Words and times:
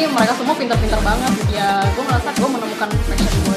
nih 0.00 0.08
mereka 0.16 0.32
semua 0.32 0.56
pintar-pintar 0.56 0.96
banget 1.04 1.32
ya 1.52 1.84
gue 1.92 2.04
merasa 2.08 2.32
gue 2.32 2.48
menemukan 2.48 2.88
passion 2.88 3.36
gue 3.44 3.56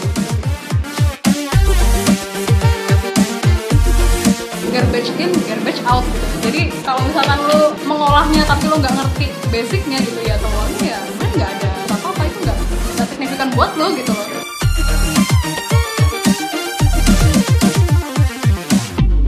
garbage 4.75 5.11
in, 5.23 5.31
garbage 5.47 5.79
out 5.87 6.03
gitu. 6.03 6.27
Jadi 6.43 6.61
kalau 6.83 6.99
misalkan 7.07 7.39
lu 7.47 7.71
mengolahnya 7.87 8.43
tapi 8.43 8.67
lu 8.67 8.75
nggak 8.75 8.91
ngerti 8.91 9.31
basicnya 9.55 10.03
gitu 10.03 10.19
ya 10.27 10.35
temuannya 10.35 10.83
ya 10.83 10.99
nggak 11.31 11.47
ada 11.47 11.69
apa-apa 11.95 12.21
itu 12.27 12.37
nggak 12.43 12.57
nggak 12.99 13.07
signifikan 13.07 13.47
buat 13.55 13.71
lu 13.79 13.87
gitu 13.95 14.11
loh. 14.11 14.27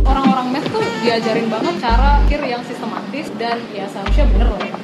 Orang-orang 0.03 0.47
math 0.51 0.67
tuh 0.67 0.83
diajarin 0.99 1.47
banget 1.47 1.79
cara 1.79 2.19
pikir 2.27 2.43
yang 2.43 2.59
sistematis 2.67 3.31
dan 3.39 3.63
ya 3.71 3.87
seharusnya 3.87 4.27
bener 4.35 4.51
loh. 4.51 4.74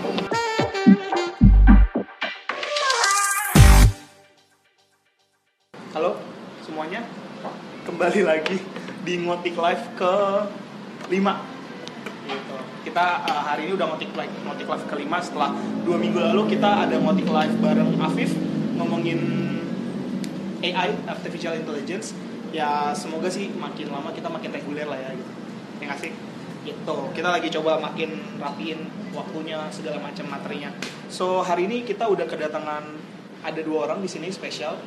Kembali 8.22 8.38
lagi 8.38 8.58
di 9.02 9.14
Ngotik 9.26 9.58
Live 9.58 9.98
ke 9.98 10.14
5 11.10 11.10
gitu. 12.30 12.58
Kita 12.86 13.06
uh, 13.26 13.42
hari 13.50 13.66
ini 13.66 13.74
udah 13.74 13.90
ngotik 13.90 14.14
live, 14.14 14.30
ngotik 14.46 14.70
live 14.70 14.86
kelima 14.86 15.18
setelah 15.22 15.58
dua 15.82 15.98
minggu 15.98 16.22
lalu 16.22 16.54
kita 16.54 16.86
ada 16.86 17.02
ngotik 17.02 17.26
live 17.26 17.56
bareng 17.58 17.98
Afif 17.98 18.38
ngomongin 18.78 19.20
AI 20.62 20.94
artificial 21.10 21.58
intelligence. 21.58 22.14
Ya 22.54 22.94
semoga 22.94 23.26
sih 23.34 23.50
makin 23.58 23.90
lama 23.90 24.14
kita 24.14 24.30
makin 24.30 24.54
reguler 24.54 24.86
lah 24.86 25.02
ya 25.02 25.18
gitu. 25.18 25.32
Yang 25.82 25.90
asik 25.98 26.14
gitu. 26.62 26.98
Kita 27.18 27.30
lagi 27.34 27.50
coba 27.50 27.82
makin 27.82 28.38
rapiin 28.38 28.86
waktunya 29.18 29.66
segala 29.74 29.98
macam 29.98 30.30
materinya. 30.30 30.70
So 31.10 31.42
hari 31.42 31.66
ini 31.66 31.90
kita 31.90 32.06
udah 32.06 32.30
kedatangan 32.30 32.86
ada 33.42 33.62
dua 33.66 33.90
orang 33.90 34.06
di 34.06 34.10
sini 34.10 34.30
spesial. 34.30 34.78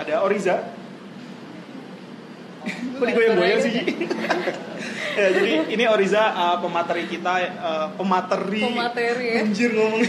Ada 0.00 0.24
Oriza 0.24 0.87
Kok 2.70 3.04
digoyang-goyang 3.04 3.60
sih? 3.62 3.72
ya, 5.18 5.26
jadi 5.34 5.52
ini 5.72 5.84
Oriza 5.88 6.22
uh, 6.32 6.56
pemateri 6.62 7.04
kita, 7.10 7.32
uh, 7.58 7.86
pemateri, 7.98 8.62
Pemateri 8.62 9.26
ya. 9.34 9.42
anjir 9.44 9.70
ngomong, 9.74 10.02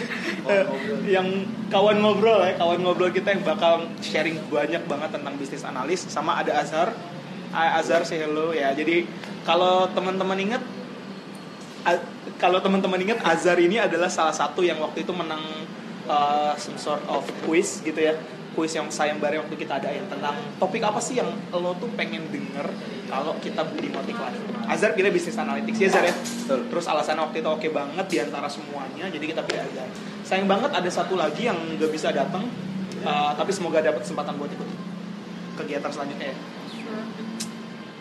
Eh, 0.49 0.65
yang 1.05 1.45
kawan 1.69 2.02
ngobrol 2.02 2.41
ya, 2.41 2.57
kawan 2.57 2.81
ngobrol 2.81 3.13
kita 3.13 3.37
yang 3.37 3.45
bakal 3.45 3.85
sharing 4.02 4.39
banyak 4.49 4.81
banget 4.89 5.13
tentang 5.13 5.33
bisnis 5.37 5.61
analis, 5.61 6.09
sama 6.09 6.41
ada 6.41 6.57
Azhar, 6.57 6.89
Ah, 7.49 7.81
Azhar 7.81 8.05
say 8.05 8.21
hello 8.21 8.53
ya. 8.53 8.69
Jadi 8.77 9.09
kalau 9.41 9.89
teman-teman 9.89 10.37
inget, 10.37 10.61
kalau 12.37 12.61
teman-teman 12.61 13.02
inget 13.02 13.19
Azhar 13.25 13.57
ini 13.57 13.81
adalah 13.81 14.05
salah 14.09 14.33
satu 14.33 14.61
yang 14.61 14.77
waktu 14.77 15.02
itu 15.02 15.09
menang 15.13 15.41
uh, 16.05 16.53
some 16.61 16.77
sort 16.77 17.02
of 17.09 17.25
quiz 17.45 17.81
gitu 17.81 17.97
ya 17.97 18.13
kuis 18.59 18.75
yang 18.75 18.91
sayembara 18.91 19.39
waktu 19.39 19.55
kita 19.55 19.79
adain 19.79 20.03
tentang 20.11 20.35
topik 20.59 20.83
apa 20.83 20.99
sih 20.99 21.15
yang 21.15 21.31
lo 21.55 21.71
tuh 21.79 21.88
pengen 21.95 22.27
denger 22.27 22.67
kalau 23.07 23.31
kita 23.39 23.63
di 23.79 23.88
Motik 23.88 24.19
Live. 24.19 24.67
Azhar 24.67 24.91
pilih 24.99 25.15
bisnis 25.15 25.39
analytics 25.39 25.79
ya 25.79 25.88
Azhar 25.88 26.03
ya. 26.03 26.13
Terus 26.67 26.83
alasannya 26.91 27.23
waktu 27.23 27.39
itu 27.39 27.47
oke 27.47 27.67
banget 27.71 28.05
di 28.11 28.17
antara 28.19 28.52
semuanya, 28.52 29.07
jadi 29.07 29.31
kita 29.31 29.47
pilih 29.47 29.63
Azhar. 29.63 29.87
Sayang 30.27 30.52
banget 30.52 30.75
ada 30.75 30.89
satu 30.91 31.15
lagi 31.15 31.47
yang 31.47 31.55
nggak 31.55 31.87
bisa 31.87 32.11
datang, 32.11 32.52
uh, 33.07 33.31
tapi 33.39 33.55
semoga 33.55 33.80
dapat 33.80 34.03
kesempatan 34.03 34.36
buat 34.36 34.52
ikut 34.52 34.70
kegiatan 35.64 35.91
selanjutnya 35.95 36.36
ya. 36.36 36.37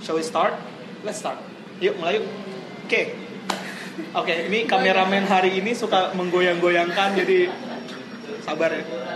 Shall 0.03 0.19
we 0.19 0.27
start? 0.27 0.59
Let's 1.07 1.23
start. 1.23 1.39
Yuk 1.79 2.03
mulai 2.03 2.19
yuk. 2.19 2.27
Oke. 2.91 3.15
Oke, 4.11 4.35
ini 4.51 4.67
kameramen 4.67 5.23
hari 5.23 5.63
ini 5.63 5.71
suka 5.71 6.11
menggoyang-goyangkan 6.19 7.15
jadi 7.15 7.47
sabar 8.43 8.75
ya. 8.75 9.08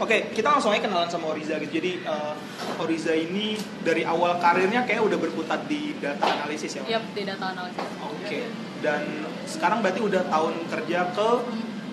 Oke, 0.00 0.34
kita 0.34 0.48
langsung 0.50 0.74
aja 0.74 0.82
kenalan 0.82 1.06
sama 1.06 1.30
Oriza 1.30 1.58
gitu. 1.62 1.78
Jadi 1.78 2.02
uh, 2.02 2.34
Oriza 2.82 3.14
ini 3.14 3.54
dari 3.82 4.02
awal 4.02 4.42
karirnya 4.42 4.82
kayak 4.82 5.06
udah 5.06 5.18
berkutat 5.18 5.70
di 5.70 5.94
data 6.02 6.26
analisis 6.26 6.78
ya. 6.78 6.82
Yap 6.98 7.04
di 7.14 7.22
data 7.22 7.54
analisis. 7.54 7.88
Oke. 8.02 8.40
Dan 8.82 9.02
sekarang 9.46 9.80
berarti 9.80 10.00
udah 10.02 10.22
tahun 10.28 10.54
kerja 10.68 10.98
ke 11.14 11.28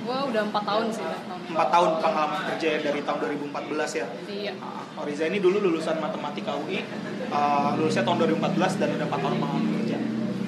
Gue 0.01 0.17
udah 0.34 0.41
empat 0.50 0.63
tahun 0.66 0.85
sih 0.90 1.06
udah 1.06 1.22
tahun. 1.29 1.40
4 1.53 1.75
tahun 1.78 1.90
pengalaman 2.01 2.41
kerja 2.53 2.67
ya 2.73 2.79
dari 2.90 3.00
tahun 3.06 3.17
2014 3.53 4.01
ya. 4.01 4.07
Iya. 4.25 4.53
Uh, 4.57 5.01
Oriza 5.06 5.23
ini 5.29 5.38
dulu 5.38 5.61
lulusan 5.61 6.01
matematika 6.01 6.57
UI, 6.57 6.81
uh, 7.29 7.78
lulusnya 7.78 8.01
tahun 8.01 8.25
2014 8.25 8.81
dan 8.81 8.90
udah 8.97 9.07
4 9.07 9.22
tahun 9.22 9.35
pengalaman 9.38 9.72
kerja. 9.78 9.97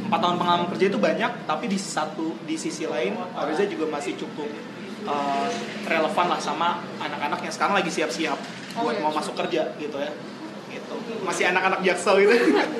4 0.09 0.25
tahun 0.25 0.35
pengalaman 0.41 0.67
kerja 0.73 0.85
itu 0.89 0.99
banyak, 0.99 1.31
tapi 1.45 1.65
di 1.69 1.77
satu 1.77 2.33
di 2.49 2.55
sisi 2.57 2.89
lain 2.89 3.13
Oriza 3.37 3.69
juga 3.69 3.85
masih 3.93 4.17
cukup 4.17 4.49
uh, 5.07 5.47
relevan 5.87 6.27
lah 6.31 6.39
sama 6.39 6.79
anak-anak 6.99 7.39
yang 7.43 7.53
sekarang 7.53 7.75
lagi 7.79 7.91
siap-siap 7.91 8.39
Oh, 8.73 8.89
buat 8.89 8.97
iya. 8.97 9.05
mau 9.05 9.13
masuk 9.13 9.37
kerja 9.37 9.69
gitu 9.77 9.97
ya. 10.01 10.09
Gitu. 10.73 10.93
Masih 11.21 11.45
anak-anak 11.53 11.85
jaksel 11.85 12.25
gitu. 12.25 12.33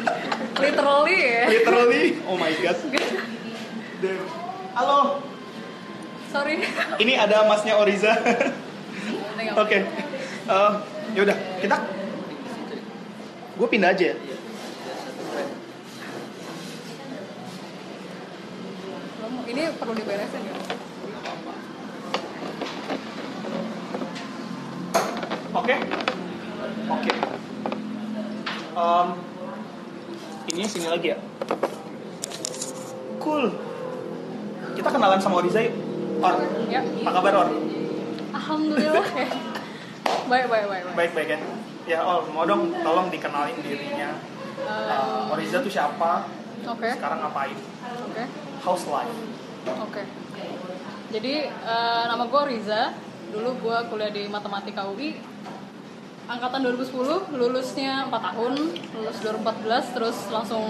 Literally 0.66 1.18
ya. 1.22 1.44
Literally, 1.54 2.18
oh 2.26 2.34
my 2.34 2.50
god. 2.58 2.78
Damn. 4.02 4.26
Halo, 4.74 5.22
Sorry. 6.34 6.66
ini 6.98 7.14
ada 7.14 7.46
masnya 7.46 7.78
Oriza. 7.78 8.18
Oke. 9.54 9.86
Eh, 10.50 10.72
yaudah, 11.14 11.38
kita 11.62 11.78
gue 13.54 13.68
pindah 13.70 13.94
aja 13.94 14.06
ya. 14.12 14.16
Ini 19.46 19.64
perlu 19.78 19.94
diberesin 19.94 20.42
ya. 20.42 20.73
Oke. 25.54 25.76
Oke. 26.90 27.12
Ini 30.50 30.64
sini 30.66 30.88
lagi 30.88 31.14
ya. 31.14 31.18
Cool. 33.18 33.54
Kita 34.74 34.90
kenalan 34.90 35.22
sama 35.22 35.40
Oriza 35.40 35.62
yuk. 35.62 35.74
Or, 36.20 36.34
Ya. 36.68 36.82
apa 36.82 37.12
kabar 37.12 37.34
Or? 37.38 37.50
Alhamdulillah 38.34 39.08
ya. 39.08 39.28
Baik, 40.24 40.46
baik, 40.48 40.66
baik, 40.66 40.84
baik. 40.88 40.96
Baik-baik 40.96 41.28
ya. 41.28 41.40
Ya 41.86 42.00
Or, 42.02 42.24
mau 42.28 42.44
dong 42.44 42.72
tolong 42.80 43.08
dikenalin 43.10 43.58
dirinya. 43.60 44.16
Eh, 44.56 44.64
Eh, 44.64 45.34
Oriza 45.34 45.60
tuh 45.60 45.68
siapa? 45.68 46.24
Oke, 46.64 46.88
Sekarang 46.90 47.20
ngapain? 47.20 47.58
oke, 48.08 48.24
House 48.64 48.88
life. 48.88 49.12
oke. 49.68 50.02
Jadi 51.12 51.34
eh, 51.46 52.04
nama 52.08 52.24
gue 52.24 52.42
Riza. 52.48 52.96
Dulu 53.34 53.50
gue 53.66 53.78
kuliah 53.90 54.14
di 54.14 54.30
Matematika 54.30 54.86
UI. 54.94 55.18
Angkatan 56.30 56.64
2010, 56.64 57.34
lulusnya 57.36 58.08
4 58.08 58.14
tahun, 58.14 58.54
lulus 58.94 59.18
2014, 59.26 59.92
terus 59.92 60.18
langsung 60.30 60.64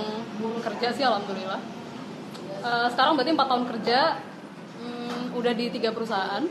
kerja 0.64 0.88
sih 0.96 1.04
alhamdulillah. 1.04 1.60
Eh, 2.64 2.88
sekarang 2.96 3.20
berarti 3.20 3.36
4 3.36 3.52
tahun 3.52 3.66
kerja, 3.68 4.00
hmm, 4.80 5.38
udah 5.38 5.54
di 5.54 5.66
tiga 5.76 5.92
perusahaan. 5.92 6.48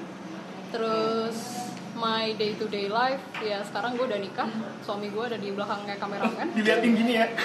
Terus 0.70 1.66
my 1.96 2.36
day 2.36 2.54
to 2.60 2.68
day 2.68 2.92
life, 2.92 3.24
ya 3.40 3.64
sekarang 3.64 3.96
gue 3.96 4.04
udah 4.06 4.20
nikah, 4.20 4.48
suami 4.84 5.08
gue 5.08 5.24
ada 5.24 5.40
di 5.40 5.48
belakang 5.50 5.82
kayak 5.88 5.98
kameramen. 5.98 6.46
Diliatin 6.52 6.92
gini 6.92 7.12
ya. 7.16 7.26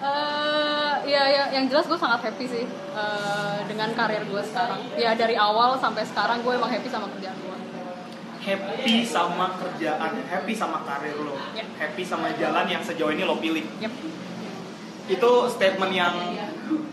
Eh, 0.00 0.94
ya, 1.20 1.26
ya, 1.28 1.44
yang 1.50 1.64
jelas 1.66 1.84
gue 1.84 1.96
sangat 1.96 2.20
happy 2.22 2.46
sih 2.46 2.64
eh, 2.66 3.58
dengan 3.64 3.92
karir 3.92 4.22
gue 4.22 4.42
sekarang. 4.42 4.80
Ya 4.94 5.12
dari 5.12 5.34
awal 5.34 5.76
sampai 5.76 6.02
sekarang 6.02 6.40
gue 6.40 6.52
emang 6.52 6.68
happy 6.68 6.88
sama 6.88 7.06
kerjaan 7.08 7.36
gue. 7.36 7.48
happy 8.40 9.04
sama 9.04 9.52
kerjaan, 9.54 10.16
happy 10.24 10.56
sama 10.56 10.80
karir 10.82 11.12
lo, 11.14 11.36
Ya. 11.52 11.60
happy 11.76 12.00
sama 12.00 12.32
jalan 12.32 12.64
yang 12.66 12.80
sejauh 12.80 13.12
ini 13.12 13.20
lo 13.20 13.36
pilih. 13.36 13.60
Yep. 13.78 13.92
Itu 15.10 15.30
statement 15.46 15.92
yang 15.92 16.14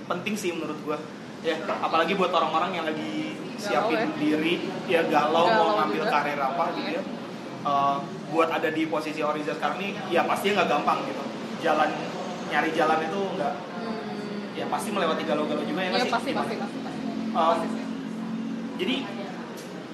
penting 0.05 0.35
sih 0.35 0.51
menurut 0.51 0.75
gua. 0.83 0.99
Ya, 1.39 1.55
apalagi 1.79 2.13
buat 2.13 2.33
orang-orang 2.33 2.75
yang 2.75 2.83
lagi 2.83 3.31
siapin 3.55 3.95
Galau 3.95 4.11
ya. 4.11 4.19
diri, 4.19 4.53
ya 4.85 5.01
galau, 5.05 5.47
mau 5.47 5.71
Galau 5.71 5.77
ngambil 5.79 6.03
juga. 6.03 6.11
karir 6.11 6.39
apa 6.41 6.63
gitu 6.75 6.89
ya. 6.99 7.01
Eh, 7.63 7.97
buat 8.27 8.49
ada 8.51 8.67
di 8.67 8.83
posisi 8.85 9.23
Oriza 9.23 9.55
sekarang 9.55 9.79
ini, 9.79 9.95
ya 10.11 10.27
pastinya 10.27 10.61
nggak 10.61 10.69
gampang 10.69 10.99
gitu. 11.07 11.23
Jalan 11.63 11.89
nyari 12.47 12.69
jalan 12.75 12.99
itu 13.01 13.19
nggak, 13.39 13.53
pasti 14.67 14.89
melewati 14.89 15.23
galau-galau 15.23 15.63
juga 15.63 15.81
ya 15.81 15.89
ya 15.89 15.99
sih? 15.99 16.11
pasti, 16.11 16.31
pasti, 16.31 16.55
pasti, 16.55 16.77
pasti. 16.79 17.01
Eh, 17.27 17.33
Pasti 17.33 17.67
sih. 17.67 17.83
jadi 18.77 18.95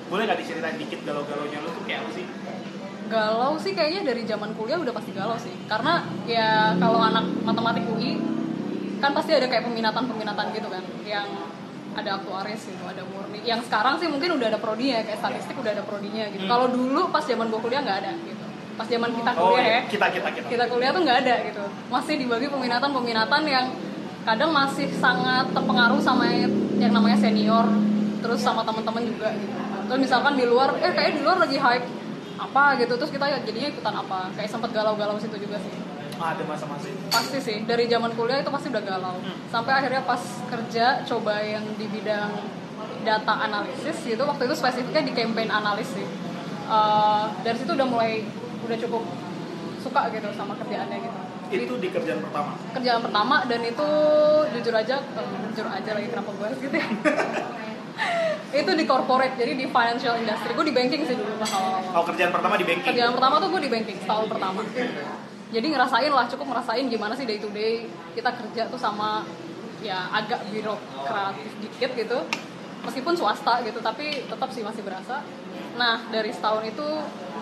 boleh 0.05 0.23
nggak 0.23 0.39
diceritain 0.39 0.77
dikit 0.77 0.99
galau-galaunya 1.01 1.57
lu 1.57 1.69
tuh 1.69 1.83
kayak 1.83 1.99
apa 2.01 2.11
sih? 2.11 2.25
Galau 3.03 3.53
sih 3.57 3.71
kayaknya 3.71 4.01
dari 4.05 4.21
zaman 4.23 4.53
kuliah 4.53 4.77
udah 4.77 4.91
pasti 4.91 5.11
galau 5.11 5.37
sih. 5.37 5.53
Karena 5.65 5.93
ya 6.23 6.47
kalau 6.75 6.99
anak 6.99 7.25
matematik 7.41 7.85
UI 7.87 8.17
kan 8.97 9.11
pasti 9.11 9.31
ada 9.31 9.45
kayak 9.45 9.63
peminatan-peminatan 9.63 10.45
gitu 10.51 10.67
kan 10.67 10.83
yang 11.03 11.27
ada 11.93 12.17
aktuaris 12.17 12.63
gitu, 12.63 12.83
ada 12.83 13.03
murni. 13.05 13.43
Yang 13.43 13.67
sekarang 13.67 13.99
sih 13.99 14.07
mungkin 14.07 14.33
udah 14.33 14.47
ada 14.47 14.57
prodinya 14.57 15.03
kayak 15.03 15.19
statistik 15.19 15.55
udah 15.55 15.71
ada 15.71 15.83
prodinya 15.83 16.25
gitu. 16.31 16.41
Hmm. 16.41 16.51
Kalau 16.51 16.67
dulu 16.67 17.01
pas 17.09 17.21
zaman 17.21 17.49
gue 17.49 17.59
kuliah 17.59 17.81
nggak 17.81 17.97
ada 18.01 18.11
gitu. 18.17 18.45
Pas 18.73 18.87
zaman 18.87 19.09
kita 19.13 19.29
Oh, 19.35 19.53
kuliah 19.53 19.61
ya. 19.61 19.69
iya. 19.69 19.81
kita 19.85 20.05
kita 20.09 20.29
kita. 20.33 20.47
kita 20.49 20.65
kuliah 20.65 20.89
tuh 20.89 21.01
nggak 21.01 21.17
ada 21.21 21.35
gitu 21.45 21.63
masih 21.89 22.13
dibagi 22.17 22.47
peminatan 22.49 22.89
peminatan 22.89 23.41
yang 23.45 23.65
kadang 24.23 24.51
masih 24.55 24.87
sangat 24.97 25.51
terpengaruh 25.51 25.99
sama 25.99 26.31
yang 26.79 26.91
namanya 26.95 27.19
senior 27.19 27.67
terus 28.23 28.39
sama 28.39 28.63
teman-teman 28.63 29.03
juga 29.03 29.35
gitu. 29.35 29.55
Terus 29.83 29.99
misalkan 29.99 30.39
di 30.39 30.47
luar 30.47 30.79
eh 30.79 30.95
kayak 30.95 31.19
di 31.19 31.21
luar 31.21 31.43
lagi 31.43 31.59
hype 31.59 31.87
apa 32.39 32.79
gitu 32.79 32.95
terus 32.95 33.11
kita 33.11 33.27
jadinya 33.43 33.69
ikutan 33.69 33.95
apa? 33.99 34.31
Kayak 34.39 34.49
sempet 34.55 34.71
galau-galau 34.71 35.19
situ 35.19 35.35
juga 35.35 35.59
sih. 35.59 35.75
Ah, 36.23 36.31
ada 36.31 36.45
masa-masa 36.47 36.87
pasti 37.11 37.37
sih 37.41 37.57
dari 37.67 37.89
zaman 37.91 38.15
kuliah 38.15 38.39
itu 38.39 38.47
pasti 38.47 38.71
udah 38.71 38.83
galau. 38.87 39.19
Sampai 39.51 39.75
akhirnya 39.75 40.07
pas 40.07 40.23
kerja 40.47 41.03
coba 41.03 41.43
yang 41.43 41.67
di 41.75 41.85
bidang 41.91 42.31
data 43.03 43.33
analisis 43.43 43.99
gitu 44.07 44.23
waktu 44.23 44.47
itu 44.47 44.55
spesifiknya 44.55 45.03
di 45.03 45.13
campaign 45.13 45.51
analis 45.51 45.91
sih. 45.91 46.07
Eh, 46.63 47.25
dari 47.43 47.57
situ 47.59 47.75
udah 47.75 47.87
mulai 47.91 48.23
udah 48.63 48.77
cukup 48.79 49.03
suka 49.83 50.07
gitu 50.15 50.31
sama 50.31 50.55
kerjaannya 50.55 50.95
gitu 51.03 51.22
Itu 51.53 51.75
di 51.77 51.89
kerjaan 51.93 52.19
pertama. 52.25 52.51
kerjaan 52.73 53.01
pertama 53.05 53.35
dan 53.45 53.61
itu 53.61 53.87
jujur 54.57 54.73
aja 54.73 54.95
jujur 55.53 55.67
aja 55.69 55.89
lagi 55.93 56.07
kenapa 56.09 56.29
gue 56.33 56.47
gitu 56.65 56.75
ya? 56.81 56.87
Itu 58.53 58.71
di 58.77 58.85
corporate 58.85 59.33
jadi 59.37 59.53
di 59.57 59.65
financial 59.65 60.13
industry. 60.17 60.51
Gue 60.53 60.65
di 60.65 60.75
banking 60.75 61.01
sih 61.09 61.17
dulu 61.17 61.41
awal-awal. 61.41 61.93
Oh, 61.97 62.03
kerjaan 62.05 62.29
pertama 62.33 62.53
di 62.57 62.65
banking. 62.65 62.85
kerjaan 62.89 63.13
pertama 63.13 63.35
tuh 63.41 63.49
gue 63.53 63.61
di 63.65 63.71
banking 63.73 63.97
setahun 64.01 64.25
pertama. 64.29 64.61
Jadi 65.53 65.67
ngerasain 65.69 66.11
lah 66.13 66.25
cukup 66.25 66.45
ngerasain 66.53 66.85
gimana 66.89 67.13
sih 67.13 67.25
day 67.29 67.37
to 67.37 67.49
day 67.53 67.85
kita 68.17 68.29
kerja 68.33 68.61
tuh 68.69 68.81
sama 68.81 69.21
ya 69.85 70.09
agak 70.09 70.41
birokratif 70.49 71.51
dikit 71.61 71.91
gitu. 71.93 72.19
Meskipun 72.83 73.13
swasta 73.13 73.61
gitu 73.61 73.77
tapi 73.81 74.25
tetap 74.25 74.49
sih 74.49 74.65
masih 74.65 74.81
berasa. 74.81 75.21
Nah 75.77 76.01
dari 76.09 76.33
setahun 76.33 76.65
itu 76.65 76.87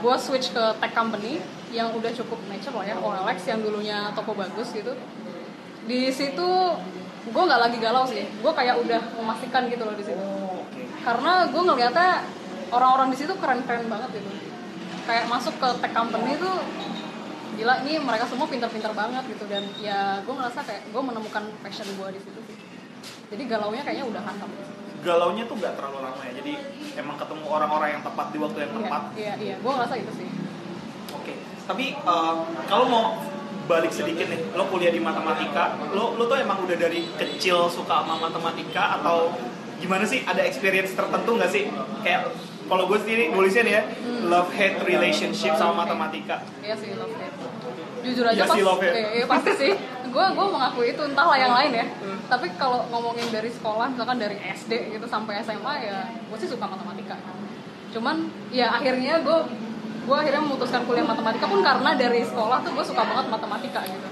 gue 0.04 0.16
switch 0.20 0.52
ke 0.56 0.64
tech 0.80 0.92
company 0.96 1.44
yang 1.72 1.90
udah 1.96 2.12
cukup 2.12 2.40
mature 2.52 2.76
lah 2.76 2.86
ya 2.86 2.96
OLX 3.00 3.40
yang 3.48 3.60
dulunya 3.64 4.12
toko 4.12 4.36
bagus 4.36 4.76
gitu. 4.76 4.92
Di 5.88 6.12
situ 6.12 6.48
gue 7.32 7.44
nggak 7.48 7.62
lagi 7.62 7.78
galau 7.80 8.04
sih. 8.06 8.28
Gue 8.44 8.52
kayak 8.52 8.84
udah 8.84 9.02
memastikan 9.18 9.72
gitu 9.72 9.84
loh 9.88 9.96
di 9.96 10.04
situ. 10.04 10.20
Oh, 10.20 10.68
karena 11.02 11.48
gue 11.48 11.62
ngeliatnya 11.64 12.12
orang-orang 12.72 13.10
di 13.16 13.18
situ 13.18 13.34
keren-keren 13.40 13.88
banget 13.88 14.20
gitu. 14.20 14.30
Kayak 15.08 15.26
masuk 15.32 15.56
ke 15.58 15.70
tech 15.82 15.94
company 15.96 16.38
tuh 16.38 16.56
gila 17.52 17.84
ini 17.84 18.00
mereka 18.00 18.26
semua 18.28 18.48
pintar-pintar 18.48 18.92
banget 18.92 19.24
gitu. 19.32 19.48
Dan 19.48 19.64
ya 19.80 20.20
gue 20.22 20.34
ngerasa 20.36 20.60
kayak 20.68 20.92
gue 20.92 21.02
menemukan 21.02 21.44
passion 21.64 21.88
gue 21.88 22.08
di 22.14 22.20
situ 22.20 22.40
sih. 22.52 22.58
Jadi 23.32 23.44
galaunya 23.48 23.82
kayaknya 23.88 24.06
udah 24.12 24.22
hantam. 24.28 24.52
Galaunya 25.02 25.48
tuh 25.48 25.56
nggak 25.58 25.74
terlalu 25.80 26.00
lama 26.04 26.22
ya. 26.28 26.34
Jadi 26.36 26.52
emang 27.00 27.16
ketemu 27.16 27.46
orang-orang 27.48 27.90
yang 27.98 28.04
tepat 28.04 28.28
di 28.30 28.38
waktu 28.38 28.58
yang 28.60 28.72
iya 28.72 28.78
tepat. 28.84 29.04
iya 29.18 29.34
iya. 29.40 29.56
Gue 29.64 29.72
ngerasa 29.72 29.96
itu 29.98 30.12
sih. 30.20 30.30
Tapi 31.64 31.86
eh, 31.94 32.34
kalau 32.66 32.86
mau 32.86 33.06
balik 33.66 33.90
sedikit 33.90 34.28
nih, 34.28 34.42
lo 34.52 34.68
kuliah 34.68 34.90
di 34.90 35.00
matematika, 35.00 35.78
lo 35.92 36.14
lo 36.14 36.24
tuh 36.26 36.38
emang 36.38 36.60
udah 36.62 36.76
dari 36.76 37.08
kecil 37.16 37.70
suka 37.70 38.04
sama 38.04 38.20
matematika 38.20 39.00
atau 39.00 39.32
gimana 39.78 40.04
sih? 40.04 40.22
Ada 40.22 40.44
experience 40.44 40.92
tertentu 40.92 41.38
nggak 41.38 41.50
sih? 41.50 41.70
Kayak 42.02 42.34
kalau 42.66 42.88
gue 42.88 42.98
sendiri 42.98 43.30
nulisnya 43.30 43.64
nih 43.64 43.74
ya, 43.74 43.84
love 44.24 44.52
hate 44.52 44.80
relationship 44.84 45.56
sama 45.56 45.84
matematika. 45.84 46.40
iya 46.60 46.72
sih 46.74 46.96
love 46.96 47.12
hate 47.14 47.36
jujur 48.02 48.26
aja 48.26 48.34
Iya 48.34 48.46
pas 48.48 48.56
sih, 48.56 48.64
love 48.64 48.80
hate. 48.80 48.96
iya, 48.96 49.10
iya, 49.14 49.26
pasti 49.28 49.52
sih 49.54 49.72
gue 50.12 50.26
gue 50.28 50.46
mengakui 50.50 50.88
itu 50.90 51.02
entahlah 51.06 51.38
yang 51.38 51.54
lain 51.54 51.72
ya 51.72 51.86
tapi 52.28 52.50
kalau 52.58 52.84
ngomongin 52.90 53.30
dari 53.30 53.48
sekolah 53.48 53.88
misalkan 53.88 54.18
dari 54.18 54.36
SD 54.42 54.72
gitu 54.92 55.06
sampai 55.06 55.40
SMA 55.40 55.74
ya 55.80 55.98
gue 56.10 56.36
sih 56.36 56.50
suka 56.50 56.66
matematika 56.66 57.16
cuman 57.92 58.28
ya 58.50 58.74
akhirnya 58.74 59.22
gue 59.22 59.38
gue 60.02 60.16
akhirnya 60.18 60.42
memutuskan 60.42 60.82
kuliah 60.90 61.06
matematika 61.06 61.46
pun 61.46 61.62
karena 61.62 61.94
dari 61.94 62.22
sekolah 62.26 62.58
tuh 62.66 62.72
gue 62.74 62.86
suka 62.86 63.02
banget 63.06 63.26
matematika 63.30 63.82
gitu. 63.86 64.10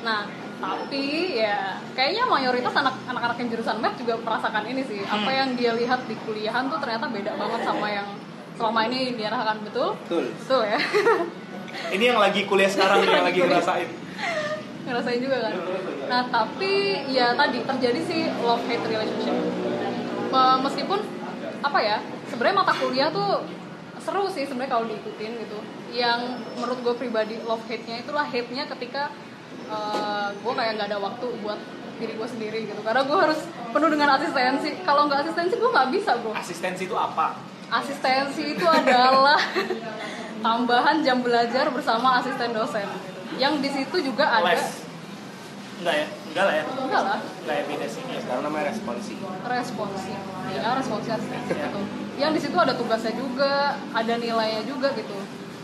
Nah 0.00 0.24
tapi 0.60 1.40
ya 1.40 1.80
kayaknya 1.96 2.28
mayoritas 2.28 2.72
anak 2.76 2.94
anak-anak 3.08 3.36
yang 3.40 3.48
jurusan 3.52 3.76
math 3.80 3.96
juga 3.96 4.16
merasakan 4.20 4.64
ini 4.68 4.82
sih. 4.84 5.00
Apa 5.04 5.30
yang 5.32 5.56
dia 5.56 5.72
lihat 5.76 6.04
di 6.04 6.16
kuliahan 6.24 6.68
tuh 6.68 6.78
ternyata 6.80 7.08
beda 7.08 7.32
banget 7.36 7.60
sama 7.64 7.88
yang 7.88 8.08
selama 8.60 8.80
ini 8.92 9.16
diarahkan 9.16 9.56
betul? 9.64 9.96
Betul. 10.04 10.24
betul 10.36 10.62
ya? 10.68 10.80
Ini 11.70 12.04
yang 12.12 12.18
lagi 12.18 12.50
kuliah 12.50 12.66
sekarang 12.66 13.06
yang 13.06 13.22
lagi 13.22 13.40
ngerasain. 13.46 13.88
ngerasain 14.90 15.20
juga 15.22 15.38
kan? 15.48 15.54
Nah 16.10 16.22
tapi 16.28 16.98
ya 17.14 17.30
tadi 17.38 17.62
terjadi 17.62 18.00
sih 18.04 18.20
love 18.42 18.66
hate 18.66 18.84
relationship. 18.90 19.36
Me- 20.34 20.60
meskipun 20.66 20.98
apa 21.62 21.78
ya 21.78 22.02
sebenarnya 22.26 22.56
mata 22.58 22.74
kuliah 22.74 23.08
tuh 23.14 23.46
seru 24.10 24.26
sih 24.26 24.42
sebenarnya 24.42 24.74
kalau 24.74 24.84
diikutin 24.90 25.32
gitu 25.38 25.58
yang 25.94 26.42
menurut 26.58 26.82
gue 26.82 26.94
pribadi 26.98 27.38
love 27.46 27.62
hate 27.70 27.86
nya 27.86 28.02
itulah 28.02 28.26
hate 28.26 28.50
nya 28.50 28.66
ketika 28.66 29.14
gue 30.34 30.52
kayak 30.58 30.72
nggak 30.82 30.88
ada 30.90 30.98
waktu 30.98 31.26
buat 31.46 31.60
diri 32.02 32.18
gue 32.18 32.28
sendiri 32.28 32.58
gitu 32.66 32.82
karena 32.82 33.06
gue 33.06 33.14
harus 33.14 33.38
penuh 33.70 33.86
dengan 33.86 34.18
asistensi 34.18 34.82
kalau 34.82 35.06
nggak 35.06 35.30
asistensi 35.30 35.54
gue 35.54 35.70
nggak 35.70 35.88
bisa 35.94 36.18
bro 36.18 36.34
Asistensi 36.34 36.90
itu 36.90 36.96
apa? 36.98 37.38
asistensi 37.70 38.58
itu 38.58 38.66
adalah 38.66 39.38
tambahan 40.44 41.06
jam 41.06 41.22
belajar 41.22 41.70
bersama 41.70 42.18
asisten 42.18 42.50
dosen 42.50 42.88
yang 43.38 43.62
di 43.62 43.70
situ 43.70 44.10
juga 44.10 44.26
ada 44.26 44.58
Les. 44.58 44.90
Enggak 45.80 45.96
ya? 45.96 46.06
Enggak 46.10 46.44
lah 46.44 46.54
ya. 46.58 46.64
enggak 46.66 47.02
lah 47.06 47.18
Enggak 47.46 47.56
ya 47.56 47.64
beda 47.70 47.86
sih. 47.88 48.02
Sekarang 48.04 48.42
namanya 48.42 48.74
responsi. 48.74 49.14
responsi 49.46 50.12
ya 50.50 50.74
responsi 50.76 51.08
asistensi 51.14 51.54
gitu 51.54 51.80
yang 52.20 52.32
di 52.36 52.40
situ 52.40 52.54
ada 52.54 52.76
tugasnya 52.76 53.16
juga 53.16 53.80
ada 53.96 54.14
nilainya 54.20 54.62
juga 54.68 54.92
gitu 54.92 55.16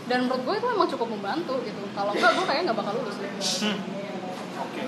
dan 0.09 0.25
menurut 0.25 0.41
gue 0.41 0.55
itu 0.57 0.67
memang 0.73 0.87
cukup 0.89 1.07
membantu 1.13 1.55
gitu 1.61 1.83
kalau 1.93 2.11
enggak 2.17 2.31
gue 2.33 2.45
kayaknya 2.49 2.63
nggak 2.71 2.79
bakal 2.81 2.93
lulus 2.97 3.17
deh 3.21 3.31
Hmm. 3.37 3.77
Oke. 4.57 4.83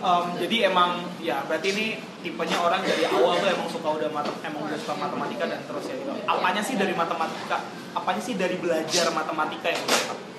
Em, 0.00 0.24
jadi 0.40 0.56
emang 0.70 1.04
ya 1.20 1.42
berarti 1.44 1.74
ini 1.74 1.86
tipenya 2.22 2.56
orang 2.62 2.80
dari 2.86 3.04
awal 3.04 3.36
tuh 3.36 3.50
emang 3.50 3.68
suka 3.68 3.88
udah 3.98 4.08
matem, 4.14 4.32
emang 4.46 4.62
udah 4.70 4.78
suka 4.78 4.94
matematika 4.96 5.44
dan 5.50 5.60
terus 5.66 5.84
ya 5.90 5.94
gitu. 5.98 6.12
Apanya 6.24 6.62
sih 6.62 6.78
dari 6.78 6.94
matematika? 6.94 7.58
Apanya 7.92 8.22
sih 8.22 8.38
dari 8.38 8.56
belajar 8.62 9.10
matematika 9.12 9.68
yang 9.74 9.82
lo 9.84 10.30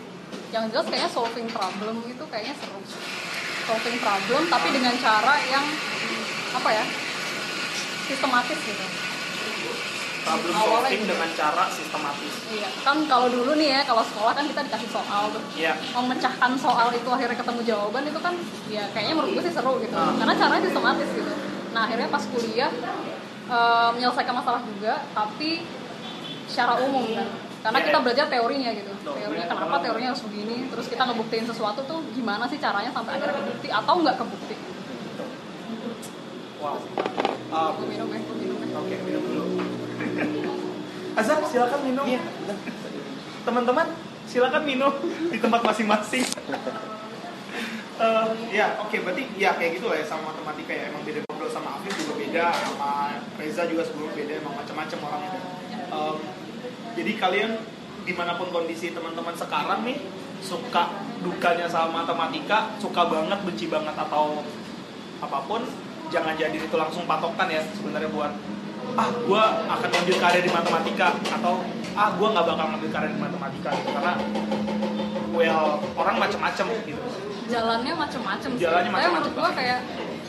yang 0.52 0.68
jelas 0.68 0.86
kayaknya 0.92 1.12
solving 1.12 1.48
problem 1.48 2.04
itu 2.04 2.24
kayaknya 2.28 2.56
seru 2.60 2.80
solving 3.64 3.98
problem 4.04 4.42
tapi 4.52 4.68
dengan 4.76 4.92
cara 5.00 5.40
yang 5.48 5.64
apa 6.52 6.70
ya 6.76 6.84
sistematis 8.12 8.60
gitu 8.60 8.86
Problem 10.22 10.54
solving 10.54 11.02
gitu. 11.02 11.10
dengan 11.10 11.30
cara 11.34 11.66
sistematis. 11.68 12.34
iya 12.48 12.70
kan 12.80 12.98
kalau 13.06 13.28
dulu 13.28 13.52
nih 13.54 13.70
ya 13.72 13.82
kalau 13.82 14.04
sekolah 14.04 14.32
kan 14.32 14.46
kita 14.46 14.62
dikasih 14.64 14.90
soal 14.90 15.24
tuh 15.30 15.42
Iya. 15.54 15.74
memecahkan 15.92 16.52
soal 16.56 16.88
itu 16.92 17.08
akhirnya 17.08 17.34
ketemu 17.36 17.62
jawaban 17.64 18.04
itu 18.04 18.20
kan 18.20 18.34
ya 18.68 18.84
kayaknya 18.92 19.14
menurut 19.14 19.32
gue 19.34 19.44
sih 19.44 19.54
seru 19.54 19.74
gitu 19.80 19.92
Ah. 19.92 20.14
karena 20.16 20.34
caranya 20.36 20.64
sistematis 20.64 21.10
gitu 21.10 21.34
nah 21.72 21.82
akhirnya 21.84 22.08
pas 22.08 22.24
kuliah 22.28 22.72
eh, 23.48 23.90
menyelesaikan 23.92 24.34
masalah 24.34 24.62
juga 24.62 24.94
tapi 25.12 25.66
secara 26.46 26.78
umum 26.80 27.06
kan 27.10 27.28
karena 27.62 27.78
Iya, 27.78 27.86
kita 27.88 27.94
iya. 27.94 28.04
belajar 28.04 28.26
teorinya 28.28 28.70
gitu 28.72 28.92
teorinya 29.04 29.46
kenapa 29.48 29.76
teorinya 29.80 30.10
harus 30.12 30.24
begini 30.24 30.58
terus 30.68 30.86
kita 30.86 31.04
ngebuktiin 31.04 31.46
sesuatu 31.46 31.82
tuh 31.82 32.00
gimana 32.12 32.46
sih 32.46 32.58
caranya 32.58 32.90
sampai 32.90 33.16
akhirnya 33.16 33.38
kebukti 33.38 33.68
atau 33.70 33.94
nggak 33.98 34.16
kebukti 34.18 34.56
Wow. 36.62 36.78
Gue 37.74 37.86
minum 37.90 38.06
ya 38.08 38.22
minum 38.22 38.58
ya 38.62 38.78
Oke, 38.78 38.96
minum 39.02 39.24
dulu. 39.26 39.81
Azhar, 41.20 41.40
silakan 41.48 41.82
minum. 41.84 42.06
Iya. 42.08 42.22
Teman-teman, 43.44 43.88
silakan 44.30 44.64
minum 44.64 44.94
di 45.34 45.38
tempat 45.40 45.62
masing-masing. 45.66 46.24
Eh, 48.02 48.28
ya, 48.50 48.82
oke, 48.82 48.98
berarti 49.06 49.30
ya 49.38 49.54
kayak 49.54 49.78
gitu 49.78 49.86
lah 49.86 50.02
ya 50.02 50.06
sama 50.08 50.34
matematika 50.34 50.74
ya. 50.74 50.90
Emang 50.90 51.06
beda 51.06 51.22
ngobrol 51.28 51.52
sama 51.54 51.78
Afif 51.78 51.94
juga 52.02 52.14
beda, 52.18 52.46
sama 52.50 52.90
Reza 53.38 53.64
juga 53.70 53.86
sebelumnya 53.86 54.14
beda, 54.18 54.34
emang 54.42 54.54
macam-macam 54.58 54.98
orangnya. 55.06 55.32
Em, 55.92 56.16
jadi 56.98 57.12
kalian 57.22 57.52
di 58.02 58.14
mana 58.18 58.34
pun 58.42 58.50
kondisi 58.50 58.90
teman-teman 58.90 59.38
sekarang 59.38 59.86
nih 59.86 60.02
suka 60.42 60.90
dukanya 61.22 61.70
sama 61.70 62.02
matematika, 62.02 62.74
suka 62.82 63.06
banget, 63.06 63.38
benci 63.46 63.70
banget 63.70 63.94
atau 63.94 64.42
apa 65.22 65.40
pun, 65.46 65.62
jangan 66.10 66.34
jadi 66.34 66.58
itu 66.58 66.74
langsung 66.74 67.06
patokan 67.06 67.46
ya 67.54 67.62
sebenarnya 67.78 68.10
buat 68.10 68.34
ah 69.00 69.08
gue 69.08 69.44
akan 69.72 69.88
ngambil 69.88 70.16
karir 70.20 70.42
di 70.44 70.52
matematika 70.52 71.08
atau 71.32 71.54
ah 71.96 72.10
gue 72.12 72.28
nggak 72.28 72.46
bakal 72.48 72.66
ngambil 72.76 72.90
karir 72.92 73.10
di 73.12 73.20
matematika 73.20 73.70
gitu 73.80 73.90
karena 73.96 74.14
well 75.32 75.80
orang 75.96 76.16
macam-macam 76.20 76.66
gitu. 76.84 77.02
Jalannya 77.52 77.94
macem-macem 77.96 78.50
sih. 78.56 78.64
Jalannya 78.64 78.92
Tapi 78.92 78.96
macem-macem. 78.96 79.16
menurut 79.16 79.34
gue 79.36 79.50
kayak 79.60 79.80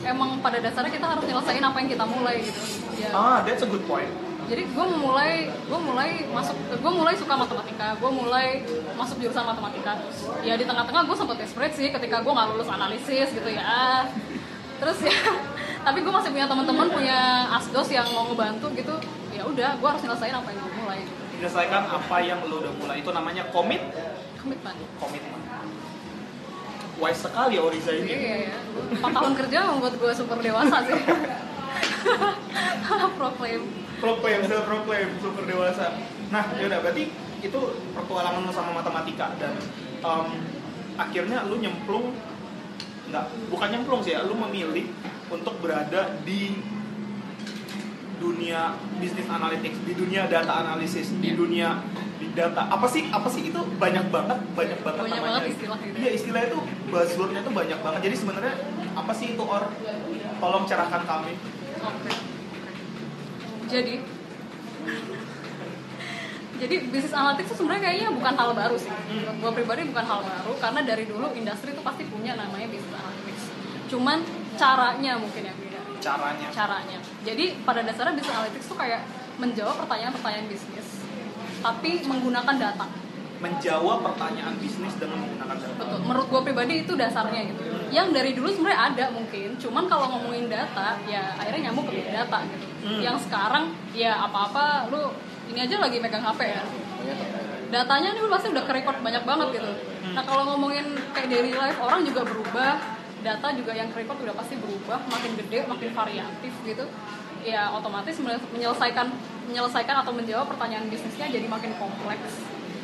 emang 0.03 0.31
pada 0.43 0.59
dasarnya 0.59 0.93
kita 0.95 1.07
harus 1.07 1.25
nyelesain 1.27 1.63
apa 1.63 1.77
yang 1.79 1.91
kita 1.91 2.05
mulai 2.07 2.37
gitu. 2.43 2.61
Ya. 2.99 3.11
Ah 3.15 3.39
that's 3.43 3.63
a 3.63 3.69
good 3.71 3.83
point. 3.87 4.11
Jadi 4.51 4.63
gue 4.75 4.87
mulai 4.99 5.49
gue 5.49 5.81
mulai 5.81 6.11
masuk 6.35 6.57
gue 6.59 6.93
mulai 6.93 7.15
suka 7.15 7.35
matematika 7.39 7.95
gue 7.95 8.11
mulai 8.11 8.47
masuk 8.99 9.17
jurusan 9.23 9.47
matematika. 9.47 10.03
Ya 10.43 10.55
di 10.59 10.67
tengah-tengah 10.67 11.03
gue 11.07 11.17
sempet 11.19 11.37
desperate 11.43 11.75
sih 11.79 11.91
ketika 11.91 12.23
gue 12.23 12.33
nggak 12.35 12.49
lulus 12.55 12.71
analisis 12.71 13.31
gitu 13.31 13.51
ya. 13.51 14.07
Terus 14.83 14.99
ya 15.07 15.15
tapi 15.83 15.99
gue 16.03 16.13
masih 16.15 16.31
punya 16.31 16.47
teman-teman 16.47 16.87
punya 16.91 17.19
asdos 17.59 17.89
yang 17.91 18.07
mau 18.15 18.31
ngebantu 18.31 18.71
gitu 18.79 18.95
ya 19.35 19.43
udah 19.43 19.71
gue 19.79 19.89
harus 19.89 20.03
nyelesain 20.07 20.35
apa 20.35 20.49
yang 20.55 20.61
gue 20.63 20.75
mulai 20.79 21.01
menyelesaikan 21.39 21.83
apa 21.91 22.17
yang 22.23 22.39
lo 22.47 22.63
udah 22.63 22.73
mulai 22.79 22.97
itu 23.03 23.11
namanya 23.11 23.43
komit 23.51 23.83
komitmen 24.39 24.75
komitmen 25.03 25.43
wise 27.03 27.19
sekali 27.19 27.59
Oriza 27.59 27.99
ini. 27.99 28.15
Iya 28.15 28.37
ya. 28.47 28.57
Empat 28.95 29.11
tahun 29.11 29.33
kerja 29.35 29.59
membuat 29.75 29.95
gue 29.99 30.13
super 30.15 30.39
dewasa 30.39 30.87
sih. 30.87 30.95
Proclaim. 33.19 33.63
Proclaim, 33.99 34.41
self 34.47 34.65
proclaim, 34.71 35.11
super 35.19 35.45
dewasa. 35.47 35.99
Nah, 36.31 36.45
ya 36.59 36.71
udah 36.71 36.79
berarti 36.79 37.11
itu 37.43 37.61
pertualangan 37.95 38.47
lu 38.47 38.53
sama 38.55 38.83
matematika 38.83 39.35
dan 39.39 39.55
um, 40.07 40.31
akhirnya 40.95 41.43
lu 41.51 41.59
nyemplung 41.59 42.15
nggak 43.11 43.25
bukan 43.51 43.69
nyemplung 43.75 44.01
sih 44.03 44.15
ya, 44.15 44.23
lu 44.23 44.39
memilih 44.39 44.87
untuk 45.33 45.55
berada 45.59 46.21
di 46.23 46.61
dunia 48.21 48.77
bisnis 49.03 49.27
analytics, 49.27 49.83
di 49.83 49.93
dunia 49.97 50.31
data 50.31 50.63
analisis, 50.63 51.11
di 51.19 51.33
Iya. 51.33 51.35
dunia 51.35 51.69
big 52.21 52.39
data. 52.39 52.71
Apa 52.71 52.87
sih? 52.87 53.11
Apa 53.11 53.27
sih 53.27 53.51
itu 53.51 53.59
banyak 53.81 54.15
banget, 54.15 54.39
banyak 54.55 54.79
banget 54.79 55.03
Banyak 55.03 55.19
namanya. 55.19 55.33
banget 55.43 55.51
istilah 55.51 55.79
itu. 55.83 55.97
Iya, 55.99 56.11
istilah 56.15 56.43
itu 56.47 56.59
buzzwordnya 56.87 57.41
tuh 57.43 57.51
banyak 57.51 57.79
banget. 57.83 58.01
Jadi 58.07 58.17
sebenarnya 58.17 58.55
apa 58.95 59.13
sih 59.13 59.35
itu 59.35 59.43
or? 59.43 59.65
Tolong 60.39 60.65
cerahkan 60.71 61.03
kami. 61.03 61.35
Oke. 61.83 62.11
Jadi 63.67 63.95
jadi 66.63 66.77
bisnis 66.95 67.11
analytics 67.11 67.49
itu 67.51 67.57
sebenarnya 67.59 67.83
kayaknya 67.83 68.09
bukan 68.15 68.35
hal 68.39 68.51
baru 68.55 68.77
sih. 68.79 68.91
Menurut 69.11 69.35
gue 69.35 69.51
pribadi 69.59 69.83
bukan 69.91 70.05
hal 70.07 70.21
baru 70.23 70.53
karena 70.63 70.81
dari 70.87 71.05
dulu 71.11 71.27
industri 71.35 71.75
itu 71.75 71.83
pasti 71.83 72.07
punya 72.07 72.39
namanya 72.39 72.71
bisnis 72.71 72.95
analytics. 72.95 73.45
Cuman 73.91 74.19
caranya 74.59 75.13
mungkin 75.19 75.43
yang 75.47 75.57
beda. 75.57 75.81
Caranya. 76.03 76.49
Caranya. 76.51 76.99
Jadi 77.23 77.45
pada 77.63 77.81
dasarnya 77.87 78.15
bisnis 78.19 78.35
analytics 78.35 78.67
itu 78.67 78.77
kayak 78.77 79.01
menjawab 79.39 79.77
pertanyaan-pertanyaan 79.87 80.47
bisnis 80.51 80.89
tapi 81.63 82.03
menggunakan 82.05 82.57
data. 82.59 82.87
Menjawab 83.43 84.07
pertanyaan 84.07 84.55
bisnis 84.59 84.95
dengan 84.99 85.19
menggunakan 85.23 85.57
data. 85.59 85.75
Betul. 85.79 85.99
Menurut 86.07 86.27
gue 86.31 86.41
pribadi 86.47 86.75
itu 86.87 86.93
dasarnya 86.95 87.43
gitu. 87.55 87.63
Yang 87.91 88.09
dari 88.15 88.31
dulu 88.35 88.49
sebenarnya 88.51 88.81
ada 88.95 89.05
mungkin, 89.15 89.49
cuman 89.59 89.85
kalau 89.87 90.07
ngomongin 90.15 90.47
data 90.51 90.99
ya 91.07 91.35
akhirnya 91.39 91.71
nyambung 91.71 91.87
ke 91.91 92.07
data 92.07 92.39
gitu. 92.51 92.67
Hmm. 92.87 93.01
Yang 93.03 93.17
sekarang 93.31 93.65
ya 93.95 94.19
apa-apa 94.27 94.91
lu 94.91 95.11
ini 95.55 95.59
aja 95.67 95.79
lagi 95.79 95.99
megang 96.03 96.23
HP 96.23 96.41
ya. 96.51 96.63
Datanya 97.73 98.13
nih 98.15 98.23
pasti 98.29 98.47
udah 98.53 98.65
ke-record 98.69 98.99
banyak 99.01 99.25
banget 99.25 99.49
gitu. 99.59 99.71
Nah, 100.13 100.23
kalau 100.29 100.45
ngomongin 100.45 100.93
kayak 101.17 101.33
daily 101.33 101.57
life 101.57 101.81
orang 101.81 102.05
juga 102.05 102.21
berubah, 102.29 102.77
data 103.23 103.49
juga 103.55 103.73
yang 103.73 103.89
ke-record 103.95 104.19
udah 104.23 104.35
pasti 104.37 104.59
berubah, 104.59 105.01
makin 105.09 105.33
gede, 105.39 105.65
makin 105.65 105.91
variatif 105.95 106.53
gitu. 106.67 106.85
Ya 107.43 107.71
otomatis 107.75 108.19
menyelesaikan 108.55 109.11
menyelesaikan 109.51 109.97
atau 110.07 110.15
menjawab 110.15 110.47
pertanyaan 110.55 110.87
bisnisnya 110.87 111.27
jadi 111.27 111.47
makin 111.51 111.75
kompleks 111.75 112.39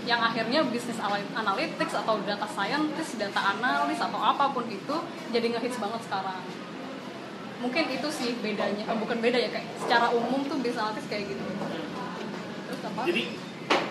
yang 0.09 0.25
akhirnya 0.25 0.65
bisnis 0.67 0.97
anal- 0.99 1.31
analytics 1.37 1.95
atau 1.95 2.17
data 2.25 2.49
scientist, 2.49 3.21
data 3.21 3.39
analis 3.39 4.01
atau 4.01 4.19
apa 4.19 4.51
pun 4.51 4.65
itu 4.67 4.97
jadi 5.31 5.47
ngehits 5.53 5.77
banget 5.79 6.01
sekarang. 6.09 6.43
Mungkin 7.59 7.85
itu 7.93 8.09
sih 8.09 8.39
bedanya, 8.41 8.89
eh, 8.89 8.99
bukan 8.99 9.19
beda 9.21 9.37
ya 9.37 9.51
kayak 9.53 9.69
secara 9.79 10.09
umum 10.11 10.43
tuh 10.49 10.59
bisnis 10.65 10.81
analytics 10.81 11.09
kayak 11.13 11.25
gitu. 11.29 11.45
Terus 12.67 12.81
apa? 12.89 13.01
Jadi 13.05 13.23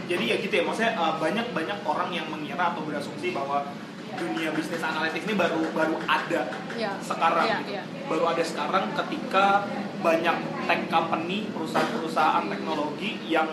jadi 0.07 0.23
ya 0.23 0.35
gitu 0.39 0.53
ya 0.55 0.63
maksudnya 0.63 0.95
uh, 0.95 1.19
banyak 1.19 1.51
banyak 1.51 1.79
orang 1.83 2.09
yang 2.15 2.27
mengira 2.31 2.71
atau 2.71 2.81
berasumsi 2.81 3.35
bahwa 3.35 3.67
dunia 4.17 4.49
bisnis 4.51 4.81
analitik 4.81 5.23
ini 5.29 5.35
baru 5.37 5.61
baru 5.71 5.95
ada 6.09 6.41
Ya. 6.75 6.93
sekarang 7.01 7.45
Iya, 7.45 7.57
gitu. 7.63 7.71
iya. 7.77 7.83
baru 8.09 8.23
ada 8.33 8.43
sekarang 8.43 8.83
ketika 8.93 9.65
banyak 10.01 10.37
tech 10.65 10.81
company 10.89 11.49
perusahaan-perusahaan 11.53 12.45
teknologi 12.49 13.17
yang 13.25 13.49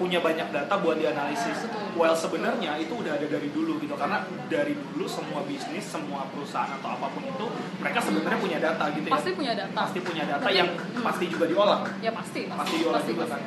punya 0.00 0.16
banyak 0.24 0.48
data 0.48 0.80
buat 0.80 0.96
dianalisis. 0.96 1.68
Betul. 1.68 1.92
Well 1.92 2.16
sebenarnya 2.16 2.80
itu 2.80 2.96
udah 2.96 3.20
ada 3.20 3.26
dari 3.28 3.52
dulu 3.52 3.76
gitu 3.84 3.92
karena 4.00 4.24
dari 4.48 4.72
dulu 4.72 5.04
semua 5.04 5.44
bisnis, 5.44 5.84
semua 5.84 6.24
perusahaan 6.32 6.72
atau 6.80 6.96
apa 6.96 7.12
pun 7.12 7.20
itu 7.20 7.46
mereka 7.84 8.00
sebenarnya 8.00 8.40
punya 8.40 8.58
data 8.64 8.88
gitu 8.96 9.06
ya. 9.12 9.12
Pasti 9.12 9.30
punya 9.36 9.52
data. 9.52 9.76
Pasti 9.84 9.98
punya 10.00 10.24
data 10.24 10.40
Tapi, 10.40 10.56
yang 10.56 10.72
hmm. 10.72 11.04
pasti 11.04 11.24
juga 11.28 11.44
diolah 11.44 11.84
Ya 12.00 12.16
pasti, 12.16 12.48
pasti 12.48 12.74
diolah 12.80 13.02
juga 13.04 13.24
kan 13.28 13.40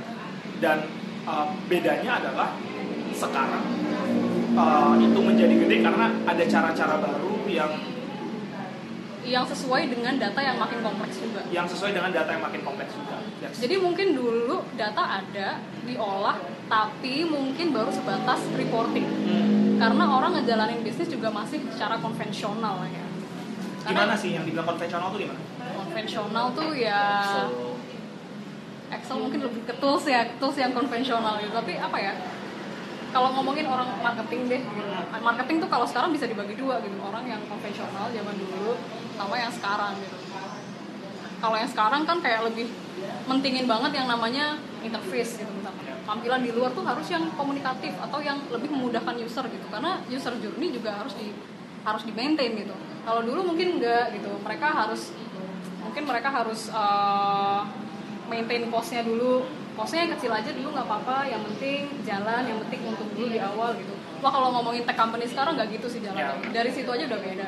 dan 0.64 0.78
uh, 1.28 1.52
bedanya 1.68 2.24
adalah 2.24 2.56
sekarang 3.12 3.64
uh, 4.54 4.94
itu 4.98 5.20
menjadi 5.20 5.56
gede 5.66 5.78
karena 5.82 6.06
ada 6.26 6.44
cara-cara 6.46 6.96
baru 7.02 7.34
yang 7.50 7.72
Yang 9.24 9.56
sesuai 9.56 9.88
dengan 9.88 10.20
data 10.20 10.40
yang 10.44 10.60
makin 10.60 10.84
kompleks 10.84 11.16
juga. 11.16 11.42
yang 11.48 11.64
sesuai 11.64 11.96
dengan 11.96 12.12
data 12.12 12.30
yang 12.34 12.44
makin 12.44 12.62
kompleks 12.62 12.92
juga 12.94 13.18
Yes. 13.44 13.60
Jadi 13.60 13.76
mungkin 13.76 14.16
dulu 14.16 14.64
data 14.80 15.20
ada, 15.20 15.60
diolah, 15.84 16.40
tapi 16.72 17.28
mungkin 17.28 17.76
baru 17.76 17.92
sebatas 17.92 18.40
reporting. 18.56 19.04
Hmm. 19.04 19.76
Karena 19.84 20.08
orang 20.08 20.40
ngejalanin 20.40 20.80
bisnis 20.80 21.12
juga 21.12 21.28
masih 21.28 21.60
secara 21.76 22.00
konvensional 22.00 22.88
ya. 22.88 23.04
gimana 23.84 24.16
sih 24.16 24.32
yang 24.32 24.48
dibilang 24.48 24.64
konvensional 24.64 25.12
tuh 25.12 25.20
gimana 25.28 25.44
konvensional 25.76 26.46
tuh 26.56 26.72
ya 26.72 27.04
Excel 28.94 29.18
mungkin 29.20 29.42
lebih 29.42 29.66
ke 29.66 29.74
tools 29.82 30.06
ya, 30.06 30.22
tools 30.38 30.54
yang 30.54 30.70
konvensional 30.70 31.42
gitu. 31.42 31.50
Tapi 31.50 31.82
apa 31.82 31.98
ya? 31.98 32.14
Kalau 33.14 33.30
ngomongin 33.38 33.70
orang 33.70 33.94
marketing 34.02 34.50
deh, 34.50 34.62
marketing 35.22 35.62
tuh 35.62 35.70
kalau 35.70 35.86
sekarang 35.86 36.10
bisa 36.10 36.26
dibagi 36.26 36.58
dua 36.58 36.82
gitu. 36.82 36.98
Orang 36.98 37.30
yang 37.30 37.46
konvensional 37.46 38.10
zaman 38.10 38.36
dulu 38.42 38.74
sama 39.14 39.38
yang 39.38 39.54
sekarang 39.54 39.94
gitu. 40.02 40.18
Kalau 41.38 41.56
yang 41.60 41.70
sekarang 41.70 42.02
kan 42.10 42.18
kayak 42.24 42.42
lebih 42.50 42.72
mentingin 43.30 43.70
banget 43.70 44.02
yang 44.02 44.10
namanya 44.10 44.58
interface 44.82 45.38
gitu 45.38 45.52
misalkan. 45.54 45.94
Tampilan 46.04 46.42
di 46.42 46.52
luar 46.52 46.74
tuh 46.74 46.84
harus 46.84 47.06
yang 47.08 47.30
komunikatif 47.38 47.94
atau 48.02 48.20
yang 48.20 48.42
lebih 48.50 48.74
memudahkan 48.74 49.16
user 49.22 49.46
gitu. 49.46 49.66
Karena 49.70 50.02
user 50.10 50.34
journey 50.42 50.74
juga 50.74 50.98
harus 50.98 51.14
di 51.14 51.30
harus 51.86 52.04
di 52.08 52.12
maintain 52.18 52.58
gitu. 52.58 52.74
Kalau 53.06 53.22
dulu 53.22 53.54
mungkin 53.54 53.78
enggak 53.78 54.18
gitu. 54.18 54.32
Mereka 54.42 54.68
harus 54.74 55.14
mungkin 55.86 56.04
mereka 56.10 56.34
harus 56.34 56.74
uh, 56.74 57.62
maintain 58.26 58.66
costnya 58.74 59.06
dulu 59.06 59.46
costnya 59.74 60.00
yang 60.06 60.12
kecil 60.18 60.32
aja 60.34 60.50
dulu 60.54 60.70
nggak 60.74 60.88
apa-apa 60.88 61.18
yang 61.30 61.42
penting 61.54 61.82
jalan 62.06 62.42
yang 62.46 62.60
penting 62.68 62.80
untung 62.86 63.10
dulu 63.18 63.28
di 63.30 63.40
awal 63.42 63.70
gitu 63.74 63.94
wah 64.22 64.32
kalau 64.32 64.50
ngomongin 64.54 64.84
tech 64.86 64.98
company 64.98 65.26
sekarang 65.26 65.58
nggak 65.58 65.70
gitu 65.74 65.88
sih 65.90 66.00
jalannya 66.02 66.24
Ya. 66.24 66.50
dari 66.54 66.72
situ 66.72 66.90
aja 66.90 67.04
udah 67.10 67.20
beda 67.20 67.48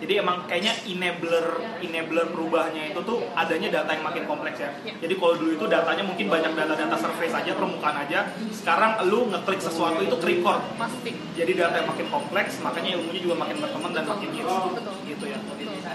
jadi 0.00 0.24
emang 0.24 0.48
kayaknya 0.48 0.72
enabler 0.88 1.60
enabler 1.84 2.26
perubahannya 2.32 2.96
itu 2.96 3.00
tuh 3.04 3.20
adanya 3.36 3.68
data 3.68 3.92
yang 3.92 4.00
makin 4.00 4.24
kompleks 4.24 4.56
ya. 4.56 4.72
Ya. 4.80 4.96
Jadi 4.96 5.12
kalau 5.20 5.36
dulu 5.36 5.60
itu 5.60 5.66
datanya 5.68 6.00
mungkin 6.08 6.32
banyak 6.32 6.56
data-data 6.56 6.96
survei 6.96 7.28
saja 7.28 7.52
permukaan 7.52 8.08
aja. 8.08 8.32
Sekarang 8.48 8.96
lu 9.04 9.28
ngeklik 9.28 9.60
sesuatu 9.60 10.00
itu 10.00 10.16
record. 10.16 10.64
pasti 10.80 11.12
Jadi 11.36 11.52
data 11.52 11.84
yang 11.84 11.88
makin 11.92 12.08
kompleks, 12.08 12.64
makanya 12.64 12.96
ilmunya 12.96 13.20
juga 13.20 13.36
makin 13.44 13.60
berkembang 13.60 13.92
dan 13.92 14.04
makin 14.08 14.28
hits. 14.32 14.56
Gitu 15.04 15.24
ya. 15.28 15.38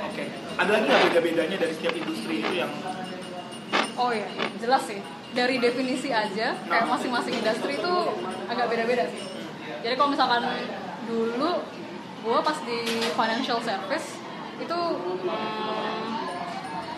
Oke. 0.06 0.24
Ada 0.54 0.70
lagi 0.70 0.86
nggak 0.86 1.04
beda-bedanya 1.10 1.58
dari 1.58 1.74
setiap 1.74 1.94
industri 1.98 2.46
itu 2.46 2.54
yang 2.62 2.70
oh 3.98 4.12
ya 4.12 4.28
jelas 4.60 4.84
sih. 4.88 5.00
Dari 5.36 5.60
definisi 5.60 6.16
aja 6.16 6.56
kayak 6.56 6.88
masing-masing 6.88 7.44
industri 7.44 7.76
itu 7.76 7.94
agak 8.48 8.72
beda-beda 8.72 9.04
sih. 9.12 9.24
Jadi 9.84 9.94
kalau 10.00 10.10
misalkan 10.16 10.44
dulu 11.06 11.62
gue 12.26 12.40
pas 12.42 12.58
di 12.66 12.80
financial 13.14 13.60
service 13.62 14.18
itu 14.56 14.80
hmm, 15.28 16.08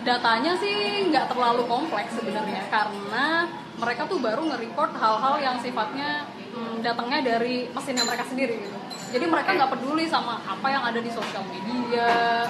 datanya 0.06 0.54
sih 0.56 1.10
nggak 1.10 1.34
terlalu 1.34 1.66
kompleks 1.66 2.14
sebenarnya. 2.14 2.62
Karena 2.70 3.50
mereka 3.78 4.06
tuh 4.06 4.18
baru 4.22 4.46
nge-record 4.54 4.92
hal-hal 4.98 5.34
yang 5.42 5.56
sifatnya 5.58 6.26
hmm, 6.54 6.82
datangnya 6.82 7.20
dari 7.34 7.70
mesinnya 7.74 8.06
mereka 8.06 8.26
sendiri 8.26 8.58
gitu 8.58 8.87
jadi 9.08 9.24
mereka 9.24 9.56
nggak 9.56 9.70
peduli 9.72 10.04
sama 10.04 10.36
apa 10.44 10.66
yang 10.68 10.82
ada 10.84 11.00
di 11.00 11.08
sosial 11.08 11.44
media. 11.48 12.44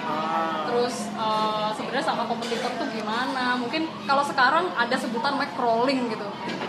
Terus 0.67 1.11
eh, 1.15 1.71
sebenarnya 1.79 2.07
sama 2.07 2.27
kompetitor 2.27 2.71
tuh 2.79 2.89
gimana? 2.91 3.55
Mungkin 3.59 3.87
kalau 4.07 4.23
sekarang 4.27 4.71
ada 4.75 4.97
sebutan 4.99 5.39
namanya 5.39 5.53
crawling 5.55 6.11
gitu. 6.11 6.27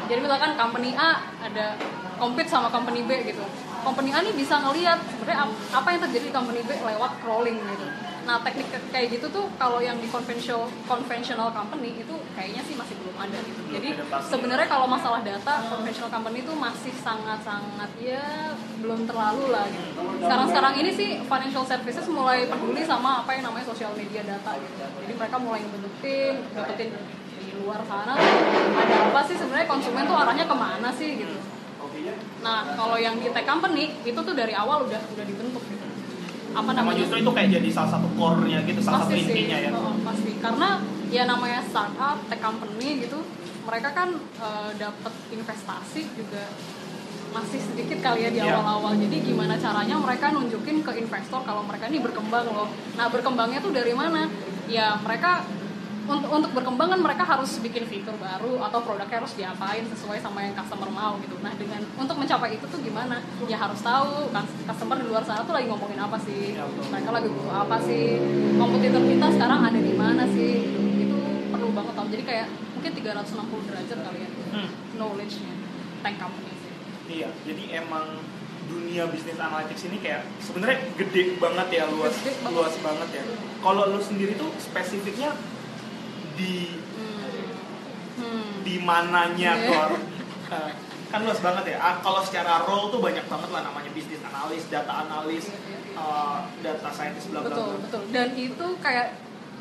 Jadi 0.10 0.19
misalkan 0.22 0.58
company 0.58 0.93
A 0.98 1.22
ada 1.46 1.77
compete 2.19 2.50
sama 2.51 2.67
company 2.67 3.08
B 3.08 3.34
gitu 3.34 3.46
company 3.82 4.10
A 4.14 4.20
nih 4.22 4.34
bisa 4.36 4.56
ngelihat 4.62 5.00
sebenarnya 5.10 5.40
ap- 5.48 5.62
apa 5.84 5.88
yang 5.96 6.02
terjadi 6.08 6.26
di 6.30 6.34
company 6.34 6.60
B 6.64 6.70
lewat 6.76 7.12
crawling 7.24 7.58
gitu 7.58 7.88
nah 8.28 8.38
teknik 8.46 8.70
kayak 8.94 9.10
gitu 9.10 9.26
tuh 9.34 9.50
kalau 9.58 9.82
yang 9.82 9.98
di 9.98 10.06
conventional 10.06 10.70
conventional 10.86 11.50
company 11.50 11.98
itu 11.98 12.14
kayaknya 12.38 12.62
sih 12.62 12.78
masih 12.78 12.94
belum 13.02 13.18
ada 13.18 13.38
gitu 13.42 13.62
jadi 13.74 13.90
pasti. 14.06 14.38
sebenarnya 14.38 14.68
kalau 14.70 14.86
masalah 14.86 15.26
data 15.26 15.66
conventional 15.66 16.14
company 16.14 16.46
itu 16.46 16.54
masih 16.54 16.94
sangat-sangat 17.02 17.90
ya 17.98 18.54
belum 18.80 19.04
terlalu 19.04 19.52
lah 19.52 19.68
gitu. 19.68 20.02
Sekarang-sekarang 20.24 20.74
ini 20.80 20.92
sih 20.96 21.10
financial 21.28 21.66
services 21.68 22.06
mulai 22.08 22.48
peduli 22.48 22.82
sama 22.88 23.24
apa 23.24 23.36
yang 23.36 23.52
namanya 23.52 23.68
social 23.68 23.92
media 23.94 24.24
data 24.24 24.56
gitu. 24.56 24.74
Jadi 24.80 25.14
mereka 25.20 25.36
mulai 25.36 25.60
ngebentuk 25.64 25.94
tim, 26.00 26.34
dapetin 26.56 26.96
di 27.40 27.52
luar 27.60 27.84
sana 27.88 28.16
ada 28.16 28.96
apa 29.12 29.22
sih 29.28 29.36
sebenarnya 29.36 29.68
konsumen 29.68 30.04
tuh 30.08 30.16
arahnya 30.16 30.46
ke 30.48 30.56
mana 30.56 30.90
sih 30.96 31.10
gitu. 31.20 31.38
Nah 32.39 32.58
kalau 32.74 32.96
yang 32.96 33.20
di 33.20 33.28
tech 33.30 33.46
company 33.46 33.96
itu 34.01 34.20
tuh 34.20 34.34
dari 34.34 34.54
awal 34.54 34.86
udah 34.86 35.01
udah 35.01 35.25
dibentuk 35.25 35.63
gitu. 35.66 35.86
Apa 36.50 36.66
sama 36.66 36.72
namanya? 36.74 37.00
justru 37.06 37.18
itu 37.22 37.32
kayak 37.32 37.50
jadi 37.62 37.70
salah 37.70 37.92
satu 37.94 38.08
core-nya 38.18 38.60
gitu, 38.66 38.80
salah 38.82 39.06
satu 39.06 39.13
pasti 39.13 39.22
sih 39.22 39.34
intinya 39.38 39.58
ya. 39.62 39.70
Oh, 39.75 39.94
pasti 40.01 40.32
karena 40.42 40.70
ya 41.10 41.24
namanya 41.25 41.60
startup 41.66 42.18
tech 42.25 42.42
company 42.42 43.06
gitu 43.06 43.20
mereka 43.66 43.89
kan 43.94 44.10
eh, 44.18 44.72
dapat 44.78 45.13
investasi 45.30 46.01
juga 46.18 46.50
masih 47.30 47.62
sedikit 47.62 48.01
kali 48.01 48.25
ya 48.25 48.30
di 48.34 48.42
Iya. 48.42 48.58
awal-awal. 48.58 48.98
Jadi 48.98 49.22
gimana 49.22 49.54
caranya 49.62 49.96
mereka 50.01 50.34
nunjukin 50.34 50.82
ke 50.82 50.92
investor 50.98 51.46
kalau 51.46 51.62
mereka 51.62 51.86
ini 51.86 52.01
berkembang 52.01 52.50
loh. 52.50 52.66
Nah 52.98 53.06
berkembangnya 53.13 53.62
tuh 53.62 53.70
dari 53.70 53.94
mana? 53.94 54.25
Ya 54.66 54.98
mereka 54.98 55.46
untuk 56.10 56.30
untuk 56.32 56.51
berkembang 56.51 56.89
kan 56.89 57.00
mereka 57.00 57.22
harus 57.24 57.62
bikin 57.62 57.86
fitur 57.86 58.18
baru 58.18 58.58
atau 58.62 58.82
produknya 58.82 59.22
harus 59.22 59.34
diapain 59.34 59.86
sesuai 59.86 60.18
sama 60.18 60.42
yang 60.42 60.58
customer 60.58 60.89
mau 60.89 61.22
gitu. 61.22 61.38
Nah 61.39 61.54
dengan 61.54 61.86
untuk 61.94 62.18
mencapai 62.18 62.58
itu 62.58 62.66
tuh 62.66 62.82
gimana? 62.82 63.22
Ya 63.46 63.56
harus 63.56 63.78
tahu 63.80 64.34
kan 64.34 64.42
customer 64.66 64.98
di 64.98 65.06
luar 65.06 65.22
sana 65.22 65.46
tuh 65.46 65.54
lagi 65.54 65.70
ngomongin 65.70 66.01
apa 66.01 66.18
sih? 66.18 66.58
Mereka 66.89 67.10
lagi 67.10 67.30
butuh 67.30 67.54
apa 67.56 67.78
sih? 67.80 68.18
Kompetitor 68.58 69.06
kita 69.06 69.28
sekarang 69.32 69.60
ada 69.63 69.80
di 69.80 69.94
mana 69.94 70.24
sih? 70.28 70.54
Gitu. 70.66 70.82
Itu 71.06 71.18
perlu 71.48 71.70
banget 71.72 71.94
tau. 71.94 72.08
Jadi 72.10 72.24
kayak 72.25 72.48
mungkin 72.74 72.92
360 72.92 73.70
derajat 73.70 74.00
kali 74.01 74.20
ya 74.20 74.30
Hmm. 74.50 74.70
knowledge-nya 74.98 75.54
tank 76.01 76.18
company 76.18 76.50
sih. 76.58 76.74
Iya, 77.08 77.30
jadi 77.44 77.86
emang 77.86 78.18
dunia 78.66 79.06
bisnis 79.06 79.38
analytics 79.38 79.86
ini 79.86 79.98
kayak 79.98 80.25
sebenarnya 80.39 80.89
gede 80.96 81.38
banget 81.38 81.68
ya 81.72 81.84
luas 81.86 82.18
Gede 82.18 82.34
banget. 82.39 82.50
luas 82.50 82.75
banget 82.82 83.10
ya. 83.13 83.24
Kalau 83.60 83.84
lu 83.89 84.00
sendiri 84.00 84.34
tuh 84.34 84.50
spesifiknya 84.58 85.38
di 86.39 86.79
Hmm. 88.15 88.63
di 88.63 88.75
mananya 88.79 89.51
Iya. 89.55 89.67
Gor? 89.67 89.91
Eh, 90.50 90.72
kan 91.08 91.22
luas 91.22 91.38
banget 91.39 91.62
ya. 91.69 91.77
Ah, 91.77 92.01
kalau 92.01 92.25
secara 92.25 92.65
role 92.65 92.89
tuh 92.89 92.98
banyak 92.98 93.22
banget 93.24 93.50
lah 93.50 93.62
namanya 93.62 93.93
bisnis 93.93 94.17
analis, 94.19 94.65
data 94.65 95.05
analis, 95.05 95.46
eh, 95.93 96.38
data 96.60 96.89
scientist 96.89 97.29
bla 97.29 97.46
bla 97.46 97.53
Betul, 97.53 97.69
betul. 97.86 98.01
Dan 98.10 98.34
itu 98.34 98.65
kayak 98.81 99.13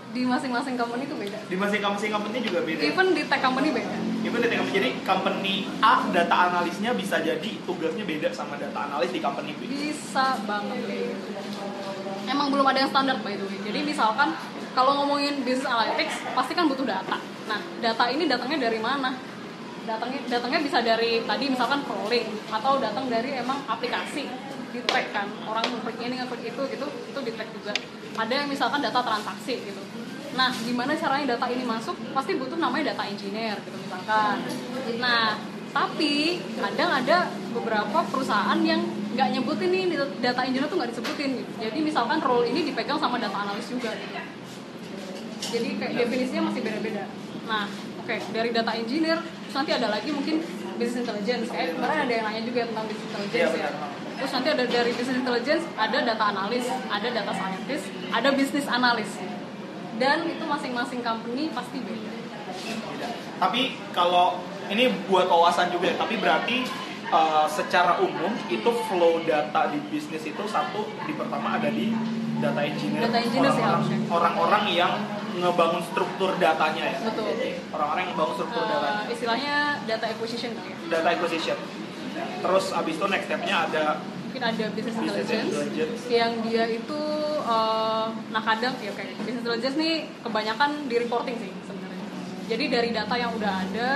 di 0.08 0.24
masing-masing 0.24 0.80
company 0.80 1.04
itu 1.04 1.12
beda. 1.12 1.38
Di 1.44 1.56
masing-masing 1.60 2.08
company 2.08 2.40
juga 2.40 2.64
beda. 2.64 2.80
Even 2.80 3.12
di 3.12 3.22
tech 3.28 3.44
company 3.44 3.68
beda. 3.68 3.92
Even 4.24 4.40
di 4.40 4.48
company 4.48 4.72
jadi 4.72 4.90
company 5.04 5.54
A 5.78 6.08
data 6.08 6.36
analisnya 6.48 6.96
bisa 6.96 7.20
jadi 7.20 7.50
tugasnya 7.68 8.08
beda 8.08 8.32
sama 8.32 8.56
data 8.56 8.88
analis 8.88 9.12
di 9.12 9.20
company 9.20 9.52
B. 9.52 9.68
Bisa 9.68 10.40
banget 10.48 10.88
deh. 10.88 11.12
Emang 12.24 12.48
belum 12.48 12.64
ada 12.64 12.80
yang 12.80 12.88
standar 12.88 13.20
by 13.20 13.36
the 13.36 13.44
way. 13.44 13.60
Jadi 13.60 13.78
misalkan 13.84 14.32
kalau 14.72 15.04
ngomongin 15.04 15.40
business 15.44 15.68
analytics 15.68 16.24
pasti 16.32 16.52
kan 16.56 16.68
butuh 16.68 16.84
data. 16.84 17.16
Nah, 17.48 17.60
data 17.80 18.04
ini 18.12 18.28
datangnya 18.28 18.68
dari 18.68 18.80
mana? 18.80 19.14
Datangnya 19.88 20.20
datangnya 20.28 20.60
bisa 20.60 20.84
dari 20.84 21.24
tadi 21.24 21.44
misalkan 21.48 21.80
crawling 21.88 22.28
atau 22.52 22.76
datang 22.76 23.08
dari 23.08 23.36
emang 23.36 23.64
aplikasi 23.64 24.28
di 24.68 24.80
track 24.84 25.06
kan 25.16 25.26
orang 25.48 25.64
ngeklik 25.64 25.98
ini 26.04 26.14
ngeklik 26.20 26.52
itu 26.52 26.62
gitu 26.76 26.86
itu 26.86 27.18
di 27.24 27.32
track 27.32 27.50
juga 27.56 27.72
ada 28.20 28.32
yang 28.32 28.48
misalkan 28.52 28.84
data 28.84 29.00
transaksi 29.00 29.54
gitu 29.64 29.82
nah 30.36 30.52
gimana 30.52 30.92
caranya 30.92 31.34
data 31.34 31.46
ini 31.48 31.64
masuk 31.64 31.96
pasti 32.12 32.36
butuh 32.36 32.60
namanya 32.60 32.92
data 32.92 33.08
engineer 33.08 33.56
gitu 33.64 33.76
misalkan 33.80 34.44
nah 35.00 35.40
tapi 35.72 36.40
kadang 36.56 36.90
ada 37.00 37.32
beberapa 37.52 37.98
perusahaan 38.12 38.60
yang 38.60 38.84
nggak 39.16 39.28
nyebutin 39.34 39.68
nih 39.72 39.84
data 40.20 40.40
engineer 40.44 40.68
tuh 40.68 40.76
nggak 40.78 40.90
disebutin 40.92 41.30
gitu. 41.42 41.50
jadi 41.58 41.78
misalkan 41.80 42.20
role 42.20 42.44
ini 42.44 42.68
dipegang 42.68 43.00
sama 43.00 43.16
data 43.16 43.34
analis 43.34 43.66
juga 43.72 43.90
gitu 43.96 44.20
jadi 45.48 45.68
kayak 45.80 45.92
definisinya 45.98 46.42
masih 46.52 46.60
beda-beda 46.60 47.04
nah 47.48 47.64
oke 47.98 48.14
dari 48.30 48.50
data 48.52 48.72
engineer 48.72 49.18
terus 49.20 49.54
nanti 49.56 49.72
ada 49.72 49.88
lagi 49.88 50.10
mungkin 50.12 50.36
business 50.76 51.02
intelligence 51.02 51.46
kayak 51.48 51.74
kemarin 51.74 51.98
ada 52.06 52.12
yang 52.12 52.24
nanya 52.28 52.42
juga 52.44 52.60
tentang 52.68 52.86
business 52.86 53.08
intelligence 53.10 53.52
Iya, 53.52 53.64
ya 53.64 53.70
benar. 53.72 53.90
terus 54.18 54.30
nanti 54.30 54.48
ada 54.52 54.64
dari 54.66 54.90
business 54.94 55.18
intelligence 55.18 55.64
ada 55.74 55.98
data 56.04 56.24
analis 56.28 56.64
ada 56.68 57.08
data 57.08 57.32
scientist 57.32 57.84
ada 58.08 58.28
business 58.32 58.66
analis 58.68 59.10
dan 59.98 60.18
itu 60.24 60.44
masing-masing 60.46 61.00
company 61.02 61.50
pasti 61.50 61.82
beda 61.82 62.10
Tapi 63.38 63.62
kalau 63.94 64.42
ini 64.66 64.90
buat 65.06 65.30
wawasan 65.30 65.70
juga, 65.70 65.94
ya, 65.94 65.96
tapi 65.96 66.18
berarti 66.18 66.66
uh, 67.08 67.46
secara 67.46 68.02
umum 68.02 68.34
itu 68.50 68.66
flow 68.90 69.22
data 69.22 69.70
di 69.70 69.78
bisnis 69.86 70.26
itu 70.26 70.42
satu 70.44 70.82
di 71.06 71.14
pertama 71.14 71.54
ada 71.54 71.70
di 71.70 71.94
data 72.38 72.60
engineer. 72.62 73.06
Data 73.06 73.18
engineer 73.22 73.52
Orang-orang-. 73.54 74.10
Orang-orang 74.10 74.64
yang 74.74 74.92
ngebangun 75.40 75.82
struktur 75.82 76.30
datanya 76.36 76.84
ya. 76.88 76.98
betul 77.02 77.26
Orang-orang 77.68 78.00
yang 78.00 78.10
ngebangun 78.12 78.34
struktur 78.36 78.60
Eh, 78.60 78.68
datanya. 78.68 79.02
istilahnya 79.08 79.54
data 79.84 80.06
acquisition 80.06 80.50
kali 80.52 80.68
ya 80.68 80.76
Data 80.90 81.08
acquisition. 81.10 81.58
Terus 82.38 82.64
abis 82.72 82.94
itu 82.94 83.06
next 83.06 83.26
stepnya 83.26 83.56
ada 83.64 83.84
mungkin 83.98 84.42
ada 84.44 84.64
business 84.70 84.94
business 84.94 85.24
intelligence 85.24 85.48
intelligence. 85.48 86.00
yang 86.10 86.32
dia 86.42 86.64
itu 86.68 87.00
eh, 87.40 88.06
nah 88.28 88.42
kadang 88.42 88.74
ya 88.78 88.92
kayak 88.92 89.16
business 89.18 89.40
intelligence 89.40 89.76
nih 89.76 89.94
kebanyakan 90.20 90.70
di 90.84 90.96
reporting 90.98 91.36
sih 91.38 91.48
sebenarnya 91.64 92.06
jadi 92.46 92.64
dari 92.68 92.90
data 92.92 93.14
yang 93.14 93.32
udah 93.32 93.52
ada 93.58 93.90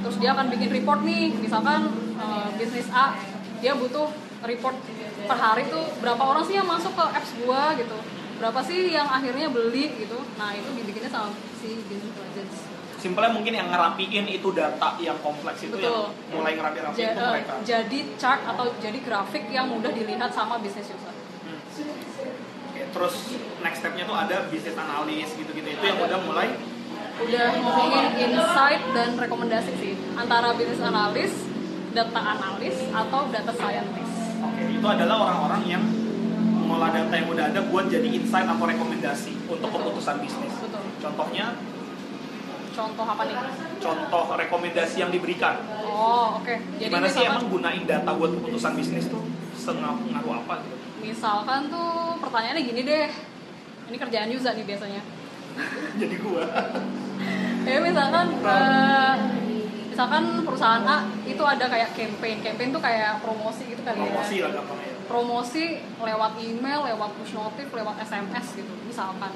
terus 0.00 0.16
dia 0.18 0.30
akan 0.32 0.46
bikin 0.48 0.70
report 0.72 1.00
nih 1.02 1.30
misalkan 1.34 1.86
eh, 2.14 2.48
bisnis 2.56 2.90
A 2.90 3.14
dia 3.56 3.72
butuh 3.72 4.10
report 4.42 4.74
per 5.22 5.38
hari 5.38 5.66
tuh 5.66 5.86
berapa 5.96 6.22
orang 6.24 6.42
sih 6.42 6.54
yang 6.54 6.66
masuk 6.66 6.92
ke 6.92 7.04
apps 7.08 7.30
gua 7.38 7.72
gitu 7.74 7.96
berapa 8.36 8.60
sih 8.60 8.90
yang 8.90 9.06
akhirnya 9.06 9.48
beli 9.48 9.90
gitu 9.96 10.18
nah 10.34 10.50
itu 10.50 10.68
dibikinnya 10.72 11.08
sama 11.08 11.30
si 11.56 11.80
business 11.82 12.10
intelligence 12.10 12.58
Simpelnya 12.96 13.28
mungkin 13.30 13.52
yang 13.52 13.68
ngerapiin 13.68 14.26
itu 14.26 14.48
data 14.50 14.96
yang 14.98 15.14
kompleks 15.20 15.62
itu 15.62 15.76
yang 15.76 15.94
Betul. 16.10 16.32
mulai 16.32 16.52
ngerapi-rapi 16.52 16.96
Ja- 16.96 17.12
itu 17.12 17.20
eh, 17.20 17.30
mereka. 17.30 17.52
jadi 17.62 17.98
chart 18.16 18.40
atau 18.42 18.72
jadi 18.76 18.98
grafik 18.98 19.44
yang 19.48 19.68
mudah 19.68 19.90
dilihat 19.90 20.30
sama 20.30 20.58
business 20.58 20.88
user 20.88 21.14
Hmm. 21.38 21.60
Oke, 22.66 22.82
terus 22.90 23.14
next 23.60 23.78
stepnya 23.78 24.02
tuh 24.02 24.16
ada 24.16 24.48
bisnis 24.48 24.74
analis 24.74 25.28
gitu-gitu 25.30 25.68
itu 25.68 25.84
yang 25.84 26.00
udah 26.00 26.18
mulai 26.20 26.48
udah 27.18 27.46
ngomongin 27.54 28.04
insight 28.18 28.82
dan 28.90 29.14
rekomendasi 29.14 29.72
sih 29.74 29.94
antara 30.14 30.52
bisnis 30.52 30.82
analis, 30.82 31.32
data 31.90 32.16
analis 32.18 32.76
atau 32.90 33.28
data 33.28 33.52
scientist. 33.52 34.14
Oke, 34.38 34.62
itu 34.70 34.86
adalah 34.86 35.16
orang-orang 35.22 35.62
yang 35.66 35.82
mengolah 36.66 36.90
data 36.90 37.14
yang 37.14 37.30
udah 37.30 37.44
ada 37.46 37.60
buat 37.62 37.86
jadi 37.86 38.08
insight 38.10 38.42
atau 38.44 38.66
rekomendasi 38.66 39.32
untuk 39.46 39.70
keputusan 39.70 40.18
bisnis. 40.18 40.50
Betul. 40.58 40.82
Contohnya, 40.98 41.54
Contoh 42.74 43.06
apa 43.06 43.22
nih? 43.24 43.36
contoh 43.78 44.24
rekomendasi 44.36 44.96
yang 44.98 45.08
diberikan. 45.08 45.62
Oh, 45.80 46.36
oke. 46.36 46.54
Jadi 46.76 46.90
Gimana 46.90 47.06
sih 47.06 47.22
misalkan, 47.22 47.38
emang 47.38 47.46
gunain 47.48 47.84
data 47.86 48.10
buat 48.12 48.30
keputusan 48.36 48.72
bisnis 48.74 49.06
tuh 49.06 49.22
sengaruh 49.54 50.04
apa 50.36 50.60
gitu? 50.60 50.76
misalkan 50.96 51.70
tuh 51.70 52.18
pertanyaannya 52.18 52.62
gini 52.62 52.80
deh. 52.82 53.08
Ini 53.86 53.96
kerjaan 53.96 54.28
Yuza 54.28 54.52
nih 54.52 54.66
biasanya. 54.66 55.00
jadi 56.02 56.16
gua. 56.18 56.44
Ya 57.66 57.82
misalkan 57.82 58.30
eh, 58.46 59.14
misalkan 59.90 60.24
perusahaan 60.46 60.86
A 60.86 61.02
itu 61.26 61.42
ada 61.42 61.66
kayak 61.66 61.98
campaign. 61.98 62.38
Campaign 62.38 62.70
tuh 62.70 62.78
kayak 62.78 63.18
promosi 63.18 63.66
gitu 63.66 63.82
kali 63.82 63.98
Promosi 63.98 64.38
ya. 64.38 64.46
lah 64.46 64.62
gampangnya. 64.62 64.94
Promosi 65.06 65.78
lewat 66.02 66.38
email, 66.42 66.86
lewat 66.86 67.10
push 67.18 67.34
notif, 67.38 67.70
lewat 67.70 67.96
SMS 68.02 68.58
gitu, 68.58 68.74
misalkan. 68.86 69.30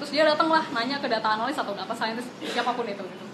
Terus 0.00 0.10
dia 0.12 0.24
datang 0.28 0.52
lah 0.52 0.64
nanya 0.72 1.00
ke 1.00 1.08
data 1.08 1.34
analis 1.36 1.56
atau 1.56 1.72
data 1.72 1.94
scientist 1.96 2.28
siapa 2.44 2.76
pun 2.76 2.84
itu 2.84 3.02
gitu. 3.02 3.26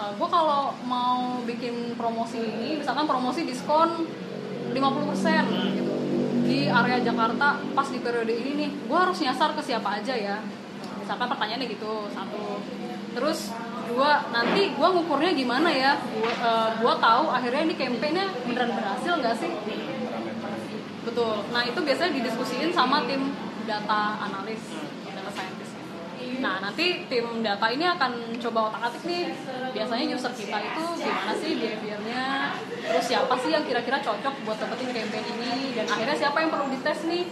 gue 0.00 0.28
kalau 0.32 0.72
mau 0.88 1.44
bikin 1.44 1.92
promosi 1.98 2.40
ini, 2.40 2.80
misalkan 2.80 3.04
promosi 3.04 3.44
diskon 3.44 4.08
50% 4.72 4.76
gitu 5.76 5.94
di 6.48 6.66
area 6.66 6.98
Jakarta 7.04 7.60
pas 7.76 7.88
di 7.90 8.00
periode 8.00 8.32
ini 8.32 8.50
nih, 8.64 8.70
gue 8.88 8.98
harus 8.98 9.18
nyasar 9.20 9.52
ke 9.54 9.62
siapa 9.62 10.00
aja 10.00 10.14
ya. 10.16 10.40
Misalkan 10.98 11.28
pertanyaannya 11.30 11.68
gitu 11.68 12.08
satu. 12.10 12.64
Terus 13.14 13.52
dua 13.90 14.22
nanti 14.30 14.70
gue 14.74 14.88
ngukurnya 14.88 15.34
gimana 15.34 15.68
ya? 15.70 15.98
Gue 15.98 16.32
gua 16.82 16.94
tahu 16.98 17.30
akhirnya 17.30 17.66
ini 17.66 17.74
campaignnya 17.74 18.26
beneran 18.46 18.72
berhasil 18.74 19.12
nggak 19.18 19.36
sih? 19.38 19.50
Betul. 21.00 21.36
Nah 21.52 21.62
itu 21.64 21.80
biasanya 21.80 22.12
didiskusiin 22.12 22.70
sama 22.76 23.04
tim 23.08 23.32
data 23.64 24.00
analis, 24.20 24.62
data 25.06 25.30
scientist. 25.32 25.72
Nah 26.40 26.60
nanti 26.60 27.04
tim 27.08 27.44
data 27.44 27.66
ini 27.72 27.84
akan 27.84 28.36
coba 28.40 28.72
otak-atik 28.72 29.02
nih. 29.08 29.24
Biasanya 29.70 30.04
user 30.12 30.32
kita 30.34 30.58
itu 30.60 30.84
gimana 30.98 31.32
sih 31.36 31.52
behaviornya, 31.56 32.26
terus 32.90 33.04
siapa 33.06 33.34
sih 33.38 33.54
yang 33.54 33.62
kira-kira 33.62 34.02
cocok 34.02 34.34
buat 34.42 34.58
dapetin 34.58 34.90
campaign 34.90 35.24
ini, 35.38 35.78
dan 35.78 35.86
akhirnya 35.86 36.16
siapa 36.16 36.36
yang 36.42 36.50
perlu 36.50 36.66
dites 36.72 37.06
nih. 37.06 37.24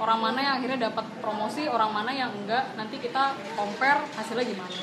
Orang 0.00 0.24
mana 0.24 0.40
yang 0.40 0.54
akhirnya 0.56 0.88
dapat 0.88 1.04
promosi, 1.20 1.68
orang 1.68 1.92
mana 1.92 2.08
yang 2.08 2.32
enggak. 2.32 2.72
Nanti 2.72 2.96
kita 2.96 3.36
compare 3.52 4.00
hasilnya 4.16 4.48
gimana. 4.48 4.80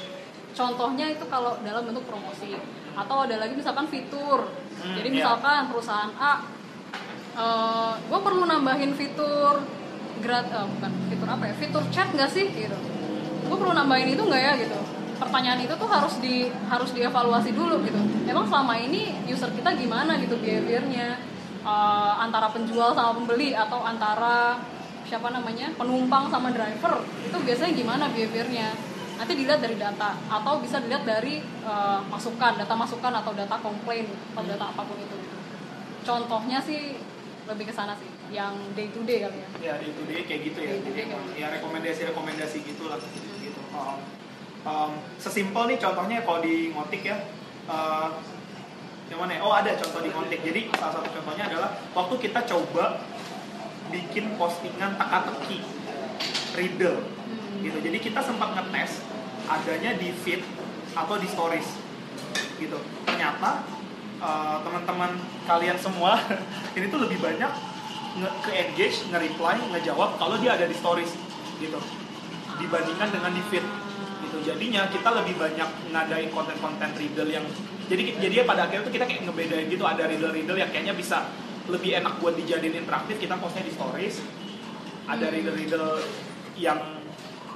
Contohnya 0.54 1.10
itu 1.10 1.26
kalau 1.26 1.58
dalam 1.66 1.90
bentuk 1.90 2.06
promosi. 2.06 2.54
Atau 2.94 3.26
ada 3.26 3.42
lagi 3.42 3.58
misalkan 3.58 3.90
fitur. 3.90 4.46
Hmm, 4.78 4.94
Jadi 4.94 5.10
iya. 5.10 5.18
misalkan 5.26 5.74
perusahaan 5.74 6.14
A 6.22 6.46
gue 7.38 8.20
perlu 8.20 8.50
nambahin 8.50 8.98
fitur 8.98 9.62
grat 10.26 10.50
eh, 10.50 10.66
bukan 10.66 10.92
fitur 11.14 11.28
apa 11.30 11.44
ya 11.46 11.56
fitur 11.58 11.84
chat 11.94 12.10
nggak 12.10 12.30
sih 12.34 12.50
gitu. 12.50 12.78
Gue 13.48 13.58
perlu 13.58 13.74
nambahin 13.78 14.10
itu 14.18 14.24
nggak 14.26 14.42
ya 14.42 14.54
gitu. 14.58 14.78
Pertanyaan 15.18 15.62
itu 15.62 15.74
tuh 15.74 15.90
harus 15.90 16.18
di 16.22 16.50
harus 16.70 16.90
dievaluasi 16.94 17.54
dulu 17.54 17.82
gitu. 17.86 17.98
Emang 18.26 18.46
selama 18.50 18.78
ini 18.78 19.14
user 19.30 19.50
kita 19.54 19.78
gimana 19.78 20.18
gitu 20.18 20.38
behaviornya? 20.42 21.18
Eh, 21.68 22.14
antara 22.18 22.50
penjual 22.50 22.96
sama 22.98 23.14
pembeli 23.14 23.54
atau 23.54 23.84
antara 23.86 24.58
siapa 25.08 25.32
namanya 25.32 25.72
penumpang 25.80 26.28
sama 26.28 26.52
driver 26.52 27.00
itu 27.24 27.38
biasanya 27.38 27.74
gimana 27.78 28.04
behaviornya? 28.12 28.74
Nanti 29.18 29.34
dilihat 29.34 29.66
dari 29.66 29.74
data 29.78 30.14
atau 30.30 30.62
bisa 30.62 30.82
dilihat 30.82 31.06
dari 31.06 31.38
eh, 31.46 32.00
masukan 32.10 32.58
data 32.58 32.74
masukan 32.74 33.14
atau 33.14 33.32
data 33.38 33.56
komplain 33.62 34.10
atau 34.34 34.42
data 34.42 34.66
apa 34.74 34.82
pun 34.82 34.98
itu. 34.98 35.18
Contohnya 36.02 36.64
sih 36.64 36.96
lebih 37.48 37.66
ke 37.72 37.74
sana 37.74 37.96
sih 37.96 38.10
yang 38.30 38.54
day 38.76 38.92
to 38.92 39.02
day 39.08 39.24
kali 39.24 39.40
ya. 39.40 39.50
Ya 39.64 39.74
day 39.80 39.92
to 39.96 40.04
day 40.04 40.22
kayak 40.28 40.42
gitu 40.52 40.60
ya. 40.60 40.76
Day 40.76 40.84
jadi 40.84 41.00
emang 41.08 41.24
ya 41.40 41.48
rekomendasi 41.56 42.02
rekomendasi 42.12 42.58
gitulah 42.68 43.00
gitu. 43.40 43.62
Um, 43.72 43.98
um, 44.68 44.92
sesimpel 45.16 45.72
nih 45.72 45.80
contohnya 45.80 46.28
kalau 46.28 46.44
di 46.44 46.76
ngotik 46.76 47.08
ya 47.08 47.24
uh, 47.72 48.20
yang 49.08 49.24
mana 49.24 49.40
ya? 49.40 49.42
oh 49.48 49.54
ada 49.56 49.72
contoh 49.80 50.04
di 50.04 50.12
ngotik. 50.12 50.44
Jadi 50.44 50.60
salah 50.76 51.00
satu 51.00 51.08
contohnya 51.08 51.48
adalah 51.48 51.70
waktu 51.96 52.16
kita 52.20 52.44
coba 52.44 53.00
bikin 53.88 54.36
postingan 54.36 55.00
teka-teki 55.00 55.64
riddle. 56.60 57.00
Hmm. 57.00 57.64
gitu. 57.64 57.78
Jadi 57.80 57.98
kita 58.04 58.20
sempat 58.20 58.52
ngetes 58.60 59.08
adanya 59.48 59.96
di 59.96 60.12
feed 60.12 60.44
atau 60.92 61.16
di 61.16 61.28
stories. 61.32 61.80
Gitu. 62.60 62.76
Ternyata 63.08 63.77
uh, 64.22 64.58
teman-teman 64.66 65.12
kalian 65.46 65.78
semua 65.78 66.18
ini 66.78 66.86
tuh 66.90 67.00
lebih 67.06 67.20
banyak 67.22 67.52
nge 68.18 68.30
ke 68.42 68.52
engage 68.54 68.98
nge-reply 69.14 69.58
ngejawab 69.78 70.18
kalau 70.18 70.36
dia 70.42 70.58
ada 70.58 70.66
di 70.66 70.74
stories 70.74 71.14
gitu. 71.62 71.78
Dibandingkan 72.58 73.14
dengan 73.14 73.32
di 73.34 73.44
feed 73.54 73.66
gitu. 74.26 74.38
Jadinya 74.42 74.90
kita 74.90 75.10
lebih 75.14 75.38
banyak 75.38 75.70
ngadain 75.94 76.30
konten-konten 76.34 76.90
riddle 76.98 77.30
yang 77.30 77.46
jadi 77.88 78.18
jadi 78.20 78.44
pada 78.44 78.68
akhirnya 78.68 78.84
tuh 78.90 78.94
kita 78.94 79.06
kayak 79.06 79.22
ngebedain 79.30 79.70
gitu 79.70 79.86
ada 79.86 80.04
riddle-riddle 80.10 80.60
yang 80.60 80.70
kayaknya 80.74 80.98
bisa 80.98 81.30
lebih 81.70 82.00
enak 82.00 82.20
buat 82.20 82.36
dijadiin 82.36 82.84
interaktif 82.84 83.22
kita 83.22 83.38
postnya 83.38 83.64
di 83.64 83.74
stories. 83.74 84.24
Ada 85.08 85.30
Hmm. 85.30 85.36
riddle-riddle 85.38 86.04
yang 86.58 86.80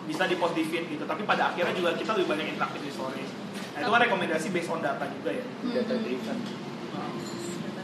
bisa 0.05 0.23
di 0.29 0.37
post 0.37 0.53
di 0.53 0.63
feed 0.63 0.87
gitu. 0.93 1.03
Tapi 1.09 1.25
pada 1.25 1.51
akhirnya 1.51 1.73
juga 1.73 1.97
kita 1.97 2.13
lebih 2.15 2.37
banyak 2.37 2.47
interaktif 2.53 2.81
di 2.85 2.93
stories 2.93 3.40
nah 3.81 3.89
itu 3.89 3.93
kan 3.97 4.01
rekomendasi 4.05 4.47
based 4.53 4.69
on 4.69 4.79
data 4.85 5.05
juga 5.09 5.29
ya? 5.33 5.45
Data 5.73 5.93
driven. 5.97 6.37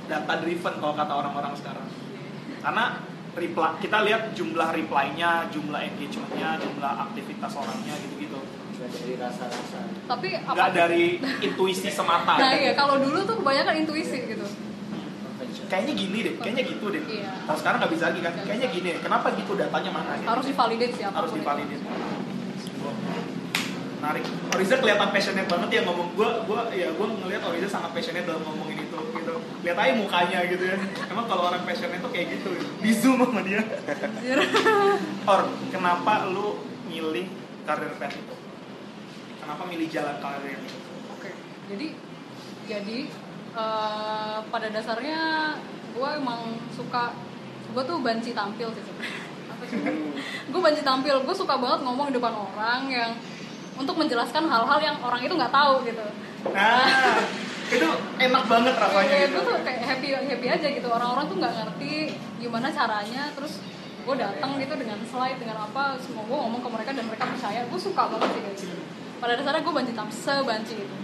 Data 0.06 0.34
driven 0.46 0.74
kalau 0.78 0.94
kata 0.94 1.14
orang-orang 1.18 1.54
sekarang. 1.58 1.88
Karena 2.62 3.02
reply 3.34 3.70
kita 3.82 3.98
lihat 4.06 4.22
jumlah 4.38 4.70
reply-nya 4.74 5.50
jumlah 5.50 5.82
engagement-nya 5.82 6.62
jumlah 6.62 6.94
aktivitas 7.10 7.52
orangnya 7.58 7.98
gitu-gitu. 8.06 8.38
Dari 8.78 9.14
rasa-rasa. 9.18 9.80
Tapi 10.06 10.28
apa 10.38 10.54
nggak 10.54 10.70
dari 10.78 11.18
intuisi 11.50 11.90
semata 11.90 12.38
nah 12.38 12.54
iya 12.54 12.78
kalau 12.78 13.02
dulu 13.02 13.26
tuh 13.26 13.42
kebanyakan 13.42 13.74
intuisi 13.82 14.22
gitu. 14.30 14.46
Kayaknya 15.68 15.94
gini 15.98 16.18
deh 16.24 16.34
kayaknya 16.40 16.64
gitu 16.64 16.86
deh. 16.94 17.04
Iya. 17.10 17.32
kalau 17.44 17.58
sekarang 17.58 17.78
nggak 17.82 17.94
bisa 17.98 18.04
lagi 18.14 18.20
kan? 18.22 18.34
Kayaknya 18.46 18.68
gini 18.70 18.90
kenapa 19.02 19.28
gitu 19.34 19.52
datanya 19.58 19.92
mana 19.92 20.14
gitu? 20.22 20.30
Harus 20.30 20.46
divalidate 20.46 20.94
sih 20.94 21.04
harus 21.10 21.32
itu. 21.34 21.88
Menarik. 23.98 24.24
Oriza 24.54 24.76
kelihatan 24.78 25.10
passionate 25.10 25.50
banget 25.50 25.70
ya 25.74 25.82
ngomong. 25.90 26.08
Gue 26.14 26.30
gue 26.46 26.62
ya 26.78 26.88
gue 26.94 27.08
ngelihat 27.26 27.42
Oriza 27.50 27.68
sangat 27.68 27.92
passionate 27.98 28.26
dalam 28.30 28.42
ngomongin 28.46 28.86
itu 28.86 29.00
gitu. 29.18 29.36
Lihat 29.66 29.78
aja 29.78 29.94
mukanya 29.98 30.40
gitu 30.46 30.64
ya. 30.64 30.78
Emang 31.10 31.26
kalau 31.26 31.50
orang 31.50 31.66
passionate 31.66 32.02
tuh 32.02 32.12
kayak 32.14 32.38
gitu. 32.38 32.50
Di 32.82 32.92
zoom 32.94 33.26
sama 33.26 33.42
dia. 33.42 33.62
Or 35.30 35.50
kenapa 35.74 36.30
lu 36.30 36.62
milih 36.88 37.26
karir 37.66 37.94
pet 37.98 38.14
itu? 38.14 38.36
Kenapa 39.42 39.64
milih 39.64 39.88
jalan 39.88 40.18
karir 40.20 40.60
itu 40.60 40.76
Oke, 41.16 41.32
jadi 41.72 41.88
jadi 42.68 42.98
eh, 43.56 44.38
pada 44.44 44.68
dasarnya 44.70 45.20
gue 45.96 46.10
emang 46.20 46.62
suka 46.76 47.16
gue 47.72 47.84
tuh 47.84 47.98
banci 48.04 48.32
tampil 48.36 48.70
sih 48.76 48.84
sebenarnya. 48.86 49.26
Sih? 49.68 49.84
gue 50.54 50.62
banci 50.62 50.86
tampil, 50.86 51.18
gue 51.26 51.36
suka 51.36 51.58
banget 51.58 51.82
ngomong 51.82 52.14
di 52.14 52.22
depan 52.22 52.30
orang 52.30 52.88
yang 52.88 53.12
untuk 53.78 53.96
menjelaskan 53.96 54.44
hal-hal 54.50 54.80
yang 54.82 54.98
orang 55.00 55.22
itu 55.22 55.34
nggak 55.38 55.54
tahu 55.54 55.86
gitu. 55.86 56.06
nah 56.54 57.22
itu 57.68 57.90
enak 58.18 58.44
banget 58.48 58.74
rasanya 58.80 59.12
Kayak 59.12 59.28
gitu 59.28 59.38
gue 59.38 59.44
tuh 59.44 59.56
kayak 59.64 59.82
happy 59.84 60.08
happy 60.16 60.48
aja 60.48 60.68
gitu. 60.72 60.88
Orang-orang 60.88 61.26
tuh 61.28 61.38
nggak 61.38 61.54
ngerti 61.54 61.94
gimana 62.40 62.68
caranya, 62.72 63.24
terus 63.36 63.60
gue 64.08 64.16
datang 64.16 64.56
gitu 64.56 64.74
dengan 64.80 65.00
slide 65.04 65.36
dengan 65.36 65.58
apa, 65.68 66.00
semua 66.00 66.24
gue 66.24 66.38
ngomong 66.38 66.62
ke 66.64 66.70
mereka 66.72 66.92
dan 66.96 67.06
mereka 67.12 67.26
percaya. 67.28 67.62
Gue 67.68 67.80
suka 67.80 68.04
banget 68.08 68.30
sih 68.32 68.42
kayak 68.42 68.58
gitu. 68.58 68.78
Pada 69.18 69.34
dasarnya 69.36 69.62
gue 69.66 69.74
banci 69.74 69.94
tampil, 69.94 70.16
sebanci 70.16 70.76
itu. 70.80 70.96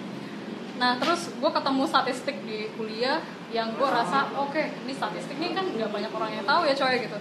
Nah 0.79 0.97
terus 0.97 1.29
gue 1.35 1.51
ketemu 1.51 1.83
statistik 1.85 2.37
di 2.47 2.71
kuliah 2.79 3.19
yang 3.53 3.69
gue 3.77 3.85
rasa 3.85 4.25
oke 4.33 4.57
ini 4.57 4.93
statistik 4.95 5.37
ini 5.37 5.53
kan 5.53 5.67
nggak 5.69 5.91
banyak 5.93 6.09
orang 6.09 6.31
yang 6.33 6.45
tahu 6.47 6.65
ya 6.65 6.73
coy 6.73 6.95
gitu. 6.97 7.17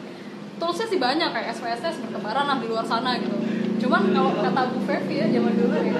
Toolsnya 0.63 0.87
sih 0.87 0.99
banyak 1.03 1.31
kayak 1.35 1.51
SPSS 1.59 1.99
bertebaran 2.07 2.47
lah 2.47 2.57
di 2.63 2.71
luar 2.71 2.87
sana 2.87 3.19
gitu. 3.19 3.35
Cuman 3.83 4.15
kalau 4.15 4.31
kata 4.39 4.63
Bu 4.71 4.79
Fevi 4.87 5.15
ya 5.19 5.27
zaman 5.27 5.53
dulu 5.59 5.75
ya 5.75 5.95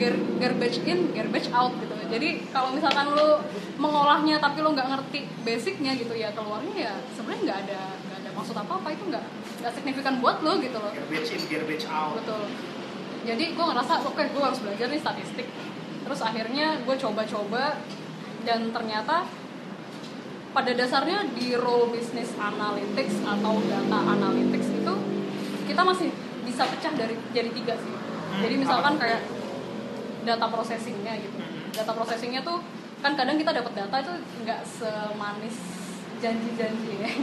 gar- 0.00 0.24
garbage 0.40 0.80
in, 0.88 1.12
garbage 1.12 1.52
out 1.52 1.72
gitu. 1.76 1.92
Jadi 2.08 2.28
kalau 2.48 2.72
misalkan 2.72 3.12
lu 3.12 3.44
mengolahnya 3.76 4.40
tapi 4.40 4.64
lu 4.64 4.72
nggak 4.72 4.88
ngerti 4.88 5.28
basicnya 5.44 5.92
gitu 6.00 6.16
ya 6.16 6.32
keluarnya 6.32 6.72
ya 6.72 6.94
sebenarnya 7.12 7.42
nggak 7.44 7.58
ada 7.68 7.80
nggak 8.08 8.18
ada 8.24 8.30
maksud 8.32 8.56
apa 8.56 8.72
apa 8.80 8.88
itu 8.88 9.04
nggak 9.12 9.24
nggak 9.60 9.72
signifikan 9.76 10.14
buat 10.24 10.40
lo 10.40 10.56
gitu 10.64 10.80
loh. 10.80 10.90
Garbage 10.96 11.30
in 11.36 11.42
garbage 11.52 11.84
out. 11.92 12.16
Betul. 12.24 12.48
Jadi 13.26 13.44
gue 13.52 13.64
ngerasa 13.68 13.92
oke 14.06 14.22
gue 14.22 14.42
harus 14.42 14.60
belajar 14.64 14.86
nih 14.88 15.00
statistik. 15.02 15.46
Terus 16.08 16.20
akhirnya 16.24 16.80
gue 16.86 16.96
coba-coba 16.96 17.82
dan 18.46 18.70
ternyata 18.70 19.26
pada 20.56 20.72
dasarnya 20.72 21.28
di 21.36 21.52
role 21.52 21.92
business 21.92 22.32
analytics 22.40 23.20
atau 23.28 23.60
data 23.68 23.98
analytics 24.08 24.72
itu 24.72 24.94
kita 25.68 25.82
masih 25.84 26.08
bisa 26.46 26.62
pecah 26.70 26.92
dari 26.94 27.18
jadi 27.34 27.50
tiga 27.50 27.74
sih. 27.74 27.94
Jadi 28.46 28.54
misalkan 28.54 28.94
kayak 28.96 29.20
data 30.22 30.46
processingnya 30.46 31.18
gitu. 31.18 31.36
Data 31.74 31.92
processingnya 31.92 32.40
tuh 32.46 32.62
kan 33.02 33.12
kadang 33.18 33.36
kita 33.36 33.52
dapat 33.52 33.72
data 33.74 33.96
itu 34.00 34.14
nggak 34.46 34.60
semanis 34.64 35.56
janji-janji 36.22 36.92
ya. 37.02 37.10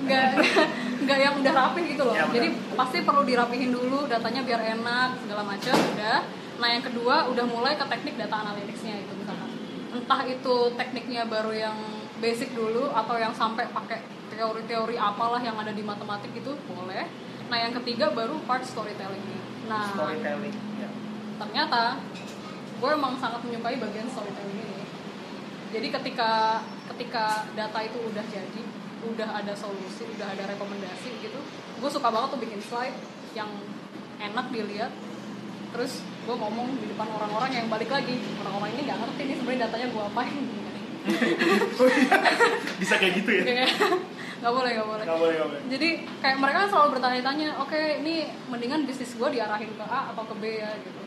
Nggak 0.00 0.32
nggak 0.32 0.66
nggak 1.04 1.18
yang 1.20 1.34
udah 1.36 1.52
rapih 1.52 1.84
gitu 1.92 2.08
loh. 2.08 2.16
Ya, 2.16 2.24
benar. 2.24 2.34
jadi 2.40 2.48
pasti 2.72 3.04
perlu 3.04 3.20
dirapihin 3.28 3.68
dulu 3.68 4.08
datanya 4.08 4.40
biar 4.40 4.80
enak 4.80 5.20
segala 5.20 5.44
macam 5.44 5.76
udah. 5.76 6.24
Nah 6.56 6.68
yang 6.72 6.80
kedua 6.80 7.28
udah 7.28 7.44
mulai 7.44 7.76
ke 7.76 7.84
teknik 7.84 8.16
data 8.16 8.32
analyticsnya 8.32 8.96
itu 8.96 9.12
misalkan. 9.12 9.48
Entah 9.92 10.20
itu 10.24 10.56
tekniknya 10.72 11.28
baru 11.28 11.52
yang 11.52 11.76
basic 12.16 12.56
dulu 12.56 12.88
atau 12.96 13.16
yang 13.20 13.36
sampai 13.36 13.68
pakai 13.68 14.00
teori-teori 14.40 14.96
apalah 14.96 15.44
yang 15.44 15.60
ada 15.60 15.76
di 15.76 15.84
matematik 15.84 16.32
itu 16.32 16.56
boleh. 16.64 17.04
Nah 17.52 17.58
yang 17.60 17.76
ketiga 17.76 18.08
baru 18.08 18.40
part 18.48 18.64
storytelling. 18.64 19.20
Nah 19.68 19.92
storytelling 19.92 20.56
ya. 20.80 20.88
ternyata 21.36 22.00
gue 22.80 22.90
emang 22.96 23.20
sangat 23.20 23.44
menyukai 23.44 23.76
bagian 23.76 24.08
storytelling 24.08 24.56
ini. 24.64 24.80
Jadi 25.76 25.88
ketika 25.92 26.64
ketika 26.96 27.44
data 27.52 27.78
itu 27.84 28.00
udah 28.00 28.24
jadi 28.32 28.62
udah 29.00 29.28
ada 29.44 29.52
solusi 29.52 30.04
udah 30.16 30.28
ada 30.28 30.44
rekomendasi 30.44 31.08
gitu 31.24 31.40
gue 31.80 31.88
suka 31.88 32.12
banget 32.12 32.36
tuh 32.36 32.40
bikin 32.44 32.60
slide 32.60 32.96
yang 33.32 33.48
enak 34.20 34.52
dilihat. 34.52 34.92
Terus 35.70 36.02
gue 36.28 36.36
ngomong 36.36 36.76
di 36.76 36.86
depan 36.92 37.08
orang-orang 37.08 37.50
yang 37.56 37.66
balik 37.72 37.88
lagi 37.88 38.20
orang-orang 38.40 38.76
ini 38.76 38.80
nggak 38.88 38.98
ngerti 39.00 39.22
nih 39.24 39.36
sebenarnya 39.36 39.60
datanya 39.68 39.86
gue 39.92 40.02
apain. 40.04 40.44
Bisa 42.80 42.94
kayak 43.00 43.14
gitu 43.24 43.30
ya? 43.40 43.42
Kayak 43.48 43.72
nggak 44.40 44.52
boleh 44.52 44.70
nggak 44.72 44.88
boleh. 44.88 45.04
Nggak 45.04 45.18
boleh 45.20 45.34
nggak 45.36 45.48
boleh. 45.52 45.62
Jadi 45.68 45.88
kayak 46.24 46.36
mereka 46.40 46.56
kan 46.64 46.68
selalu 46.72 46.88
bertanya-tanya 46.96 47.48
oke 47.60 47.80
ini 48.00 48.14
mendingan 48.48 48.80
bisnis 48.88 49.12
gue 49.14 49.28
diarahin 49.28 49.70
ke 49.76 49.84
A 49.84 50.00
atau 50.12 50.24
ke 50.24 50.34
B 50.40 50.44
ya 50.64 50.70
gitu. 50.80 51.00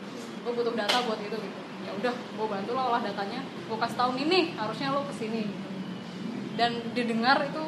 Gue 0.46 0.52
butuh 0.54 0.72
data 0.72 1.02
buat 1.02 1.18
itu 1.18 1.34
gitu. 1.34 1.58
Ya 1.84 1.90
udah 1.92 2.14
gue 2.14 2.46
bantu 2.46 2.70
lah 2.78 2.84
olah 2.94 3.02
datanya. 3.02 3.42
Gue 3.66 3.78
kasih 3.78 3.98
tahu 3.98 4.10
ini 4.16 4.54
harusnya 4.54 4.94
lo 4.94 5.02
ke 5.04 5.14
sini 5.18 5.42
gitu. 5.50 5.68
dan 6.54 6.70
didengar 6.94 7.42
itu 7.42 7.62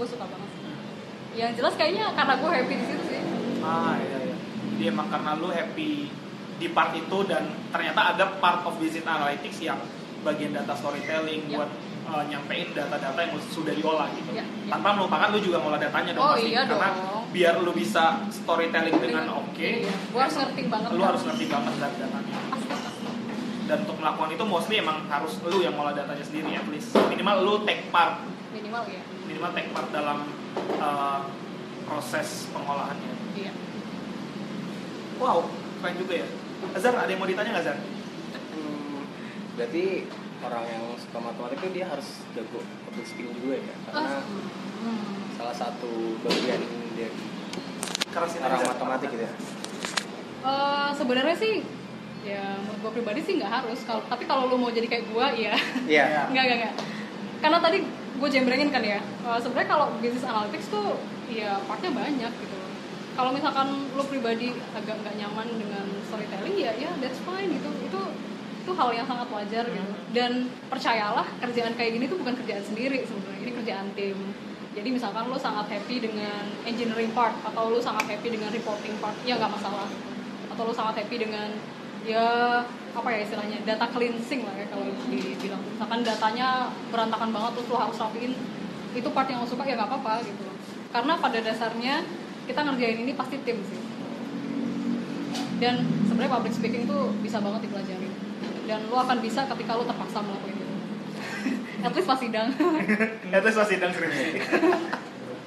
gue 0.00 0.06
suka 0.08 0.24
banget 0.24 0.48
sih. 0.56 0.64
yang 1.36 1.52
jelas 1.54 1.76
kayaknya 1.76 2.10
karena 2.16 2.34
gue 2.40 2.50
happy 2.50 2.74
di 2.74 2.84
situ 2.88 3.04
sih. 3.06 3.20
Ah 3.60 3.94
iya 4.00 4.18
iya. 4.32 4.36
Jadi 4.74 4.84
emang 4.88 5.12
karena 5.12 5.36
lu 5.36 5.52
happy 5.52 6.08
di 6.56 6.68
part 6.72 6.92
itu 6.96 7.18
dan 7.28 7.44
ternyata 7.68 8.16
ada 8.16 8.24
part 8.40 8.64
of 8.64 8.80
business 8.80 9.04
analytics 9.04 9.60
yang 9.60 9.80
bagian 10.20 10.52
data 10.52 10.72
storytelling 10.76 11.48
Ya. 11.48 11.60
buat 11.60 11.70
uh, 12.10 12.24
nyampein 12.26 12.74
data-data 12.74 13.16
yang 13.16 13.32
sudah 13.48 13.72
diolah 13.72 14.10
gitu. 14.12 14.30
Ya, 14.34 14.42
ya. 14.42 14.74
tanpa 14.74 14.98
melupakan 14.98 15.30
lu 15.30 15.38
juga 15.38 15.58
ngolah 15.58 15.78
datanya 15.78 16.10
dong 16.12 16.22
Oh, 16.22 16.34
pasti. 16.34 16.50
iya 16.50 16.62
karena 16.66 16.90
dong. 16.92 17.24
biar 17.30 17.54
lu 17.62 17.72
bisa 17.72 18.04
storytelling 18.28 18.98
dengan 18.98 19.24
oke 19.32 19.54
Iya, 19.62 19.94
gue 19.94 20.20
harus 20.20 20.36
ngerti 20.36 20.62
banget 20.66 20.88
lu 20.90 21.00
kan. 21.00 21.08
harus 21.14 21.22
ngerti 21.24 21.44
banget 21.46 21.74
data 21.78 21.96
datanya. 21.96 22.36
Dan 23.70 23.86
untuk 23.86 23.96
melakukan 23.96 24.30
itu 24.34 24.44
mostly 24.44 24.74
emang 24.78 25.06
harus 25.06 25.38
lu 25.40 25.62
yang 25.62 25.78
ngolah 25.78 25.94
datanya 25.94 26.24
sendiri 26.26 26.50
at 26.52 26.66
least. 26.66 26.90
Minimal 27.06 27.36
lu 27.40 27.54
take 27.62 27.86
part. 27.88 28.18
Minimal 28.50 28.82
ya 28.90 29.00
minimal 29.24 29.50
take 29.54 29.70
part 29.70 29.86
dalam 29.94 30.26
uh, 30.76 31.22
proses 31.86 32.50
pengolahannya. 32.50 33.14
Iya. 33.38 33.52
Wow 35.16 35.46
keren 35.80 35.96
juga 35.96 36.14
ya. 36.18 36.28
Azhar 36.74 36.92
ada 36.92 37.08
yang 37.08 37.16
mau 37.16 37.24
ditanya 37.24 37.56
nggak 37.56 37.64
Azhar? 37.64 37.78
Hmm, 38.52 39.00
berarti 39.56 39.84
orang 40.40 40.64
yang 40.66 40.84
suka 40.96 41.18
matematika 41.20 41.66
dia 41.70 41.86
harus 41.86 42.24
jago 42.32 42.60
public 42.88 43.06
speaking 43.06 43.36
juga 43.36 43.60
ya 43.60 43.74
karena 43.88 44.00
Ah, 44.00 44.22
hmm. 44.24 45.12
salah 45.36 45.56
satu 45.56 46.16
bagian 46.24 46.60
dari 46.96 47.12
Karena 48.10 48.26
sih 48.26 48.38
orang 48.42 48.66
matematik 48.66 49.08
gitu 49.14 49.22
ya. 49.22 49.32
Eh, 50.40 50.90
sebenarnya 50.98 51.36
sih 51.38 51.62
ya 52.26 52.58
menurut 52.58 52.78
gue 52.82 52.92
pribadi 53.00 53.20
sih 53.22 53.38
nggak 53.38 53.52
harus. 53.62 53.78
Kalau 53.86 54.02
tapi 54.10 54.26
kalau 54.26 54.50
lu 54.50 54.58
mau 54.58 54.74
jadi 54.74 54.90
kayak 54.90 55.04
gue 55.06 55.26
iya. 55.38 55.54
Iya. 55.86 56.04
Nggak 56.34 56.44
nggak 56.44 56.58
nggak. 56.58 56.74
Karena 57.38 57.58
tadi 57.62 57.78
gue 58.18 58.28
jembrengin 58.28 58.74
kan 58.74 58.82
ya. 58.82 58.98
Uh, 59.22 59.38
sebenarnya 59.38 59.68
kalau 59.70 59.86
business 60.02 60.26
analytics 60.26 60.66
tuh 60.74 60.98
ya 61.30 61.54
partnya 61.70 61.94
banyak 61.94 62.32
gitu. 62.34 62.58
Kalau 63.14 63.30
misalkan 63.30 63.68
lo 63.94 64.02
pribadi 64.02 64.58
agak 64.74 64.96
nggak 65.06 65.14
nyaman 65.14 65.46
dengan 65.54 65.86
storytelling 66.10 66.56
ya 66.58 66.72
ya 66.74 66.90
that's 66.98 67.20
fine 67.22 67.46
gitu. 67.46 67.70
Itu 67.86 68.00
itu 68.60 68.70
hal 68.76 68.92
yang 68.92 69.08
sangat 69.08 69.28
wajar 69.32 69.64
gitu. 69.64 69.92
Dan 70.12 70.52
percayalah 70.68 71.24
kerjaan 71.40 71.72
kayak 71.74 71.96
gini 71.96 72.04
tuh 72.06 72.20
bukan 72.20 72.36
kerjaan 72.44 72.60
sendiri 72.60 73.00
sebenarnya 73.08 73.40
ini 73.40 73.52
kerjaan 73.56 73.86
tim. 73.96 74.18
Jadi 74.70 74.88
misalkan 74.94 75.26
lo 75.26 75.34
sangat 75.40 75.66
happy 75.66 75.98
dengan 75.98 76.46
engineering 76.62 77.10
part 77.16 77.34
atau 77.42 77.72
lo 77.72 77.80
sangat 77.82 78.06
happy 78.06 78.28
dengan 78.30 78.52
reporting 78.52 78.94
part 79.00 79.16
ya 79.24 79.40
nggak 79.40 79.50
masalah. 79.50 79.88
Atau 80.52 80.62
lo 80.68 80.74
sangat 80.76 81.02
happy 81.02 81.16
dengan 81.16 81.48
ya 82.04 82.60
apa 82.90 83.08
ya 83.12 83.18
istilahnya 83.22 83.58
data 83.66 83.86
cleansing 83.90 84.44
lah 84.44 84.54
ya 84.54 84.66
kalau 84.68 84.86
dibilang. 85.08 85.62
Misalkan 85.64 86.00
datanya 86.04 86.70
berantakan 86.92 87.30
banget 87.32 87.50
terus 87.56 87.68
lo 87.72 87.76
harus 87.80 87.96
rapiin 87.96 88.32
itu 88.90 89.08
part 89.10 89.26
yang 89.30 89.40
lo 89.42 89.48
suka 89.48 89.64
ya 89.64 89.74
nggak 89.74 89.88
apa-apa 89.88 90.22
gitu. 90.22 90.44
Karena 90.90 91.16
pada 91.18 91.38
dasarnya 91.40 92.04
kita 92.46 92.60
ngerjain 92.66 92.98
ini 93.08 93.12
pasti 93.16 93.40
tim 93.42 93.58
sih. 93.64 93.80
Dan 95.60 95.82
sebenarnya 96.08 96.40
public 96.40 96.54
speaking 96.56 96.84
tuh 96.88 97.12
bisa 97.20 97.36
banget 97.38 97.68
dipelajari 97.68 98.09
dan 98.70 98.86
lo 98.86 98.96
akan 98.96 99.18
bisa 99.18 99.42
ketika 99.50 99.74
lo 99.74 99.82
terpaksa 99.82 100.22
melakukan 100.22 100.54
itu 100.54 100.66
at 101.86 101.90
least 101.90 102.06
pas 102.06 102.16
sidang 102.16 102.48
Itu 103.34 103.48
pas 103.50 103.66
sidang 103.66 103.90
skripsi. 103.90 104.26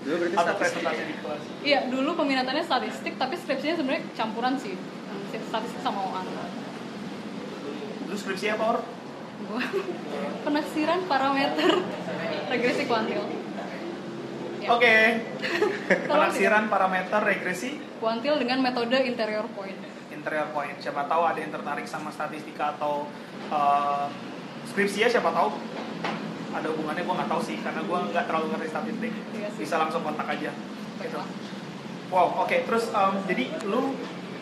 Dulu 0.03 0.15
berarti 0.19 0.35
Atau 0.35 0.55
presentasi 0.59 0.99
ya? 0.99 1.05
di 1.07 1.15
kelas. 1.15 1.41
iya 1.63 1.79
dulu 1.87 2.09
peminatannya 2.13 2.59
statistik 2.61 3.15
tapi 3.15 3.39
skripsinya 3.39 3.79
sebenarnya 3.79 4.03
campuran 4.11 4.59
sih 4.59 4.75
statistik 5.33 5.79
sama 5.79 6.03
OAN 6.03 6.27
Lu 8.05 8.13
skripsi 8.13 8.45
apa, 8.51 8.63
Or? 8.67 8.79
Gua 9.47 9.63
penaksiran 10.43 11.07
parameter 11.07 11.71
regresi 12.49 12.83
kuantil 12.83 13.23
Ya. 14.63 14.71
Oke. 14.71 14.95
Tolong 16.07 16.07
Penaksiran 16.07 16.71
parameter 16.71 17.19
regresi 17.19 17.75
kuantil 17.99 18.39
dengan 18.39 18.63
metode 18.63 18.95
interior 19.03 19.43
point 19.51 19.75
interior 20.23 20.47
point. 20.55 20.79
Siapa 20.79 21.03
tahu 21.11 21.27
ada 21.27 21.35
yang 21.35 21.51
tertarik 21.51 21.83
sama 21.83 22.07
statistika 22.07 22.79
atau 22.79 23.11
uh, 23.51 24.07
skripsi 24.71 25.03
ya 25.03 25.11
siapa 25.11 25.35
tahu 25.35 25.51
ada 26.55 26.67
hubungannya 26.71 27.03
gue 27.03 27.15
nggak 27.19 27.27
tahu 27.27 27.41
sih 27.43 27.59
karena 27.59 27.83
gue 27.83 27.99
nggak 28.15 28.25
terlalu 28.31 28.45
ngerti 28.55 28.67
statistik. 28.71 29.11
Iya. 29.35 29.49
Bisa 29.59 29.75
langsung 29.75 29.99
kontak 29.99 30.31
aja. 30.31 30.55
Gitu. 31.03 31.19
Wow, 32.07 32.47
oke. 32.47 32.55
Terus 32.55 32.87
um, 32.95 33.19
jadi 33.27 33.51
lu 33.67 33.91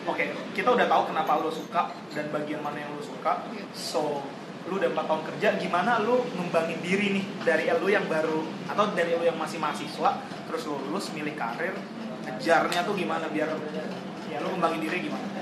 oke 0.06 0.24
kita 0.54 0.70
udah 0.70 0.86
tahu 0.86 1.02
kenapa 1.10 1.42
lu 1.42 1.50
suka 1.50 1.90
dan 2.14 2.30
bagian 2.30 2.62
mana 2.62 2.78
yang 2.78 2.94
lu 2.94 3.02
suka. 3.02 3.42
Iya. 3.50 3.66
So 3.74 4.22
lu 4.70 4.78
udah 4.78 4.94
4 4.94 5.10
tahun 5.10 5.22
kerja, 5.26 5.48
gimana 5.58 5.98
lu 6.06 6.22
ngembangin 6.38 6.78
diri 6.86 7.18
nih 7.18 7.24
dari 7.42 7.66
lu 7.74 7.90
yang 7.90 8.06
baru 8.06 8.46
atau 8.70 8.94
dari 8.94 9.18
lu 9.18 9.26
yang 9.26 9.34
masih 9.34 9.58
mahasiswa, 9.58 10.22
terus 10.46 10.62
lu 10.70 10.78
lulus 10.86 11.10
milih 11.10 11.34
karir, 11.34 11.74
ngejarnya 12.22 12.86
tuh 12.86 12.94
gimana 12.94 13.26
biar 13.26 13.50
ya 14.30 14.38
lu 14.38 14.54
ngembangin 14.54 14.86
diri 14.86 15.10
gimana? 15.10 15.41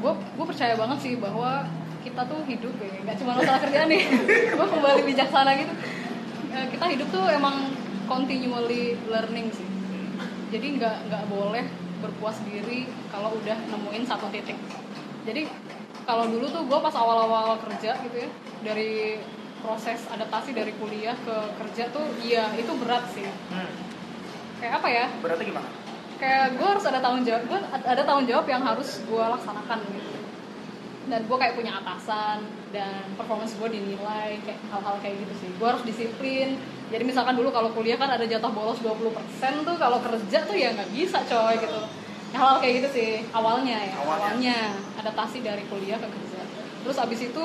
Gue 0.00 0.12
gue 0.16 0.46
percaya 0.48 0.74
banget 0.74 0.98
sih 1.04 1.14
bahwa 1.20 1.68
kita 2.00 2.24
tuh 2.24 2.40
hidup 2.48 2.74
ya 2.80 2.92
nggak 3.04 3.16
cuma 3.20 3.36
masalah 3.36 3.60
kerjaan 3.60 3.88
nih. 3.92 4.02
Gue 4.56 4.66
kembali 4.72 5.00
bijaksana 5.04 5.52
gitu. 5.52 5.72
Eh, 6.50 6.66
kita 6.72 6.84
hidup 6.96 7.08
tuh 7.12 7.24
emang 7.28 7.76
continually 8.08 8.96
learning 9.04 9.52
sih. 9.52 9.68
Jadi 10.48 10.80
nggak 10.80 10.96
nggak 11.12 11.24
boleh 11.28 11.64
berpuas 12.00 12.40
diri 12.48 12.88
kalau 13.12 13.36
udah 13.36 13.56
nemuin 13.68 14.04
satu 14.08 14.32
titik. 14.32 14.56
Jadi 15.28 15.44
kalau 16.08 16.24
dulu 16.26 16.48
tuh 16.48 16.64
gue 16.64 16.78
pas 16.80 16.96
awal-awal 16.96 17.60
kerja 17.68 18.00
gitu 18.00 18.16
ya 18.16 18.28
dari 18.64 19.20
proses 19.60 20.08
adaptasi 20.08 20.56
dari 20.56 20.72
kuliah 20.80 21.12
ke 21.20 21.36
kerja 21.60 21.92
tuh 21.92 22.08
iya 22.24 22.48
itu 22.56 22.72
berat 22.80 23.04
sih. 23.12 23.28
Hmm. 23.52 23.72
kayak 24.60 24.80
apa 24.80 24.88
ya? 24.88 25.04
Berarti 25.20 25.44
gimana? 25.48 25.68
Kayak 26.20 26.60
gue 26.60 26.68
harus 26.68 26.84
ada 26.84 27.00
tanggung 27.00 27.24
jawab 27.24 27.42
gue 27.48 27.60
ada 27.72 28.02
tanggung 28.04 28.26
jawab 28.28 28.46
yang 28.46 28.62
harus 28.62 29.00
gue 29.08 29.24
laksanakan 29.24 29.78
gitu. 29.96 30.12
Dan 31.10 31.26
gue 31.26 31.36
kayak 31.40 31.58
punya 31.58 31.80
atasan 31.80 32.44
dan 32.70 33.02
performance 33.18 33.56
gue 33.58 33.68
dinilai 33.72 34.38
kayak 34.46 34.60
hal-hal 34.70 34.96
kayak 35.02 35.16
gitu 35.26 35.34
sih. 35.42 35.50
Gue 35.58 35.66
harus 35.66 35.82
disiplin. 35.82 36.60
Jadi 36.92 37.02
misalkan 37.02 37.34
dulu 37.34 37.50
kalau 37.50 37.72
kuliah 37.74 37.98
kan 37.98 38.12
ada 38.12 38.22
jatah 38.28 38.52
bolos 38.52 38.78
20% 38.78 39.66
tuh 39.66 39.76
kalau 39.80 39.98
kerja 40.04 40.38
tuh 40.44 40.54
ya 40.54 40.76
nggak 40.76 40.90
bisa 40.94 41.18
coy 41.26 41.56
gitu. 41.58 41.80
Hal-hal 42.30 42.62
kayak 42.62 42.74
gitu 42.84 42.88
sih 42.94 43.10
awalnya 43.34 43.74
ya 43.80 43.94
Awalnya. 44.06 44.58
adaptasi 45.02 45.42
dari 45.42 45.66
kuliah 45.66 45.98
ke 45.98 46.06
kerja. 46.06 46.40
Terus 46.86 46.96
abis 47.00 47.20
itu 47.26 47.44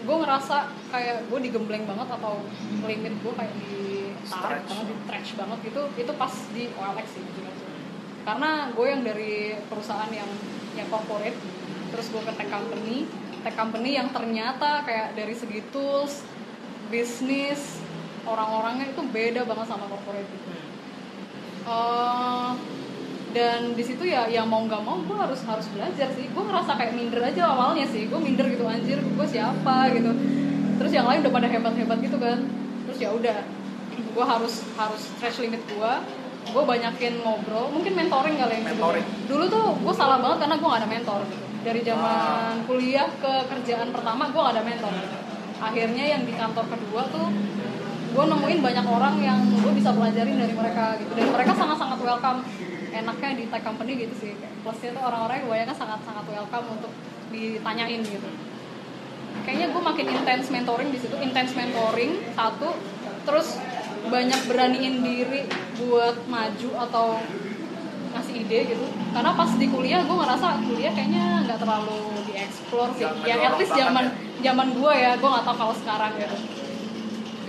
gue 0.00 0.16
ngerasa 0.16 0.70
kayak 0.94 1.26
gue 1.26 1.38
digembleng 1.50 1.84
banget 1.90 2.06
atau 2.06 2.38
limit 2.86 3.14
gue 3.18 3.32
kayak 3.34 3.54
di 3.58 4.14
tarik 4.30 4.62
Stretch. 4.62 4.68
banget 4.70 4.86
di 4.86 4.94
stretch 5.06 5.30
banget 5.34 5.58
gitu. 5.66 5.82
Itu 6.06 6.12
pas 6.14 6.32
di 6.54 6.64
OLX 6.70 7.06
sih. 7.18 7.24
Karena 8.24 8.70
gue 8.76 8.86
yang 8.86 9.02
dari 9.02 9.56
perusahaan 9.66 10.10
yang 10.12 10.28
yang 10.76 10.88
corporate 10.92 11.36
terus 11.90 12.06
gue 12.12 12.22
ke 12.22 12.32
tech 12.36 12.48
company 12.52 13.08
tech 13.42 13.56
company 13.56 13.96
yang 13.96 14.12
ternyata 14.12 14.84
kayak 14.84 15.16
dari 15.16 15.32
segi 15.32 15.64
tools 15.72 16.22
bisnis 16.92 17.80
orang-orangnya 18.28 18.92
itu 18.92 19.02
beda 19.08 19.48
banget 19.48 19.66
sama 19.70 19.88
corporate 19.88 20.28
gitu. 20.28 20.50
Eh, 21.64 22.50
dan 23.30 23.60
di 23.78 23.84
situ 23.86 24.02
ya 24.10 24.26
yang 24.26 24.50
mau 24.50 24.66
nggak 24.66 24.82
mau 24.82 24.98
gue 25.06 25.16
harus 25.16 25.40
harus 25.46 25.66
belajar 25.70 26.10
sih. 26.18 26.26
Gue 26.34 26.44
ngerasa 26.44 26.74
kayak 26.76 26.92
minder 26.98 27.22
aja 27.22 27.42
awalnya 27.48 27.86
sih. 27.88 28.10
Gue 28.10 28.18
minder 28.18 28.50
gitu 28.50 28.66
anjir 28.66 28.98
gue 28.98 29.26
siapa 29.30 29.94
gitu. 29.94 30.10
Terus 30.82 30.92
yang 30.92 31.06
lain 31.06 31.22
udah 31.24 31.32
pada 31.32 31.48
hebat 31.48 31.74
hebat 31.78 31.98
gitu 32.02 32.18
kan. 32.18 32.38
Terus 32.88 32.98
ya 32.98 33.10
udah 33.14 33.38
gue 34.00 34.24
harus 34.26 34.66
harus 34.74 35.02
stretch 35.16 35.38
limit 35.38 35.62
gue 35.70 35.92
gue 36.40 36.62
banyakin 36.64 37.14
ngobrol 37.20 37.68
mungkin 37.70 37.92
mentoring 37.94 38.36
kali 38.40 38.54
ya 38.58 38.62
Mentoring. 38.72 39.06
dulu 39.28 39.44
tuh 39.46 39.64
gue 39.76 39.94
salah 39.94 40.18
banget 40.18 40.48
karena 40.48 40.56
gue 40.58 40.68
gak 40.68 40.82
ada 40.82 40.90
mentor. 40.90 41.20
Gitu 41.28 41.50
dari 41.60 41.80
zaman 41.84 42.64
kuliah 42.64 43.08
ke 43.20 43.32
kerjaan 43.48 43.92
pertama 43.92 44.32
gue 44.32 44.40
gak 44.40 44.54
ada 44.56 44.64
mentor. 44.64 44.94
Akhirnya 45.60 46.04
yang 46.16 46.22
di 46.24 46.32
kantor 46.32 46.64
kedua 46.72 47.04
tuh 47.12 47.28
gue 48.10 48.24
nemuin 48.26 48.60
banyak 48.64 48.86
orang 48.88 49.14
yang 49.20 49.38
gue 49.44 49.72
bisa 49.76 49.92
pelajarin 49.92 50.40
dari 50.40 50.54
mereka 50.56 50.96
gitu. 50.96 51.12
Dan 51.12 51.28
mereka 51.36 51.52
sangat-sangat 51.52 51.98
welcome. 52.00 52.40
Enaknya 52.90 53.30
di 53.38 53.44
tech 53.52 53.62
company 53.62 53.92
gitu 54.08 54.14
sih. 54.18 54.32
Plusnya 54.64 54.96
tuh 54.96 55.02
orang-orang 55.04 55.44
yang 55.44 55.46
kebanyakan 55.46 55.76
sangat-sangat 55.76 56.24
welcome 56.26 56.66
untuk 56.80 56.92
ditanyain 57.30 58.00
gitu. 58.02 58.28
Kayaknya 59.46 59.66
gue 59.70 59.82
makin 59.84 60.06
intens 60.10 60.46
mentoring 60.48 60.88
di 60.90 60.98
situ. 60.98 61.14
Intens 61.20 61.52
mentoring 61.54 62.12
satu. 62.34 62.72
Terus 63.28 63.60
banyak 64.08 64.40
beraniin 64.48 65.04
diri 65.04 65.44
buat 65.76 66.16
maju 66.30 66.70
atau 66.88 67.06
ngasih 68.10 68.34
ide 68.46 68.58
gitu. 68.74 68.86
Karena 69.12 69.30
pas 69.36 69.50
di 69.54 69.66
kuliah 69.68 70.00
gue 70.02 70.16
ngerasa 70.16 70.46
kuliah 70.66 70.92
kayaknya 70.94 71.44
nggak 71.46 71.58
terlalu 71.60 72.00
dieksplor 72.30 72.88
sih. 72.96 73.06
Ya 73.28 73.36
at 73.44 73.54
least 73.60 73.74
zaman 73.76 74.04
ya. 74.40 74.50
zaman 74.50 74.68
gue 74.72 74.92
ya 74.94 75.12
gue 75.18 75.28
nggak 75.28 75.44
tahu 75.46 75.56
kalau 75.58 75.74
sekarang 75.76 76.12
gitu. 76.16 76.36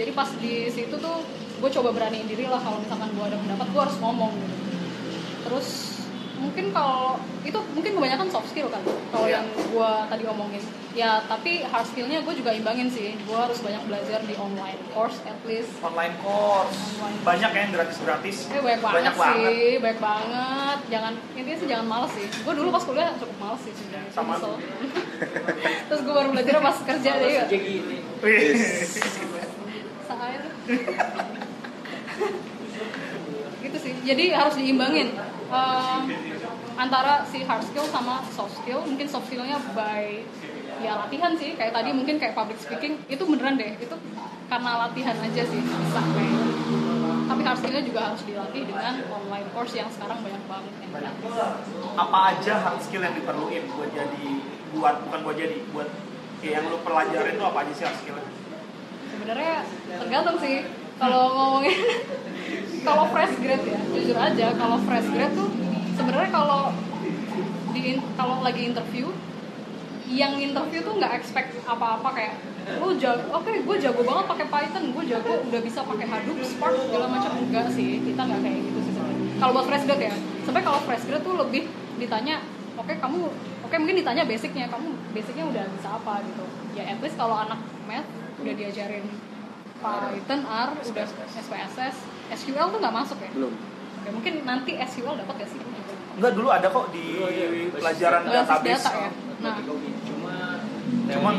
Jadi 0.01 0.11
pas 0.17 0.29
di 0.41 0.53
situ 0.67 0.95
tuh 0.97 1.17
gue 1.61 1.69
coba 1.69 1.89
beraniin 1.93 2.25
diri 2.25 2.49
lah 2.49 2.57
kalau 2.57 2.81
misalkan 2.81 3.09
gue 3.13 3.25
ada 3.25 3.37
pendapat 3.37 3.67
gue 3.69 3.81
harus 3.81 3.97
ngomong 4.01 4.31
gitu. 4.35 4.55
Terus 5.47 5.67
mungkin 6.41 6.65
kalau 6.73 7.21
itu 7.45 7.59
mungkin 7.77 7.91
kebanyakan 8.01 8.27
soft 8.33 8.49
skill 8.49 8.65
kan 8.73 8.81
kalau 9.13 9.29
Iya. 9.29 9.41
yang 9.41 9.45
gue 9.53 9.91
tadi 10.09 10.23
omongin 10.25 10.63
ya 10.91 11.23
tapi 11.23 11.63
hard 11.63 11.87
skillnya 11.87 12.19
gue 12.19 12.33
juga 12.35 12.51
imbangin 12.51 12.91
sih 12.91 13.15
gue 13.15 13.37
harus 13.37 13.63
banyak 13.63 13.79
belajar 13.87 14.19
di 14.21 14.35
online 14.35 14.75
course 14.91 15.23
at 15.23 15.39
least 15.47 15.71
Online 15.79 16.11
course. 16.19 16.75
Online. 16.99 17.23
Banyak 17.23 17.49
ya 17.49 17.59
yang 17.63 17.71
gratis-gratis. 17.71 18.37
Eh 18.47 18.59
banyak 18.59 18.81
banget 18.81 18.95
Banyak 18.99 19.13
sih, 19.13 19.21
banget. 19.23 19.79
banyak 19.79 19.99
banget. 19.99 20.77
Jangan 20.91 21.13
intinya 21.31 21.57
sih 21.57 21.67
jangan 21.67 21.85
males 21.87 22.11
sih. 22.11 22.27
Gue 22.43 22.53
dulu 22.53 22.69
pas 22.69 22.83
kuliah 22.83 23.09
cukup 23.15 23.37
males 23.39 23.61
sih 23.63 23.73
sebenarnya. 23.73 24.11
Sama. 24.11 24.33
Nyesel. 24.35 24.53
Terus 25.87 25.99
gue 26.03 26.13
baru 26.13 26.29
belajar 26.29 26.53
pas 26.59 26.77
kerja 26.91 27.11
deh 27.17 27.31
ya. 27.39 27.43
aja 27.47 27.57
gini. 27.57 27.97
Saya. 30.03 30.41
gitu 33.61 33.77
sih. 33.79 33.93
Jadi 34.03 34.23
harus 34.31 34.55
diimbangin 34.57 35.15
Ehm, 35.51 36.07
antara 36.79 37.27
si 37.27 37.43
hard 37.43 37.59
skill 37.59 37.83
sama 37.91 38.23
soft 38.31 38.55
skill. 38.63 38.79
Mungkin 38.87 39.03
soft 39.03 39.27
skillnya 39.27 39.59
by 39.75 40.23
ya 40.81 40.93
latihan 41.05 41.31
sih. 41.37 41.53
Kayak 41.55 41.73
tadi 41.77 41.89
mungkin 41.93 42.15
kayak 42.17 42.33
public 42.33 42.57
speaking 42.57 42.99
itu 43.07 43.23
beneran 43.23 43.55
deh. 43.55 43.77
Itu 43.77 43.95
karena 44.51 44.71
latihan 44.89 45.15
aja 45.15 45.43
sih 45.45 45.59
bisa 45.61 46.01
kayak. 46.01 46.41
Tapi 47.31 47.41
hard 47.47 47.57
skillnya 47.63 47.83
juga 47.87 48.01
harus 48.11 48.21
dilatih 48.27 48.61
dengan 48.67 48.93
online 49.07 49.47
course 49.55 49.73
yang 49.77 49.87
sekarang 49.87 50.19
banyak 50.19 50.43
banget 50.51 50.73
yang 50.83 50.91
gratis. 50.91 51.33
Apa 51.95 52.17
aja 52.35 52.53
hard 52.59 52.79
skill 52.83 53.01
yang 53.05 53.15
diperluin 53.15 53.63
buat 53.71 53.89
jadi 53.95 54.27
buat 54.75 54.95
bukan 55.07 55.19
buat 55.23 55.37
jadi 55.39 55.57
buat 55.71 55.89
ya 56.41 56.59
yang 56.59 56.65
lu 56.67 56.81
pelajarin 56.83 57.37
itu 57.37 57.45
apa 57.45 57.57
aja 57.63 57.71
sih 57.77 57.85
hard 57.87 57.97
skillnya? 58.03 58.41
sebenarnya 59.11 59.55
tergantung 60.01 60.37
sih 60.41 60.65
kalau 60.97 61.23
ngomongin 61.35 61.77
kalau 62.87 63.03
fresh 63.13 63.35
grade 63.37 63.65
ya 63.69 63.79
jujur 63.93 64.17
aja 64.17 64.47
kalau 64.57 64.77
fresh 64.81 65.09
grade 65.13 65.33
tuh 65.37 65.49
sebenarnya 65.93 66.29
kalau 66.33 66.73
di 67.69 68.01
kalau 68.17 68.41
lagi 68.41 68.73
interview 68.73 69.13
yang 70.11 70.35
interview 70.35 70.83
tuh 70.83 70.99
nggak 70.99 71.15
expect 71.15 71.55
apa-apa 71.63 72.09
kayak 72.11 72.35
lu 72.77 72.93
jago 72.99 73.25
oke 73.31 73.49
gue 73.49 73.75
jago 73.81 74.01
banget 74.05 74.25
pakai 74.27 74.45
Python 74.51 74.83
gue 74.93 75.03
jago 75.09 75.33
udah 75.49 75.61
bisa 75.63 75.79
pakai 75.81 76.05
Hadoop 76.05 76.39
Spark 76.45 76.75
segala 76.77 77.05
macam. 77.09 77.31
Enggak 77.39 77.67
sih 77.73 78.03
kita 78.03 78.21
nggak 78.21 78.39
kayak 78.43 78.59
gitu 78.59 78.79
sih 78.85 78.93
sebenarnya. 78.93 79.29
Kalau 79.39 79.51
buat 79.55 79.65
fresh 79.65 79.85
grad 79.89 80.01
ya 80.03 80.13
sampai 80.45 80.61
kalau 80.61 80.79
fresh 80.83 81.05
grad 81.07 81.21
tuh 81.25 81.35
lebih 81.39 81.63
ditanya 81.97 82.43
oke 82.77 82.93
kamu 82.93 83.19
oke 83.65 83.75
mungkin 83.79 83.95
ditanya 84.03 84.23
basicnya 84.27 84.65
kamu 84.69 84.87
basicnya 85.15 85.45
udah 85.47 85.63
bisa 85.73 85.89
apa? 85.95 86.13
Gitu. 86.27 86.43
Ya 86.77 86.83
at 86.91 86.99
least 87.01 87.17
kalau 87.17 87.35
anak 87.39 87.59
math 87.87 88.07
udah 88.41 88.53
diajarin 88.53 89.05
Python 89.81 90.41
R 90.45 90.69
udah 90.75 91.05
SPSS 91.33 91.95
SQL 92.35 92.67
tuh 92.69 92.79
nggak 92.83 92.95
masuk 92.95 93.17
ya? 93.17 93.31
Belum. 93.33 93.53
Oke 94.01 94.09
mungkin 94.13 94.33
nanti 94.45 94.77
SQL 94.77 95.17
dapat 95.17 95.45
ya 95.45 95.47
sih? 95.49 95.59
Enggak 96.11 96.31
dulu 96.37 96.47
ada 96.51 96.67
kok 96.69 96.91
di 96.93 97.17
pelajaran 97.73 98.21
database. 98.29 98.85
data 98.85 98.91
ya? 98.93 99.09
Nah 99.41 99.57
cuma 101.11 101.31
Cuman 101.33 101.35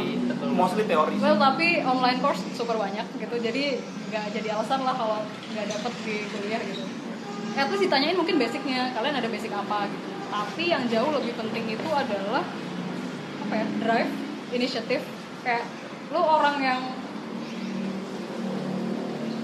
mostly 0.52 0.84
teori. 0.84 1.16
Well, 1.20 1.36
tapi 1.40 1.80
online 1.84 2.18
course 2.20 2.40
super 2.52 2.76
banyak 2.76 3.04
gitu, 3.16 3.36
jadi 3.40 3.80
nggak 4.12 4.26
jadi 4.36 4.48
alasan 4.56 4.84
lah 4.84 4.94
kalau 4.96 5.24
nggak 5.24 5.66
dapet 5.68 5.92
di 6.04 6.16
kuliah 6.28 6.60
gitu. 6.60 6.84
At 7.52 7.68
least 7.68 7.84
ditanyain 7.84 8.16
mungkin 8.16 8.40
basicnya, 8.40 8.92
kalian 8.96 9.16
ada 9.16 9.28
basic 9.28 9.52
apa 9.52 9.88
gitu. 9.88 10.08
Tapi 10.32 10.64
yang 10.72 10.88
jauh 10.88 11.12
lebih 11.12 11.36
penting 11.36 11.64
itu 11.68 11.88
adalah 11.92 12.44
apa 13.44 13.54
ya, 13.54 13.66
drive, 13.84 14.10
inisiatif. 14.52 15.04
Kayak 15.44 15.64
lu 16.12 16.20
orang 16.20 16.56
yang 16.60 16.80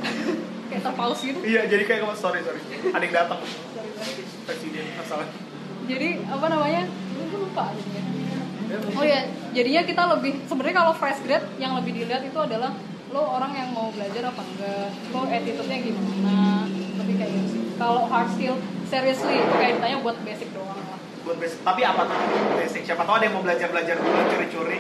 kayak 0.72 0.82
terpaus 0.84 1.20
gitu. 1.20 1.40
Iya, 1.44 1.68
jadi 1.68 1.84
kayak 1.84 2.16
sorry 2.16 2.40
sorry. 2.44 2.60
Ada 2.92 3.04
yang 3.04 3.14
datang 3.16 3.40
Sorry, 3.44 3.90
sorry. 3.96 4.24
presiden 4.48 4.84
masalah. 4.96 5.28
Jadi 5.88 6.08
apa 6.28 6.46
namanya? 6.52 6.82
Gue 7.16 7.38
lupa 7.44 7.72
jadinya. 7.76 8.27
Oh 8.68 9.04
ya, 9.04 9.24
jadinya 9.56 9.82
kita 9.84 10.02
lebih 10.18 10.32
sebenarnya 10.44 10.76
kalau 10.84 10.92
fresh 10.92 11.20
grad 11.24 11.44
yang 11.56 11.72
lebih 11.78 11.96
dilihat 11.96 12.20
itu 12.20 12.36
adalah 12.36 12.76
lo 13.08 13.22
orang 13.40 13.56
yang 13.56 13.72
mau 13.72 13.88
belajar 13.88 14.28
apa 14.28 14.44
enggak, 14.44 14.88
lo 15.08 15.24
attitude-nya 15.24 15.78
gimana, 15.80 16.68
lebih 17.00 17.14
kayak 17.16 17.30
gitu 17.32 17.46
sih. 17.56 17.62
Kalau 17.80 18.04
hard 18.04 18.28
skill, 18.36 18.60
seriously 18.84 19.40
itu 19.40 19.54
kayak 19.56 19.80
ditanya 19.80 19.98
buat 20.04 20.16
basic 20.20 20.52
doang 20.52 20.76
lah. 20.76 21.00
Buat 21.24 21.36
basic. 21.40 21.58
Tapi 21.64 21.80
apa 21.88 22.02
tuh 22.04 22.16
basic? 22.60 22.82
Siapa 22.84 23.02
tahu 23.08 23.14
ada 23.16 23.24
yang 23.24 23.34
mau 23.40 23.44
belajar 23.44 23.68
belajar 23.72 23.96
dulu 23.96 24.18
curi-curi. 24.28 24.78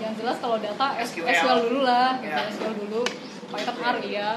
Yang 0.00 0.12
jelas 0.24 0.36
kalau 0.40 0.56
data 0.56 0.86
SQL, 1.04 1.28
SQL. 1.28 1.58
dulu 1.68 1.80
lah, 1.84 2.16
Ya. 2.24 2.48
SQL 2.48 2.74
dulu, 2.88 3.04
Python 3.52 3.76
R 3.76 3.96
iya. 4.00 4.30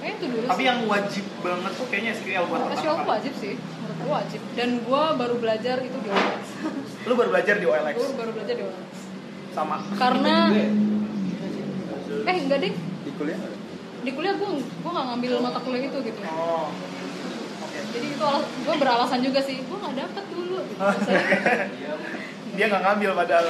Kayaknya 0.00 0.16
itu 0.16 0.26
dulu 0.26 0.44
Tapi 0.46 0.58
sih. 0.58 0.66
yang 0.66 0.80
wajib 0.86 1.24
banget 1.40 1.72
tuh 1.72 1.86
kayaknya 1.86 2.12
SQL 2.14 2.44
buat 2.46 2.60
SQL 2.60 2.68
pertama 2.72 2.96
kali. 2.96 3.10
wajib 3.10 3.32
sih, 3.36 3.54
menurut 3.54 3.96
gue 3.96 4.10
wajib. 4.10 4.40
Dan 4.50 4.68
gue 4.80 5.02
baru 5.14 5.34
belajar 5.36 5.76
itu 5.78 5.96
di 5.98 6.08
OLX. 6.08 6.44
Lu 7.06 7.12
baru 7.14 7.28
belajar 7.30 7.54
di 7.54 7.66
OLX 7.66 7.94
gue 7.94 8.10
baru 8.14 8.30
belajar 8.32 8.54
di 8.54 8.64
OLX. 8.64 8.88
sama. 9.50 9.76
Karena 9.94 10.34
eh 12.20 12.36
enggak 12.38 12.58
deh, 12.58 12.72
di 12.74 13.12
kuliah 13.14 13.38
di 14.00 14.10
kuliah 14.10 14.32
gue 14.32 14.48
gue 14.56 14.90
nggak 14.90 15.06
ngambil 15.06 15.30
mata 15.40 15.60
kuliah 15.60 15.84
itu 15.84 15.98
gitu 16.00 16.20
Oh. 16.26 16.72
Oke. 17.60 17.78
jadi 17.90 18.06
itu 18.08 18.28
gue 18.60 18.74
beralasan 18.76 19.20
juga 19.20 19.40
sih 19.40 19.60
gue 19.60 19.76
nggak 19.76 19.96
dapet 19.98 20.24
dulu 20.26 20.58
gitu. 20.64 20.80
Dia 22.56 22.64
nggak 22.66 22.82
ngambil 22.82 23.10
padahal. 23.14 23.46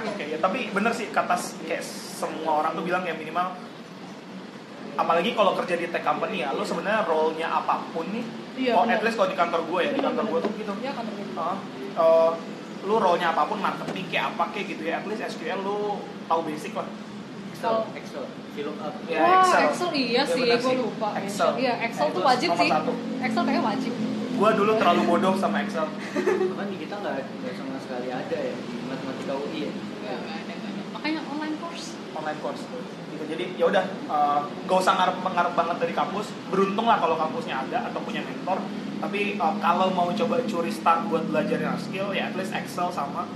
Oke 0.00 0.24
ya, 0.26 0.38
tapi 0.38 0.72
bener 0.72 0.90
sih 0.90 1.08
kata 1.08 1.36
kayak 1.62 1.84
semua 1.84 2.52
orang 2.58 2.72
tuh 2.72 2.82
bilang 2.82 3.04
ya 3.04 3.12
minimal 3.12 3.52
apalagi 4.94 5.30
kalau 5.32 5.52
kerja 5.54 5.74
di 5.74 5.86
tech 5.86 6.02
company 6.02 6.40
ya, 6.40 6.50
lu 6.50 6.62
sebenarnya 6.62 7.04
role-nya 7.04 7.48
apa 7.48 7.82
pun 7.90 8.06
nih. 8.08 8.24
Iya, 8.56 8.72
oh, 8.74 8.84
at 8.84 9.00
least 9.00 9.14
kalau 9.14 9.26
di 9.26 9.34
kantor 9.34 9.60
gue 9.64 9.80
ya, 9.80 9.90
di 9.90 10.00
kantor 10.00 10.24
gue 10.26 10.40
tuh 10.40 10.52
gitu. 10.54 10.72
ya 10.78 10.92
kan 10.92 11.04
gitu 11.06 11.22
Uh, 11.32 11.56
uh, 11.96 12.30
lu 12.80 12.96
role-nya 12.96 13.30
apa 13.30 13.44
pun, 13.44 13.56
marketing 13.56 14.06
kayak 14.08 14.34
apa 14.34 14.44
kayak 14.50 14.66
gitu 14.68 14.82
ya, 14.84 14.98
at 14.98 15.06
least 15.06 15.22
SQL 15.26 15.60
lu 15.60 15.96
tahu 16.26 16.40
basic 16.44 16.72
lah. 16.72 16.88
Kalau- 17.56 17.84
Excel 17.92 18.24
VLOOKUP 18.50 18.94
Ya, 19.06 19.20
Wah, 19.20 19.44
Excel. 19.44 19.60
Excel, 19.68 19.90
iya 19.92 20.12
Ya, 20.12 20.22
sih, 20.26 20.42
gue 20.42 20.74
lupa. 20.80 21.08
Excel. 21.14 21.50
Iya, 21.56 21.72
Excel 21.82 22.02
Nah, 22.02 22.10
tuh 22.10 22.18
itu 22.18 22.26
wajib 22.26 22.50
sih. 22.56 22.68
satu. 22.68 22.92
Excel 23.20 23.42
kayaknya 23.44 23.64
wajib. 23.64 23.92
Gue 24.32 24.50
dulu 24.56 24.72
terlalu 24.74 25.02
bodoh 25.06 25.34
sama 25.36 25.56
Excel. 25.60 25.86
kan 26.58 26.66
di 26.66 26.76
kita 26.78 26.94
nggak 26.96 27.14
nggak 27.20 27.54
sama 27.54 27.76
sekali 27.78 28.08
ada 28.08 28.36
ya 28.40 28.54
di 28.56 28.74
matematika 28.84 29.32
UI 29.34 29.60
ya 29.60 29.70
Nggak, 29.70 30.18
nggak 30.18 30.36
ada, 30.40 30.52
nggak 30.56 30.70
ada. 30.72 30.82
Makanya 30.90 31.20
online 31.26 31.56
course. 31.56 31.86
online 32.10 32.38
course 32.40 32.62
gitu 32.64 32.99
jadi 33.30 33.44
ya 33.54 33.64
udah 33.70 33.84
uh, 34.10 34.40
gak 34.66 34.78
usah 34.82 34.94
ngarep 34.98 35.16
ngarep 35.22 35.54
banget 35.54 35.76
dari 35.78 35.94
kampus 35.94 36.26
beruntung 36.50 36.86
lah 36.90 36.98
kalau 36.98 37.14
kampusnya 37.14 37.62
ada 37.62 37.86
atau 37.86 38.02
punya 38.02 38.26
mentor 38.26 38.58
tapi 38.98 39.38
uh, 39.38 39.54
kalau 39.62 39.88
mau 39.94 40.10
coba 40.10 40.42
curi 40.44 40.74
start 40.74 41.06
buat 41.06 41.24
belajar 41.30 41.62
yang 41.62 41.78
skill 41.78 42.10
ya 42.10 42.28
at 42.28 42.34
least 42.34 42.50
Excel 42.50 42.90
sama 42.90 43.30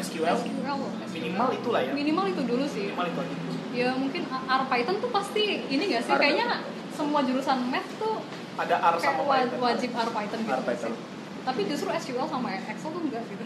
SQL 0.00 0.36
SQL. 0.38 0.76
minimal 1.10 1.48
itulah 1.52 1.80
ya 1.82 1.92
Minimal 1.92 2.24
itu 2.30 2.42
dulu 2.46 2.64
sih. 2.68 2.88
minimal 2.94 3.06
itu 3.10 3.20
aja 3.20 3.36
Ya 3.70 3.88
mungkin 3.94 4.26
R 4.30 4.62
Python 4.66 4.98
tuh 4.98 5.10
pasti 5.14 5.62
ini 5.70 5.94
gak 5.94 6.02
sih? 6.02 6.10
Ada. 6.10 6.18
Kayaknya 6.18 6.48
semua 6.90 7.22
jurusan 7.22 7.70
math 7.70 7.86
tuh 8.02 8.18
ada 8.58 8.76
R 8.82 8.96
sama 8.98 9.22
Python 9.30 9.58
wajib 9.62 9.90
R 9.94 10.10
Python 10.10 10.38
gitu. 10.42 10.52
R 10.58 10.62
Python. 10.66 10.90
sih. 10.90 11.02
Tapi 11.46 11.60
justru 11.70 11.88
SQL 11.88 12.26
sama 12.26 12.48
Excel 12.50 12.90
tuh 12.90 13.02
enggak 13.02 13.22
gitu. 13.30 13.44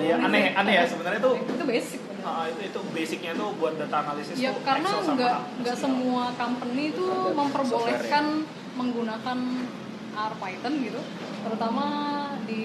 Iya, 0.00 0.16
aneh 0.22 0.54
aneh 0.56 0.74
ya 0.80 0.84
sebenarnya 0.88 1.20
tuh 1.20 1.34
Itu 1.42 1.64
basic. 1.66 2.00
Uh, 2.24 2.44
itu 2.48 2.60
itu 2.72 2.80
basicnya 2.90 3.32
tuh 3.36 3.52
buat 3.60 3.76
data 3.76 3.96
analisis 4.00 4.34
Ya 4.40 4.50
tuh 4.56 4.64
karena 4.64 4.88
nggak 4.88 5.36
nggak 5.62 5.76
semua 5.76 6.32
company 6.34 6.90
itu 6.90 7.06
memperbolehkan 7.36 8.24
menggunakan 8.74 9.38
R 10.14 10.34
Python 10.38 10.74
gitu, 10.82 11.00
terutama 11.42 11.84
di 12.46 12.64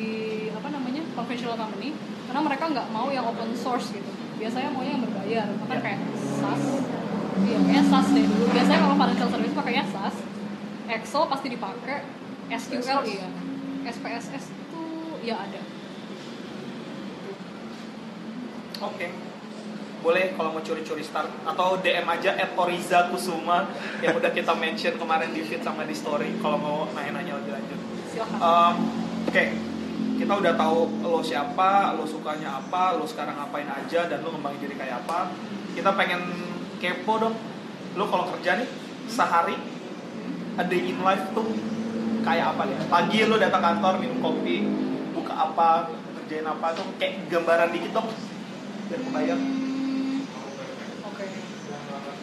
apa 0.54 0.70
namanya 0.70 1.02
conventional 1.18 1.58
company, 1.58 1.98
karena 2.30 2.42
mereka 2.46 2.64
nggak 2.70 2.88
mau 2.94 3.10
yang 3.10 3.26
open 3.26 3.54
source 3.58 3.90
gitu. 3.94 4.10
Biasanya 4.40 4.70
maunya 4.72 4.96
yang 4.96 5.04
berbayar, 5.04 5.48
bahkan 5.66 5.78
Ya. 5.78 5.84
kayak 5.84 6.00
SAS, 6.16 6.64
iya 7.44 7.58
kayaknya 7.60 7.84
SAS 7.90 8.08
deh 8.16 8.26
dulu. 8.26 8.46
Biasanya 8.54 8.80
kalau 8.86 8.96
financial 8.98 9.30
service 9.34 9.56
pakainya 9.58 9.84
SAS, 9.90 10.16
Excel 10.90 11.24
pasti 11.30 11.48
dipakai, 11.54 11.98
SQL 12.50 13.00
iya, 13.06 13.28
SPSS 13.86 14.46
itu 14.50 14.82
ya 15.22 15.36
ada. 15.38 15.62
Oke. 18.80 19.29
Boleh 20.00 20.32
kalau 20.40 20.56
mau 20.56 20.64
curi-curi 20.64 21.04
start 21.04 21.28
atau 21.44 21.76
DM 21.84 22.08
aja 22.08 22.32
at 22.40 22.56
Oriza 22.56 23.12
Kusuma 23.12 23.68
yang 24.00 24.16
udah 24.16 24.32
kita 24.32 24.56
mention 24.56 24.96
kemarin 24.96 25.36
di 25.36 25.44
feed 25.44 25.60
sama 25.60 25.84
di 25.84 25.92
story 25.92 26.40
kalau 26.40 26.56
mau 26.56 26.78
nanya-nanya 26.96 27.36
lebih 27.44 27.52
lanjut. 27.60 27.80
Silahkan. 28.08 28.40
Um, 28.40 28.76
Oke, 29.30 29.46
kita 30.18 30.34
udah 30.42 30.58
tahu 30.58 31.06
lo 31.06 31.22
siapa, 31.22 31.94
lo 31.94 32.02
sukanya 32.02 32.58
apa, 32.58 32.98
lo 32.98 33.06
sekarang 33.06 33.38
ngapain 33.38 33.70
aja, 33.70 34.10
dan 34.10 34.26
lo 34.26 34.34
ngembangin 34.34 34.66
diri 34.66 34.76
kayak 34.80 35.06
apa. 35.06 35.30
Kita 35.78 35.94
pengen 35.94 36.26
kepo 36.82 37.22
dong. 37.22 37.38
Lo 37.94 38.10
kalau 38.10 38.26
kerja 38.34 38.58
nih 38.58 38.70
sehari 39.06 39.54
a 40.58 40.64
day 40.66 40.82
in 40.82 40.98
life 41.06 41.30
tuh 41.38 41.46
kayak 42.26 42.58
apa 42.58 42.64
ya? 42.66 42.80
Pagi 42.90 43.22
lo 43.30 43.38
datang 43.38 43.62
kantor 43.62 44.02
minum 44.02 44.18
kopi, 44.18 44.66
buka 45.14 45.34
apa, 45.36 45.94
kerjain 46.18 46.48
apa 46.50 46.74
tuh 46.74 46.90
kayak 46.98 47.30
gambaran 47.30 47.70
dikit 47.70 47.92
dong 47.94 48.10
biar 48.90 49.02
kebayang. 49.06 49.69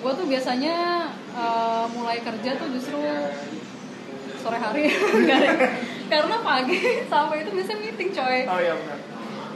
Gue 0.07 0.15
tuh 0.15 0.31
biasanya 0.31 0.77
eh, 1.35 1.85
mulai 1.99 2.23
kerja 2.23 2.55
tuh 2.63 2.71
justru 2.71 3.03
sore 4.39 4.55
hari, 4.55 4.87
karena 6.15 6.37
pagi 6.47 6.79
sampai 7.11 7.43
itu 7.43 7.51
biasanya 7.51 7.81
meeting 7.83 8.15
coy. 8.15 8.47
Oh 8.47 8.61
iya 8.63 8.79
benar. 8.79 8.99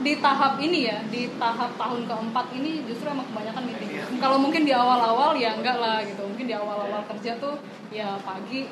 Di 0.03 0.13
tahap 0.19 0.59
ini 0.59 0.91
ya, 0.91 0.99
di 1.07 1.31
tahap 1.39 1.71
tahun 1.79 2.03
keempat 2.03 2.51
ini 2.51 2.83
justru 2.83 3.07
emang 3.07 3.31
kebanyakan 3.31 3.63
meeting. 3.63 3.89
Kalau 4.19 4.35
mungkin 4.43 4.67
di 4.67 4.75
awal-awal 4.75 5.39
ya 5.39 5.55
enggak 5.55 5.79
lah 5.79 6.03
gitu. 6.03 6.19
Mungkin 6.19 6.43
di 6.43 6.55
awal-awal 6.59 6.99
kerja 7.15 7.39
tuh 7.39 7.55
ya 7.87 8.19
pagi 8.19 8.67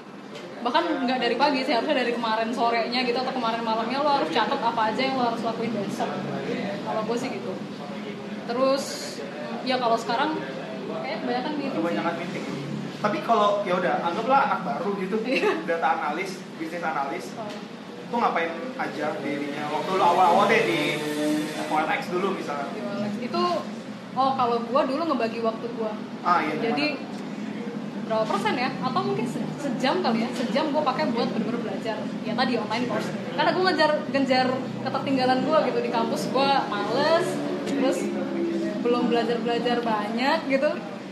bahkan 0.60 0.84
nggak 0.84 1.24
dari 1.24 1.40
pagi 1.40 1.64
sih 1.64 1.72
harusnya 1.72 2.04
dari 2.04 2.12
kemarin 2.12 2.52
sorenya 2.52 3.08
gitu 3.08 3.16
atau 3.16 3.32
kemarin 3.32 3.64
malamnya 3.64 4.04
lo 4.04 4.12
harus 4.20 4.28
catat 4.28 4.60
apa 4.60 4.92
aja 4.92 5.02
yang 5.02 5.16
lo 5.16 5.32
harus 5.32 5.42
lakuin 5.42 5.72
besok 5.72 6.12
kalau 6.84 7.02
gue 7.08 7.18
sih 7.18 7.32
gitu 7.32 7.56
terus 8.44 8.84
ya 9.64 9.80
kalau 9.80 9.96
sekarang 9.96 10.36
kayak 10.98 11.18
kebanyakan 11.22 11.54
meeting 11.56 11.78
kebanyakan 11.78 12.16
meeting 12.18 12.46
tapi 13.00 13.18
kalau 13.24 13.64
ya 13.64 13.80
udah 13.80 14.04
anggaplah 14.04 14.40
anak 14.44 14.60
baru 14.68 14.92
gitu. 15.00 15.16
Iya. 15.40 15.64
data 15.64 15.88
analis 15.96 16.44
bisnis 16.60 16.84
analis. 16.84 17.32
Oh. 17.40 17.48
tuh 18.10 18.18
ngapain 18.20 18.52
aja 18.76 19.16
dirinya? 19.22 19.70
Waktu 19.70 19.90
lu 19.94 20.04
awal-awal 20.04 20.50
deh 20.50 20.62
di 20.66 20.80
OLX 21.64 22.02
dulu 22.12 22.36
misalnya. 22.36 22.68
Di 22.76 22.82
OLX 22.82 23.14
itu 23.24 23.44
oh 24.12 24.32
kalau 24.36 24.58
gua 24.68 24.82
dulu 24.84 25.02
ngebagi 25.08 25.40
waktu 25.40 25.66
gua. 25.80 25.96
Ah 26.28 26.44
iya 26.44 26.60
jadi 26.60 27.00
berapa 28.04 28.26
persen 28.28 28.58
ya? 28.58 28.70
Atau 28.82 29.02
mungkin 29.06 29.26
se- 29.30 29.48
sejam 29.62 30.04
kali 30.04 30.26
ya? 30.26 30.30
Sejam 30.36 30.74
gua 30.74 30.84
pakai 30.84 31.08
buat 31.14 31.30
bener-bener 31.32 31.62
belajar. 31.62 32.04
Ya 32.28 32.34
tadi 32.36 32.58
online 32.58 32.84
course. 32.84 33.08
Karena 33.32 33.52
gua 33.54 33.64
ngejar 33.72 33.92
ngejar 34.12 34.48
ketertinggalan 34.84 35.40
gua 35.48 35.58
gitu 35.64 35.80
di 35.80 35.88
kampus. 35.88 36.22
Gua 36.36 36.68
males 36.68 37.28
terus 37.64 37.98
belum 38.80 39.12
belajar 39.12 39.38
belajar 39.44 39.78
banyak 39.84 40.40
gitu 40.48 40.70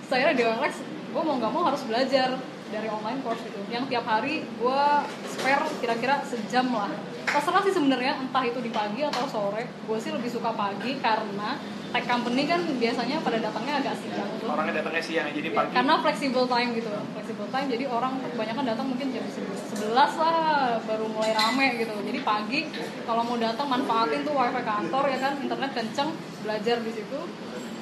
saya 0.07 0.31
di 0.31 0.43
OLX 0.43 0.79
gua 1.11 1.21
mau 1.23 1.35
nggak 1.39 1.51
mau 1.51 1.63
harus 1.67 1.83
belajar 1.83 2.39
dari 2.67 2.87
online 2.91 3.19
course 3.23 3.43
itu 3.47 3.59
yang 3.71 3.87
tiap 3.87 4.03
hari 4.03 4.43
gue 4.43 4.83
spare 5.31 5.63
kira-kira 5.79 6.19
sejam 6.27 6.67
lah. 6.71 6.91
Terserah 7.27 7.59
sih 7.63 7.75
sebenarnya 7.75 8.23
entah 8.23 8.43
itu 8.43 8.59
di 8.63 8.71
pagi 8.71 9.03
atau 9.03 9.27
sore 9.27 9.67
gue 9.87 9.97
sih 9.99 10.11
lebih 10.11 10.31
suka 10.31 10.51
pagi 10.55 10.99
karena 10.99 11.59
tech 11.91 12.03
company 12.03 12.43
kan 12.43 12.59
biasanya 12.63 13.23
pada 13.23 13.39
datangnya 13.39 13.79
agak 13.79 13.95
siang 13.99 14.31
tuh. 14.39 14.51
Orangnya 14.51 14.83
datangnya 14.83 15.03
siang 15.03 15.27
jadi 15.31 15.49
pagi. 15.51 15.71
karena 15.75 15.93
flexible 16.03 16.47
time 16.47 16.69
gitu 16.75 16.89
flexible 17.15 17.49
time 17.51 17.67
jadi 17.71 17.85
orang 17.87 18.13
kebanyakan 18.35 18.63
datang 18.67 18.85
mungkin 18.91 19.07
jam 19.15 19.23
11 19.27 19.95
lah 19.95 20.79
baru 20.83 21.05
mulai 21.07 21.31
rame 21.35 21.67
gitu. 21.79 21.93
Jadi 22.03 22.19
pagi 22.23 22.59
kalau 23.07 23.23
mau 23.23 23.39
datang 23.39 23.67
manfaatin 23.71 24.27
tuh 24.27 24.35
wifi 24.35 24.61
kantor 24.63 25.03
ya 25.07 25.17
kan 25.23 25.33
internet 25.39 25.71
kenceng 25.71 26.09
belajar 26.43 26.79
di 26.83 26.91
situ 26.91 27.19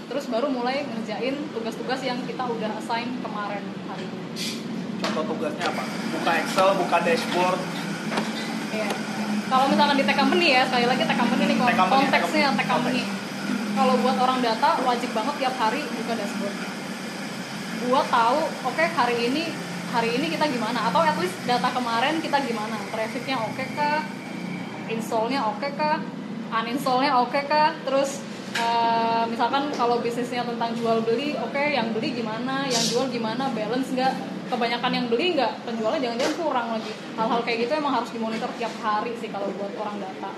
terus 0.05 0.25
baru 0.29 0.47
mulai 0.49 0.85
ngerjain 0.85 1.35
tugas-tugas 1.53 2.01
yang 2.05 2.19
kita 2.25 2.43
udah 2.45 2.71
assign 2.77 3.09
kemarin 3.25 3.63
hari 3.89 4.05
ini 4.05 4.25
Contoh 5.05 5.23
tugasnya 5.27 5.65
apa? 5.69 5.83
Buka 6.15 6.31
Excel, 6.39 6.69
buka 6.79 6.97
dashboard. 7.03 7.59
Iya. 8.71 8.89
Kalau 9.45 9.65
misalkan 9.69 9.95
di 9.99 10.05
tech 10.07 10.17
company 10.17 10.47
ya, 10.57 10.63
sekali 10.65 10.85
lagi 10.89 11.03
tech 11.05 11.19
company 11.19 11.43
nih 11.45 11.57
Tech 11.61 11.77
company, 11.77 12.01
konteksnya 12.09 12.49
tech 12.49 12.57
tech 12.57 12.67
company. 12.71 13.03
Kalau 13.75 13.93
buat 13.99 14.17
orang 14.17 14.39
data 14.39 14.69
wajib 14.87 15.11
banget 15.11 15.35
tiap 15.45 15.55
hari 15.59 15.83
buka 15.83 16.13
dashboard. 16.15 16.55
Gua 17.85 18.01
tahu, 18.07 18.39
oke 18.71 18.83
hari 18.97 19.15
ini 19.29 19.43
hari 19.93 20.09
ini 20.15 20.25
kita 20.31 20.49
gimana 20.49 20.89
atau 20.89 21.03
at 21.03 21.15
least 21.19 21.37
data 21.45 21.69
kemarin 21.69 22.17
kita 22.23 22.41
gimana? 22.41 22.75
Trafficnya 22.89 23.37
oke 23.39 23.65
kah? 23.77 24.01
Installnya 24.89 25.39
oke 25.45 25.69
kah? 25.75 25.99
Uninstallnya 26.55 27.19
oke 27.19 27.41
kah? 27.51 27.75
Terus 27.83 28.23
eh, 28.55 29.23
misalkan 29.27 29.69
kalau 29.75 29.99
bisnisnya 29.99 30.47
tentang 30.47 30.71
jual 30.75 31.03
beli, 31.03 31.35
oke 31.37 31.59
yang 31.59 31.91
beli 31.91 32.15
gimana? 32.15 32.65
Yang 32.67 32.95
jual 32.95 33.05
gimana? 33.11 33.51
Balance 33.51 33.91
nggak? 33.91 34.13
Kebanyakan 34.45 34.91
yang 34.93 35.05
beli 35.11 35.35
nggak? 35.35 35.53
Penjualnya 35.67 35.99
jangan-jangan 35.99 36.35
kurang 36.39 36.67
lagi. 36.77 36.91
Hal-hal 37.19 37.39
kayak 37.43 37.57
gitu 37.67 37.71
emang 37.75 37.93
harus 37.99 38.09
dimonitor 38.13 38.49
tiap 38.55 38.73
hari 38.79 39.13
sih 39.19 39.29
kalau 39.29 39.49
buat 39.57 39.73
orang 39.75 39.97
data. 39.99 40.29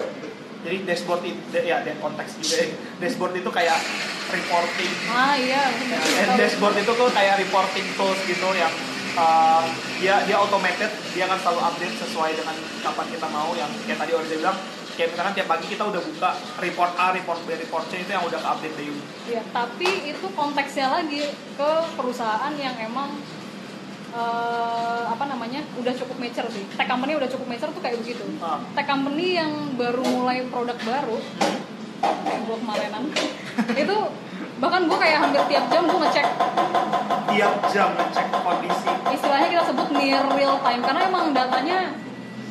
Jadi 0.66 0.78
dashboard 0.84 1.24
itu 1.24 1.60
ya 1.64 1.86
dan 1.86 1.96
konteks 2.02 2.42
juga 2.42 2.56
ya. 2.60 2.68
Dashboard 3.00 3.34
itu 3.40 3.50
kayak 3.54 3.80
reporting. 4.28 4.92
Ah 5.12 5.36
iya, 5.40 5.72
Ya, 5.72 6.00
and 6.28 6.32
dashboard 6.36 6.76
itu 6.76 6.92
tuh 6.92 7.10
kayak 7.16 7.40
reporting 7.40 7.88
tools 7.96 8.20
gitu 8.28 8.50
yang 8.58 8.74
uh, 9.16 9.64
dia 10.00 10.24
dia 10.28 10.36
automated, 10.36 10.92
dia 11.16 11.24
akan 11.26 11.40
selalu 11.40 11.62
update 11.64 11.96
sesuai 12.04 12.32
dengan 12.36 12.56
kapan 12.84 13.08
kita 13.12 13.28
mau 13.32 13.52
yang 13.56 13.72
kayak 13.88 14.00
tadi 14.00 14.12
Oriza 14.14 14.36
bilang 14.38 14.58
kayak 14.98 15.14
misalkan 15.14 15.34
tiap 15.34 15.48
pagi 15.48 15.66
kita 15.68 15.84
udah 15.86 16.02
buka 16.02 16.30
report 16.58 16.92
A, 16.98 17.14
report 17.14 17.40
B, 17.46 17.54
report 17.56 17.86
C 17.88 18.02
itu 18.02 18.10
yang 18.10 18.26
udah 18.26 18.42
update 18.44 18.74
daily. 18.74 18.98
Iya, 19.30 19.46
tapi 19.52 19.86
itu 20.04 20.26
konteksnya 20.34 20.90
lagi 20.92 21.22
ke 21.54 21.72
perusahaan 21.94 22.50
yang 22.58 22.74
emang 22.76 23.14
eh, 24.10 25.04
apa 25.06 25.24
namanya 25.24 25.62
udah 25.78 25.94
cukup 25.94 26.18
mature 26.18 26.50
sih. 26.50 26.66
Tech 26.74 26.88
company 26.88 27.14
udah 27.14 27.30
cukup 27.30 27.46
mature 27.46 27.70
tuh 27.70 27.80
kayak 27.80 28.02
begitu. 28.02 28.26
Ah. 28.40 28.58
Tech 28.74 28.86
company 28.86 29.38
yang 29.38 29.52
baru 29.78 30.02
mulai 30.02 30.42
produk 30.50 30.78
baru, 30.82 31.18
kayak 32.02 32.40
gue 32.44 32.58
kemarinan, 32.58 33.04
itu 33.86 33.98
bahkan 34.58 34.82
gue 34.90 34.98
kayak 34.98 35.18
hampir 35.22 35.42
tiap 35.46 35.66
jam 35.70 35.86
gue 35.86 36.00
ngecek 36.02 36.26
Tiap 37.30 37.54
jam 37.70 37.94
ngecek 37.94 38.26
kondisi. 38.34 38.90
istilahnya 39.14 39.48
kita 39.54 39.64
sebut 39.70 39.88
near 39.94 40.26
real 40.34 40.58
time 40.66 40.82
karena 40.82 41.02
emang 41.06 41.30
datanya 41.30 41.94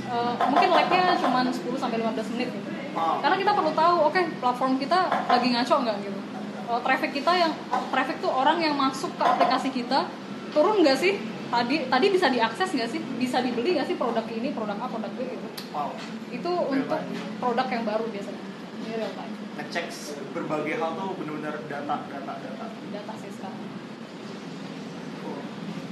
eh, 0.07 0.35
mungkin 0.51 0.69
lag-nya 0.73 1.19
cuma 1.19 1.41
10 1.47 1.57
sampai 1.79 1.99
15 2.01 2.33
menit 2.37 2.49
gitu. 2.51 2.69
Karena 2.97 3.37
kita 3.37 3.53
perlu 3.53 3.73
tahu, 3.77 3.95
oke, 4.09 4.21
platform 4.41 4.73
kita 4.81 4.99
lagi 5.29 5.49
ngaco 5.53 5.75
nggak 5.85 5.97
gitu. 6.01 6.21
Eh, 6.67 6.81
traffic 6.83 7.11
kita 7.15 7.33
yang 7.39 7.53
traffic 7.95 8.17
tuh 8.19 8.33
orang 8.33 8.59
yang 8.59 8.75
masuk 8.75 9.15
ke 9.15 9.23
aplikasi 9.23 9.69
kita 9.71 10.11
turun 10.51 10.83
nggak 10.83 10.99
sih? 10.99 11.15
Tadi 11.47 11.87
tadi 11.87 12.07
bisa 12.11 12.27
diakses 12.27 12.75
nggak 12.75 12.91
sih? 12.91 13.01
Bisa 13.23 13.39
dibeli 13.39 13.79
nggak 13.79 13.87
sih 13.87 13.95
produk 13.95 14.27
ini, 14.33 14.51
produk 14.51 14.75
A, 14.83 14.87
produk 14.91 15.13
B 15.15 15.31
gitu. 15.31 15.49
Wow. 15.71 15.95
Itu 16.33 16.51
untuk 16.67 16.99
produk 17.39 17.67
yang 17.71 17.85
baru 17.87 18.05
biasanya. 18.11 18.43
Ini 18.83 18.95
real 18.99 19.13
time. 19.15 19.35
Ngecek 19.57 19.87
berbagai 20.35 20.75
hal 20.77 20.91
tuh 20.99 21.15
benar-benar 21.17 21.55
data, 21.71 21.97
data, 22.11 22.33
data. 22.35 22.67
Data 22.93 23.13
sih 23.23 23.31
sekarang. 23.31 23.63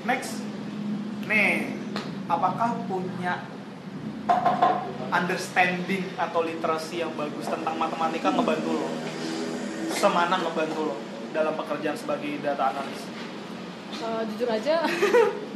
Next, 0.05 0.45
nih, 1.25 1.81
apakah 2.29 2.77
punya 2.85 3.47
understanding 5.15 6.05
atau 6.19 6.43
literasi 6.43 7.05
yang 7.05 7.13
bagus 7.15 7.47
tentang 7.47 7.77
matematika 7.79 8.35
ngebantu 8.35 8.71
lo? 8.83 8.89
Semana 9.95 10.41
ngebantu 10.41 10.93
lo 10.93 10.97
dalam 11.31 11.55
pekerjaan 11.59 11.99
sebagai 11.99 12.39
data 12.43 12.75
analis? 12.75 13.15
Eh, 13.95 14.23
jujur 14.35 14.49
aja 14.51 14.83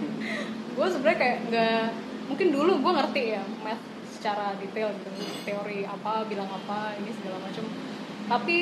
gue 0.79 0.87
sebenarnya 0.87 1.19
kayak 1.19 1.39
nggak 1.51 1.87
mungkin 2.31 2.49
dulu 2.55 2.73
gue 2.79 2.93
ngerti 2.95 3.23
ya 3.35 3.43
math 3.67 3.83
secara 4.15 4.55
detail 4.63 4.95
gitu 4.95 5.11
teori 5.43 5.83
apa 5.83 6.23
bilang 6.31 6.47
apa 6.47 6.95
ini 7.03 7.11
segala 7.19 7.43
macam 7.43 7.67
tapi 8.31 8.61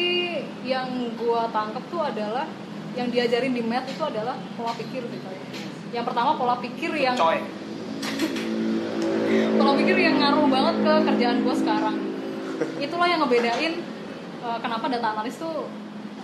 yang 0.65 1.13
gue 1.13 1.43
tangkep 1.53 1.85
tuh 1.93 2.03
adalah 2.09 2.49
yang 2.97 3.13
diajarin 3.13 3.53
di 3.53 3.61
math 3.61 3.85
itu 3.85 4.01
adalah 4.01 4.41
pola 4.57 4.73
pikir 4.81 5.05
gitu 5.05 5.29
yang 5.93 6.09
pertama 6.09 6.41
pola 6.41 6.57
pikir 6.57 6.97
yang 6.97 7.15
Coy, 7.21 7.45
pola 9.57 9.73
pikir 9.75 9.97
yang 9.97 10.17
ngaruh 10.17 10.47
banget 10.47 10.77
ke 10.79 10.95
kerjaan 11.05 11.39
gue 11.41 11.55
sekarang 11.57 11.97
itulah 12.79 13.07
yang 13.07 13.21
ngebedain 13.21 13.75
uh, 14.41 14.59
kenapa 14.59 14.87
data 14.87 15.09
analis 15.13 15.37
tuh 15.37 15.69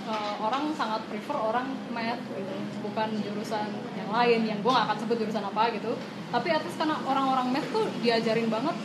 uh, 0.04 0.34
orang 0.38 0.72
sangat 0.72 1.00
prefer 1.06 1.34
orang 1.34 1.64
math 1.88 2.22
gitu 2.28 2.54
bukan 2.82 3.08
jurusan 3.20 3.68
yang 3.94 4.10
lain 4.10 4.40
yang 4.46 4.58
gue 4.58 4.70
gak 4.70 4.86
akan 4.86 4.96
sebut 4.98 5.16
jurusan 5.18 5.44
apa 5.44 5.72
gitu 5.72 5.92
tapi 6.28 6.48
at 6.48 6.62
least 6.62 6.76
karena 6.76 6.96
orang-orang 7.02 7.46
math 7.50 7.68
tuh 7.70 7.84
diajarin 8.00 8.48
banget 8.48 8.76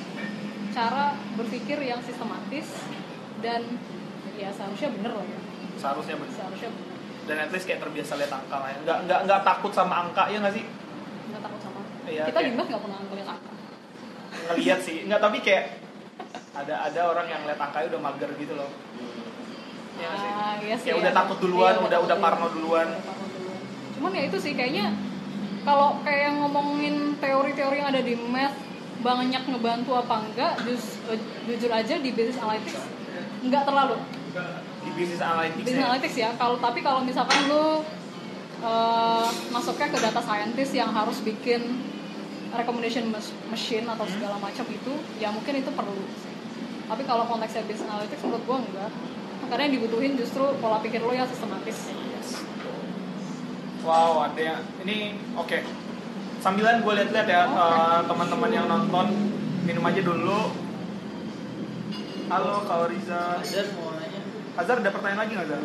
cara 0.71 1.05
berpikir 1.33 1.77
yang 1.79 1.97
sistematis 2.01 2.67
dan 3.39 3.61
ya 4.35 4.49
seharusnya 4.51 4.89
bener 4.91 5.11
loh 5.13 5.25
ya 5.25 5.39
seharusnya 5.75 6.15
benar. 6.15 6.33
seharusnya 6.33 6.69
bener 6.69 6.95
Dan 7.27 7.37
at 7.37 7.51
least 7.51 7.67
kayak 7.67 7.83
terbiasa 7.83 8.15
lihat 8.15 8.31
angka 8.31 8.55
lah 8.55 8.71
ya. 8.71 8.77
Nggak, 8.81 8.97
nggak, 9.03 9.19
nggak 9.27 9.41
takut 9.43 9.67
sama 9.69 9.99
angka 9.99 10.31
ya 10.31 10.39
nggak 10.39 10.55
sih? 10.55 10.63
nggak 11.27 11.41
takut 11.43 11.59
sama 11.59 11.79
Iya, 12.07 12.23
kita 12.23 12.39
di 12.39 12.43
kayak- 12.45 12.55
math 12.55 12.69
nggak 12.71 12.83
pernah 12.87 12.99
ngeliat 13.03 13.27
angka 13.27 13.51
Ngeliat 14.47 14.79
sih, 14.79 15.03
nggak 15.03 15.19
tapi 15.19 15.37
kayak 15.39 15.65
ada 16.53 16.75
ada 16.83 17.01
orang 17.05 17.27
yang 17.27 17.41
lihat 17.43 17.59
angkanya 17.59 17.87
udah 17.91 18.01
mager 18.01 18.29
gitu 18.35 18.53
loh. 18.53 18.69
Nggak 19.93 20.13
sih? 20.15 20.29
Ah, 20.29 20.53
iya 20.57 20.75
sih, 20.75 20.87
Kayak 20.87 20.95
ya. 20.95 21.01
udah 21.03 21.13
takut 21.13 21.37
duluan, 21.39 21.73
Iya, 21.73 21.85
udah 21.85 21.99
udah 22.01 22.17
parno 22.17 22.47
duluan. 22.49 22.89
Cuman 23.93 24.11
ya 24.11 24.23
itu 24.25 24.37
sih 24.37 24.53
kayaknya 24.53 24.93
kalau 25.61 25.99
kayak 26.01 26.37
ngomongin 26.37 26.95
teori-teori 27.17 27.75
yang 27.77 27.89
ada 27.89 27.99
di 27.99 28.15
math 28.15 28.55
banyak 28.97 29.43
ngebantu 29.43 29.91
apa 29.93 30.15
enggak, 30.23 30.53
jus- 30.63 30.97
eh, 31.05 31.19
jujur 31.45 31.69
aja 31.69 31.95
di 31.95 32.09
business 32.09 32.39
analytics 32.39 32.81
enggak 33.41 33.63
terlalu. 33.63 33.97
Di 34.79 34.89
bisnis 34.95 35.19
analytics 35.19 35.65
Business 35.65 35.77
ya. 35.77 35.87
analytics 35.87 36.15
ya, 36.17 36.29
kalau 36.33 36.55
tapi 36.57 36.79
kalau 36.79 37.01
misalkan 37.01 37.37
lu 37.45 37.83
eh, 38.57 39.27
masuknya 39.51 39.87
ke 39.87 39.97
data 39.99 40.17
scientist 40.19 40.73
yang 40.73 40.89
harus 40.89 41.21
bikin 41.21 41.61
recommendation 42.53 43.11
machine 43.51 43.85
atau 43.87 44.05
segala 44.07 44.39
macam 44.39 44.65
itu, 44.69 44.93
ya 45.19 45.33
mungkin 45.33 45.59
itu 45.59 45.71
perlu. 45.73 46.05
sih. 46.21 46.33
Tapi 46.87 47.03
kalau 47.03 47.27
konteksnya 47.27 47.67
business 47.67 47.91
analytics 47.91 48.23
menurut 48.23 48.43
gua 48.47 48.57
enggak. 48.63 48.91
Karena 49.47 49.61
yang 49.67 49.73
dibutuhin 49.79 50.13
justru 50.19 50.43
pola 50.59 50.79
pikir 50.83 50.99
lo 51.03 51.11
yang 51.15 51.27
sistematis. 51.27 51.91
Wow, 53.87 54.27
ada 54.27 54.41
yang 54.41 54.61
ini 54.83 55.15
oke. 55.39 55.63
Sambilan 56.43 56.85
gue 56.85 56.93
lihat-lihat 56.93 57.27
ya 57.27 57.43
Oke. 57.49 57.55
eh, 57.55 57.99
teman-teman 58.05 58.51
yang 58.51 58.65
nonton 58.67 59.07
minum 59.63 59.83
aja 59.87 60.01
dulu. 60.03 60.39
Halo 62.27 62.67
Kak 62.67 62.91
Riza. 62.91 63.39
Azhar 63.39 63.67
mau 63.79 63.95
nanya 63.95 64.19
Hazar 64.59 64.83
ada 64.83 64.89
pertanyaan 64.91 65.21
lagi 65.23 65.31
nggak 65.37 65.47
Zar? 65.47 65.63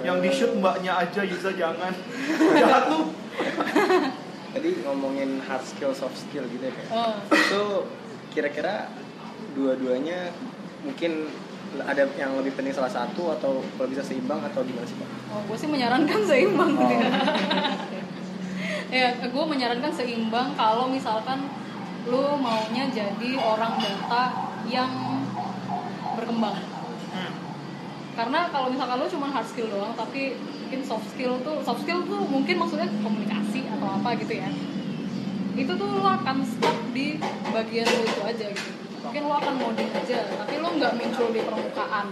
Yang 0.00 0.16
di 0.22 0.30
shoot 0.30 0.52
mbaknya 0.62 0.92
aja 0.96 1.20
Yuza 1.26 1.50
jangan. 1.58 1.92
Jahat 2.60 2.84
lu. 2.88 3.00
Tadi 4.50 4.82
ngomongin 4.82 5.38
hard 5.40 5.62
skill, 5.62 5.92
soft 5.92 6.18
skill 6.18 6.42
gitu 6.46 6.58
ya 6.60 6.72
kayak. 6.72 6.90
Eh, 6.90 7.14
Itu 7.38 7.62
kira-kira 8.30 8.90
dua-duanya 9.52 10.30
mungkin 10.82 11.30
ada 11.80 12.02
yang 12.18 12.34
lebih 12.34 12.54
penting 12.54 12.74
salah 12.74 12.90
satu 12.90 13.30
atau 13.30 13.62
kalau 13.74 13.86
bisa 13.86 14.02
seimbang 14.02 14.42
atau 14.42 14.62
gimana 14.62 14.82
sih 14.84 14.98
Pak? 14.98 15.08
Oh, 15.30 15.40
gue 15.46 15.56
sih 15.56 15.68
menyarankan 15.68 16.20
seimbang 16.28 16.70
Oh. 16.74 16.82
dia. 16.82 16.98
ya, 18.98 19.08
gue 19.22 19.44
menyarankan 19.46 19.92
seimbang 19.92 20.54
kalau 20.54 20.90
misalkan 20.90 21.46
lu 22.04 22.34
maunya 22.36 22.90
jadi 22.90 23.30
orang 23.36 23.78
data 23.78 24.22
yang 24.66 24.90
berkembang. 26.16 26.58
Hmm. 27.10 27.32
Karena 28.14 28.50
kalau 28.50 28.66
misalkan 28.66 28.98
lu 28.98 29.06
cuma 29.06 29.26
hard 29.28 29.46
skill 29.46 29.70
doang, 29.70 29.94
tapi 29.94 30.34
mungkin 30.34 30.80
soft 30.82 31.06
skill 31.08 31.38
tuh, 31.40 31.62
soft 31.62 31.82
skill 31.82 32.02
tuh 32.02 32.22
mungkin 32.24 32.54
maksudnya 32.56 32.86
komunikasi 32.98 33.49
atau 33.80 33.96
apa 33.96 34.12
gitu 34.20 34.36
ya. 34.36 34.52
Itu 35.56 35.72
tuh 35.72 35.88
lu 35.88 36.04
akan 36.04 36.44
stuck 36.44 36.76
di 36.92 37.16
bagian 37.48 37.88
lu 37.88 38.04
itu 38.04 38.20
aja 38.28 38.46
gitu. 38.52 38.70
Mungkin 39.00 39.22
lu 39.24 39.32
akan 39.32 39.54
ngoding 39.56 39.90
aja, 39.96 40.18
tapi 40.36 40.54
lu 40.60 40.68
nggak 40.76 40.92
muncul 41.00 41.26
di 41.32 41.40
permukaan. 41.40 42.08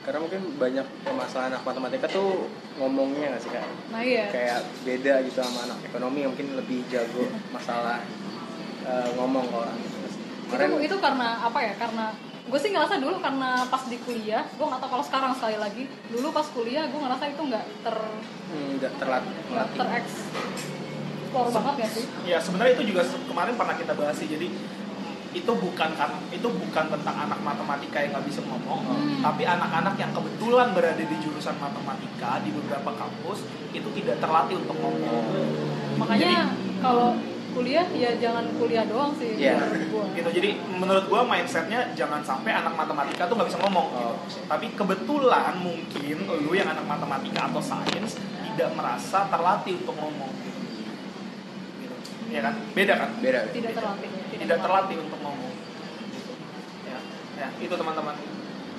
karena 0.00 0.16
mungkin 0.16 0.42
banyak 0.56 0.86
permasalahan 1.04 1.60
anak 1.60 1.62
matematika 1.62 2.08
tuh 2.08 2.48
ngomongnya 2.80 3.36
nggak 3.36 3.42
sih 3.44 3.52
kak 3.52 3.68
nah 3.92 4.00
iya 4.00 4.32
kayak 4.32 4.64
beda 4.80 5.20
gitu 5.28 5.44
sama 5.44 5.68
anak 5.68 5.76
ekonomi 5.92 6.24
yang 6.24 6.32
mungkin 6.32 6.56
lebih 6.56 6.88
jago 6.88 7.28
masalah 7.52 8.00
eh, 8.88 9.08
ngomong 9.20 9.44
ke 9.44 9.56
orang 9.60 9.76
gitu 9.76 9.96
itu 10.56 10.76
itu 10.88 10.96
karena 11.04 11.44
apa 11.44 11.58
ya 11.60 11.76
karena 11.76 12.16
gue 12.50 12.58
sih 12.58 12.74
ngerasa 12.74 12.98
dulu 12.98 13.22
karena 13.22 13.62
pas 13.70 13.86
di 13.86 13.98
kuliah 14.02 14.42
gue 14.42 14.66
nggak 14.66 14.80
tahu 14.82 14.90
kalau 14.98 15.04
sekarang 15.06 15.32
sekali 15.38 15.56
lagi 15.60 15.84
dulu 16.10 16.34
pas 16.34 16.46
kuliah 16.50 16.84
gue 16.90 16.98
ngerasa 16.98 17.24
itu 17.30 17.42
nggak 17.46 17.64
ter 17.86 17.96
hmm, 18.50 18.68
nggak 18.82 18.92
terlatih 18.98 19.34
nggak 19.52 19.66
melatih 19.78 20.14
tereksplor 21.32 21.46
banget 21.56 21.74
ya 21.76 21.88
sih 21.88 22.04
ya 22.26 22.38
sebenarnya 22.38 22.72
itu 22.74 22.84
juga 22.86 23.00
kemarin 23.24 23.54
pernah 23.54 23.74
kita 23.74 23.92
bahas 23.94 24.14
sih 24.14 24.26
jadi 24.26 24.46
itu 25.30 25.52
bukan 25.52 25.90
kan 25.94 26.10
itu 26.28 26.42
bukan 26.42 26.84
tentang 26.90 27.16
anak 27.16 27.38
matematika 27.38 28.02
yang 28.02 28.10
nggak 28.10 28.26
bisa 28.26 28.42
ngomong 28.42 28.82
Hmm. 28.82 29.22
tapi 29.22 29.42
anak-anak 29.44 29.94
yang 29.94 30.10
kebetulan 30.10 30.74
berada 30.74 30.98
di 30.98 31.16
jurusan 31.16 31.54
matematika 31.56 32.42
di 32.42 32.50
beberapa 32.50 32.90
kampus 32.92 33.42
itu 33.70 33.88
tidak 33.94 34.18
terlatih 34.18 34.58
untuk 34.58 34.74
ngomong 34.74 35.24
makanya 35.96 36.50
kalau 36.78 37.14
kuliah 37.50 37.82
ya 37.90 38.14
jangan 38.16 38.46
kuliah 38.56 38.86
doang 38.86 39.10
sih 39.12 39.34
Iya. 39.36 39.58
menurut 39.60 39.86
gue 39.86 40.04
gitu 40.18 40.28
jadi 40.32 40.50
menurut 40.72 41.04
gua 41.06 41.22
mindsetnya 41.22 41.94
jangan 41.94 42.22
sampai 42.22 42.50
anak 42.52 42.74
matematika 42.74 43.26
tuh 43.26 43.34
nggak 43.34 43.48
bisa 43.50 43.58
ngomong 43.60 43.86
Oh. 43.90 44.14
gitu. 44.26 44.42
tapi 44.46 44.66
kebetulan 44.72 45.54
mungkin 45.58 46.16
lu 46.26 46.52
yang 46.52 46.66
anak 46.68 46.82
matematika 46.84 47.46
atau 47.46 47.58
sains 47.60 48.18
tidak 48.50 48.70
merasa 48.74 49.26
terlatih 49.26 49.78
untuk 49.78 49.94
ngomong. 49.94 50.30
Ya 52.30 52.40
kan? 52.46 52.54
Beda 52.72 52.94
kan? 52.96 53.10
Beda. 53.18 53.40
Tidak 53.50 53.72
terlatih. 53.74 54.10
Tidak 54.30 54.58
terlatih. 54.62 54.96
untuk 55.02 55.18
ngomong. 55.20 55.52
Gitu. 56.14 56.32
ya, 56.86 56.98
ya. 57.36 57.48
Itu 57.58 57.74
teman-teman. 57.74 58.14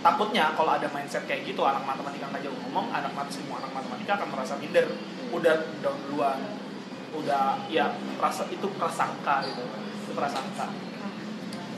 Takutnya 0.02 0.58
kalau 0.58 0.72
ada 0.74 0.88
mindset 0.90 1.30
kayak 1.30 1.46
gitu 1.46 1.62
anak 1.62 1.86
matematika 1.86 2.26
nggak 2.34 2.42
jauh 2.42 2.58
ngomong 2.66 2.90
anak 2.90 3.14
mat 3.14 3.30
semua 3.30 3.62
anak 3.62 3.70
matematika 3.70 4.18
akan 4.18 4.30
merasa 4.34 4.54
minder. 4.58 4.88
Udah 5.30 5.56
down 5.86 5.98
duluan. 6.10 6.40
Udah 7.14 7.62
ya 7.70 7.94
rasa 8.18 8.48
itu 8.50 8.66
prasangka 8.80 9.46
gitu. 9.46 9.62
Itu 10.10 10.12
prasangka. 10.18 10.74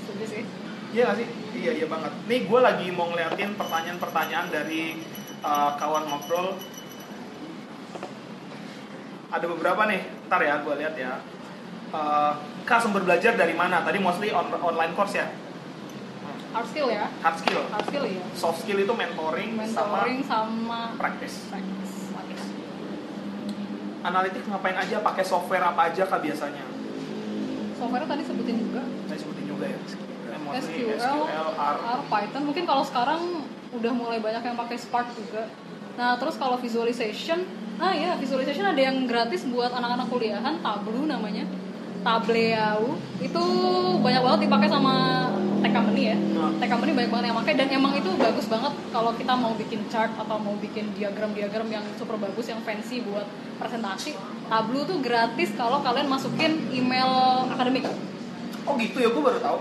Setuju 0.06 0.26
sih. 0.30 0.44
Iya 0.94 1.10
gak 1.10 1.18
sih? 1.18 1.28
Iya, 1.58 1.72
iya 1.74 1.88
banget. 1.90 2.14
Nih 2.30 2.46
gue 2.46 2.60
lagi 2.62 2.88
mau 2.94 3.10
ngeliatin 3.10 3.58
pertanyaan-pertanyaan 3.58 4.48
dari 4.54 5.02
uh, 5.42 5.74
kawan 5.82 6.06
ngobrol. 6.06 6.54
Ada 9.34 9.50
beberapa 9.50 9.90
nih, 9.90 10.30
ntar 10.30 10.46
ya 10.46 10.62
gue 10.62 10.74
lihat 10.78 10.94
ya. 10.94 11.18
Uh, 11.94 12.34
Kak 12.66 12.82
sumber 12.82 13.06
belajar 13.06 13.38
dari 13.38 13.54
mana? 13.54 13.86
Tadi 13.86 14.02
mostly 14.02 14.34
on- 14.34 14.50
online 14.52 14.94
course 14.94 15.14
ya? 15.14 15.30
hard 16.54 16.70
skill 16.70 16.86
ya 16.86 17.10
Hard 17.26 17.38
skill. 17.42 17.66
hard 17.66 17.86
skill 17.90 18.06
ya 18.06 18.22
Soft 18.38 18.62
skill 18.62 18.78
itu 18.78 18.94
mentoring, 18.94 19.58
mentoring 19.58 20.22
sama 20.22 20.94
sama 20.94 20.94
latihan. 22.14 22.50
Analytics 24.04 24.46
ngapain 24.46 24.78
aja? 24.78 25.02
Pakai 25.02 25.26
software 25.26 25.66
apa 25.66 25.90
aja 25.90 26.06
kak 26.06 26.22
biasanya? 26.22 26.62
software 27.74 28.06
tadi 28.06 28.22
sebutin 28.22 28.56
juga 28.62 28.82
Saya 29.10 29.18
sebutin 29.18 29.46
juga 29.50 29.66
ya. 29.66 29.80
SQL, 30.54 30.98
SQL, 30.98 31.48
R. 31.58 31.78
R, 31.82 32.00
Python. 32.06 32.44
Mungkin 32.46 32.64
kalau 32.64 32.86
sekarang 32.86 33.22
udah 33.74 33.92
mulai 33.92 34.22
banyak 34.22 34.44
yang 34.46 34.54
pakai 34.54 34.78
Spark 34.78 35.10
juga. 35.18 35.50
Nah, 35.98 36.14
terus 36.18 36.38
kalau 36.38 36.62
visualization, 36.62 37.42
nah 37.76 37.90
ya 37.90 38.14
visualization 38.14 38.62
ada 38.62 38.78
yang 38.78 39.10
gratis 39.10 39.46
buat 39.50 39.74
anak-anak 39.74 40.06
kuliahan, 40.10 40.62
Tableau 40.62 41.10
namanya. 41.10 41.50
Tableau 42.04 43.00
itu 43.24 43.44
banyak 44.04 44.22
banget 44.22 44.40
dipakai 44.46 44.68
sama 44.68 45.26
tech 45.64 45.72
company 45.72 46.12
ya. 46.12 46.16
Nah. 46.20 46.52
Tech 46.60 46.68
company 46.68 46.92
banyak 46.92 47.10
banget 47.10 47.26
yang 47.32 47.38
pakai 47.40 47.54
dan 47.56 47.68
emang 47.72 47.94
itu 47.96 48.10
bagus 48.20 48.46
banget 48.52 48.74
kalau 48.92 49.12
kita 49.16 49.34
mau 49.34 49.56
bikin 49.56 49.82
chart 49.88 50.12
atau 50.20 50.36
mau 50.36 50.54
bikin 50.60 50.92
diagram-diagram 51.00 51.68
yang 51.72 51.86
super 51.96 52.20
bagus, 52.20 52.52
yang 52.52 52.60
fancy 52.68 53.00
buat 53.08 53.24
presentasi. 53.58 54.20
Tableau 54.52 54.84
tuh 54.84 55.00
gratis 55.00 55.56
kalau 55.56 55.80
kalian 55.80 56.12
masukin 56.12 56.60
email 56.76 57.08
akademik. 57.48 57.88
Oh 58.68 58.76
gitu 58.76 59.00
ya, 59.00 59.10
gue 59.12 59.24
baru 59.24 59.40
tahu. 59.40 59.58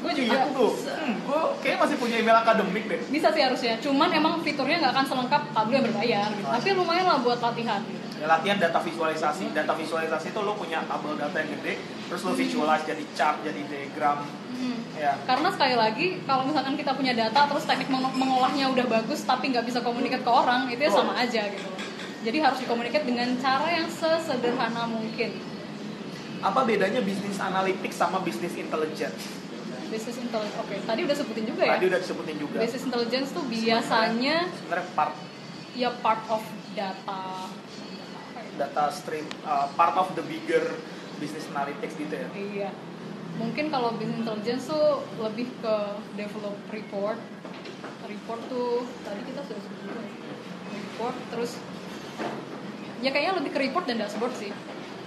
Gue 0.00 0.12
juga 0.16 0.48
Aku 0.48 0.50
tuh, 0.56 0.72
hmm, 0.80 1.14
gue 1.28 1.40
kayaknya 1.60 1.78
masih 1.84 1.96
punya 2.00 2.16
email 2.24 2.40
akademik 2.40 2.88
deh. 2.88 3.00
bisa 3.12 3.28
sih 3.36 3.44
harusnya 3.44 3.76
cuman 3.84 4.08
emang 4.16 4.40
fiturnya 4.40 4.80
nggak 4.80 4.92
akan 4.96 5.06
selengkap 5.12 5.42
Tableau 5.52 5.76
yang 5.76 5.86
berbayar 5.92 6.28
gitu. 6.32 6.48
tapi 6.48 6.68
lumayan 6.72 7.04
lah 7.04 7.18
buat 7.20 7.36
latihan 7.36 7.84
gitu. 7.84 8.09
Ya, 8.20 8.28
latihan 8.28 8.60
data 8.60 8.76
visualisasi. 8.78 9.48
Data 9.50 9.72
visualisasi 9.72 10.28
itu 10.28 10.40
lo 10.40 10.52
punya 10.52 10.84
tabel 10.84 11.16
data 11.16 11.32
yang 11.34 11.56
gede, 11.56 11.80
terus 12.04 12.20
lo 12.20 12.36
visualize 12.36 12.84
jadi 12.84 13.04
chart, 13.10 13.40
jadi 13.40 13.60
diagram. 13.64 14.20
Ya. 14.92 15.16
karena 15.24 15.48
sekali 15.48 15.72
lagi 15.72 16.20
kalau 16.22 16.44
misalkan 16.44 16.76
kita 16.76 16.92
punya 16.92 17.16
data 17.16 17.48
terus 17.48 17.64
teknik 17.64 17.88
meng- 17.88 18.12
mengolahnya 18.12 18.68
udah 18.68 18.84
bagus 18.84 19.24
tapi 19.24 19.48
nggak 19.48 19.64
bisa 19.64 19.80
komunikasi 19.80 20.20
ke 20.20 20.28
orang 20.28 20.68
itu 20.68 20.76
ya 20.78 20.92
sama 20.92 21.16
aja 21.16 21.48
gitu 21.48 21.64
jadi 22.20 22.44
harus 22.44 22.60
dikomunikasi 22.60 23.08
dengan 23.08 23.40
cara 23.40 23.64
yang 23.72 23.88
sesederhana 23.88 24.84
mungkin 24.84 25.32
Apa 26.44 26.68
bedanya 26.68 27.00
bisnis 27.00 27.40
analytics 27.40 27.96
sama 27.96 28.20
bisnis 28.20 28.52
intelligence? 28.52 29.16
business 29.88 30.20
intelligence 30.20 30.60
oke 30.60 30.76
tadi 30.84 31.00
udah 31.02 31.16
sebutin 31.16 31.44
juga 31.46 31.62
ya 31.64 31.72
Tadi 31.72 31.84
udah 31.88 31.98
disebutin 31.98 32.36
juga. 32.36 32.56
business 32.60 32.84
intelligence 32.84 33.28
tuh 33.32 33.44
biasanya 33.48 34.36
Sebenarnya 34.52 34.86
part 34.92 35.14
ya 35.72 35.88
part 35.96 36.22
of 36.28 36.44
data? 36.70 37.48
Data 38.60 38.92
stream, 38.92 39.24
uh, 39.48 39.72
part 39.72 39.96
of 39.96 40.12
the 40.12 40.24
bigger 40.28 40.60
business 41.16 41.48
analytics 41.48 41.96
gitu 41.96 42.12
ya. 42.12 42.28
Iya. 42.36 42.70
Mungkin 43.40 43.72
kalau 43.72 43.96
business 43.96 44.20
intelligence 44.20 44.68
tuh 44.68 45.00
lebih 45.16 45.48
ke 45.64 45.76
develop 46.20 46.56
report. 46.68 47.16
Report 48.04 48.40
tuh 48.52 48.84
tadi 49.00 49.20
kita 49.24 49.40
sudah 49.48 49.60
sebut. 49.64 50.04
Report 50.76 51.16
terus 51.32 51.56
ya 53.00 53.08
kayaknya 53.08 53.40
lebih 53.40 53.50
ke 53.56 53.58
report 53.64 53.88
dan 53.88 53.96
dashboard 54.04 54.36
sih. 54.36 54.52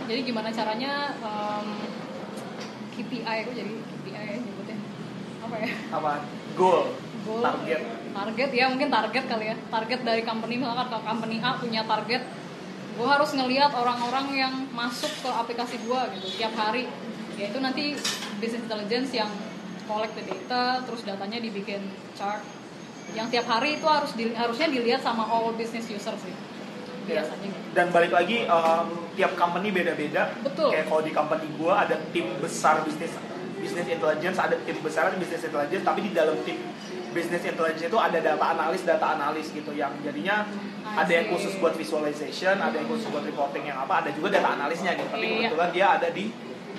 Jadi 0.10 0.20
gimana 0.26 0.50
caranya 0.50 1.14
um, 1.22 1.78
KPI 2.98 3.38
aku 3.46 3.52
jadi 3.54 3.74
KPI 3.78 4.14
ya 4.18 4.38
nyebutnya 4.42 4.78
apa 5.44 5.56
ya? 5.62 5.70
Apa? 5.94 6.12
Goal, 6.58 6.94
Goal. 7.26 7.42
target. 7.46 7.82
Target 8.14 8.50
ya 8.54 8.66
mungkin 8.70 8.90
target 8.90 9.24
kali 9.30 9.46
ya. 9.54 9.56
Target 9.70 10.00
dari 10.02 10.22
company 10.26 10.58
misalkan 10.58 10.90
kalau 10.90 11.04
company 11.06 11.38
A 11.42 11.58
punya 11.62 11.86
target 11.86 12.24
gue 12.94 13.08
harus 13.08 13.32
ngelihat 13.34 13.74
orang-orang 13.74 14.26
yang 14.32 14.54
masuk 14.70 15.10
ke 15.10 15.30
aplikasi 15.30 15.82
gue 15.82 16.02
gitu 16.16 16.28
tiap 16.38 16.54
hari 16.54 16.86
yaitu 17.34 17.58
nanti 17.58 17.98
business 18.38 18.62
intelligence 18.62 19.10
yang 19.12 19.30
collect 19.90 20.14
the 20.14 20.24
data 20.24 20.86
terus 20.86 21.02
datanya 21.02 21.42
dibikin 21.42 21.82
chart 22.14 22.46
yang 23.14 23.28
tiap 23.28 23.46
hari 23.46 23.78
itu 23.78 23.86
harus 23.86 24.14
di- 24.14 24.34
harusnya 24.34 24.70
dilihat 24.70 25.02
sama 25.02 25.26
all 25.26 25.52
business 25.54 25.90
user 25.90 26.14
sih 26.18 26.34
Ya. 27.04 27.20
biasanya 27.20 27.52
gitu. 27.52 27.68
Dan 27.76 27.92
balik 27.92 28.16
lagi, 28.16 28.48
um, 28.48 28.88
tiap 29.20 29.36
company 29.36 29.76
beda-beda. 29.76 30.32
Betul. 30.40 30.72
Kayak 30.72 30.88
kalau 30.88 31.02
di 31.04 31.12
company 31.12 31.46
gua 31.60 31.84
ada 31.84 32.00
tim 32.16 32.32
besar 32.40 32.80
bisnis 32.88 33.12
bisnis 33.60 33.92
intelligence, 33.92 34.40
ada 34.40 34.56
tim 34.64 34.80
besar 34.80 35.12
bisnis 35.20 35.44
intelligence, 35.44 35.84
tapi 35.84 36.00
di 36.08 36.16
dalam 36.16 36.40
tim 36.48 36.56
bisnis 37.12 37.44
intelligence 37.44 37.92
itu 37.92 38.00
ada 38.00 38.24
data 38.24 38.40
analis, 38.40 38.88
data 38.88 39.20
analis 39.20 39.52
gitu 39.52 39.76
yang 39.76 39.92
jadinya 40.00 40.48
ada 40.96 41.12
yang 41.12 41.26
see. 41.26 41.34
khusus 41.34 41.54
buat 41.58 41.74
visualization, 41.74 42.56
ada 42.56 42.72
yang 42.72 42.86
khusus 42.86 43.08
buat 43.08 43.24
reporting 43.24 43.66
yang 43.66 43.78
apa, 43.80 44.02
ada 44.02 44.10
juga 44.10 44.30
data 44.32 44.50
analisnya 44.54 44.94
gitu. 44.94 45.10
Tapi 45.10 45.26
Iya. 45.26 45.38
kebetulan 45.48 45.70
dia 45.72 45.88
ada 45.92 46.08
di 46.10 46.26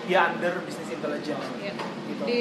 dia 0.04 0.18
under 0.26 0.52
business 0.62 0.88
intelligence. 0.88 1.44
Iya. 1.56 1.72
Gitu. 2.04 2.22
di 2.24 2.40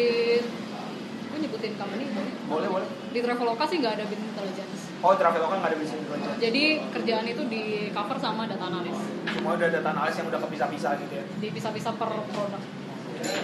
gue 1.26 1.40
nyebutin 1.40 1.74
company 1.74 2.06
boleh 2.08 2.32
Boleh, 2.46 2.68
boleh. 2.70 2.88
di 3.10 3.20
Traveloka 3.20 3.66
sih 3.66 3.82
nggak 3.82 3.94
ada 3.96 4.06
business 4.06 4.30
intelligence 4.30 4.80
Oh, 5.02 5.18
Traveloka 5.18 5.56
nggak 5.56 5.66
ada 5.66 5.78
business 5.78 5.98
intelligence. 6.00 6.38
jadi 6.38 6.64
kerjaan 6.94 7.26
itu 7.26 7.44
di 7.48 7.64
cover 7.90 8.18
sama 8.18 8.46
data 8.46 8.70
analis 8.70 8.94
Semua 9.28 9.58
udah 9.58 9.66
data 9.68 9.90
analis 9.90 10.14
yang 10.14 10.28
udah 10.30 10.40
kepisah-pisah 10.40 10.92
gitu 11.00 11.14
ya. 11.16 11.26
dipisah-pisah 11.42 11.94
per 11.96 12.10
produk 12.30 12.62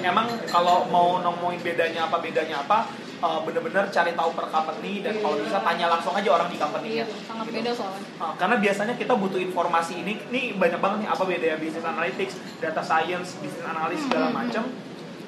Emang 0.02 0.28
kalau 0.46 0.86
mau 0.86 1.18
ngomongin 1.18 1.64
bedanya 1.64 2.06
apa 2.06 2.20
bedanya 2.20 2.62
apa, 2.62 2.92
uh, 3.20 3.40
bener-bener 3.44 3.86
cari 3.92 4.12
tahu 4.16 4.30
per 4.36 4.48
company 4.52 5.04
dan 5.04 5.14
kalau 5.20 5.36
bisa 5.40 5.60
tanya 5.64 5.86
langsung 5.92 6.14
aja 6.16 6.30
orang 6.32 6.50
di 6.52 6.58
company 6.60 6.88
iya 7.00 7.04
tuh, 7.08 7.20
sangat 7.24 7.46
beda 7.52 7.72
soalnya 7.76 8.08
Uh, 8.20 8.36
karena 8.36 8.60
biasanya 8.60 9.00
kita 9.00 9.16
butuh 9.16 9.40
informasi 9.40 10.04
ini, 10.04 10.20
ini 10.28 10.52
banyak 10.52 10.84
banget 10.84 11.08
nih 11.08 11.10
apa 11.10 11.24
bedanya 11.24 11.56
business 11.56 11.88
analytics, 11.88 12.36
data 12.60 12.84
science, 12.84 13.40
business 13.40 13.64
analysis 13.64 14.04
segala 14.12 14.28
macam. 14.36 14.68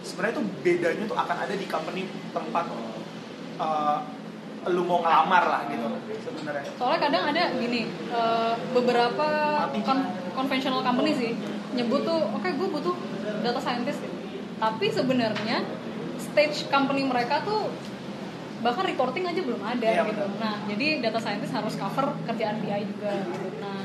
Sebenarnya 0.04 0.36
tuh 0.36 0.46
bedanya 0.60 1.04
tuh 1.08 1.16
akan 1.16 1.38
ada 1.40 1.56
di 1.56 1.66
company 1.72 2.04
tempat 2.36 2.68
uh, 3.64 4.04
lu 4.70 4.84
mau 4.86 5.02
ngelamar 5.02 5.44
lah 5.50 5.62
gitu 5.74 5.88
sebenarnya. 6.22 6.70
soalnya 6.78 7.00
kadang 7.02 7.24
ada 7.34 7.44
gini 7.58 7.90
eh, 7.90 8.54
beberapa 8.78 9.28
kon- 9.82 10.10
conventional 10.38 10.86
company 10.86 11.18
sih 11.18 11.32
nyebut 11.74 12.06
tuh 12.06 12.30
oke 12.30 12.46
gue 12.46 12.68
butuh 12.70 12.94
data 13.42 13.58
scientist 13.58 14.06
gitu. 14.06 14.14
tapi 14.62 14.86
sebenarnya 14.94 15.66
stage 16.32 16.68
company 16.68 17.04
mereka 17.04 17.42
tuh 17.42 17.68
bahkan 18.62 18.86
reporting 18.86 19.26
aja 19.26 19.42
belum 19.42 19.60
ada 19.60 19.84
Iya, 19.84 20.06
gitu 20.06 20.22
betul. 20.22 20.38
nah 20.38 20.56
jadi 20.66 20.86
data 21.02 21.18
scientist 21.18 21.50
harus 21.52 21.74
cover 21.76 22.14
kerjaan 22.24 22.62
BI 22.62 22.82
juga 22.86 23.10
gitu 23.26 23.48
nah 23.58 23.82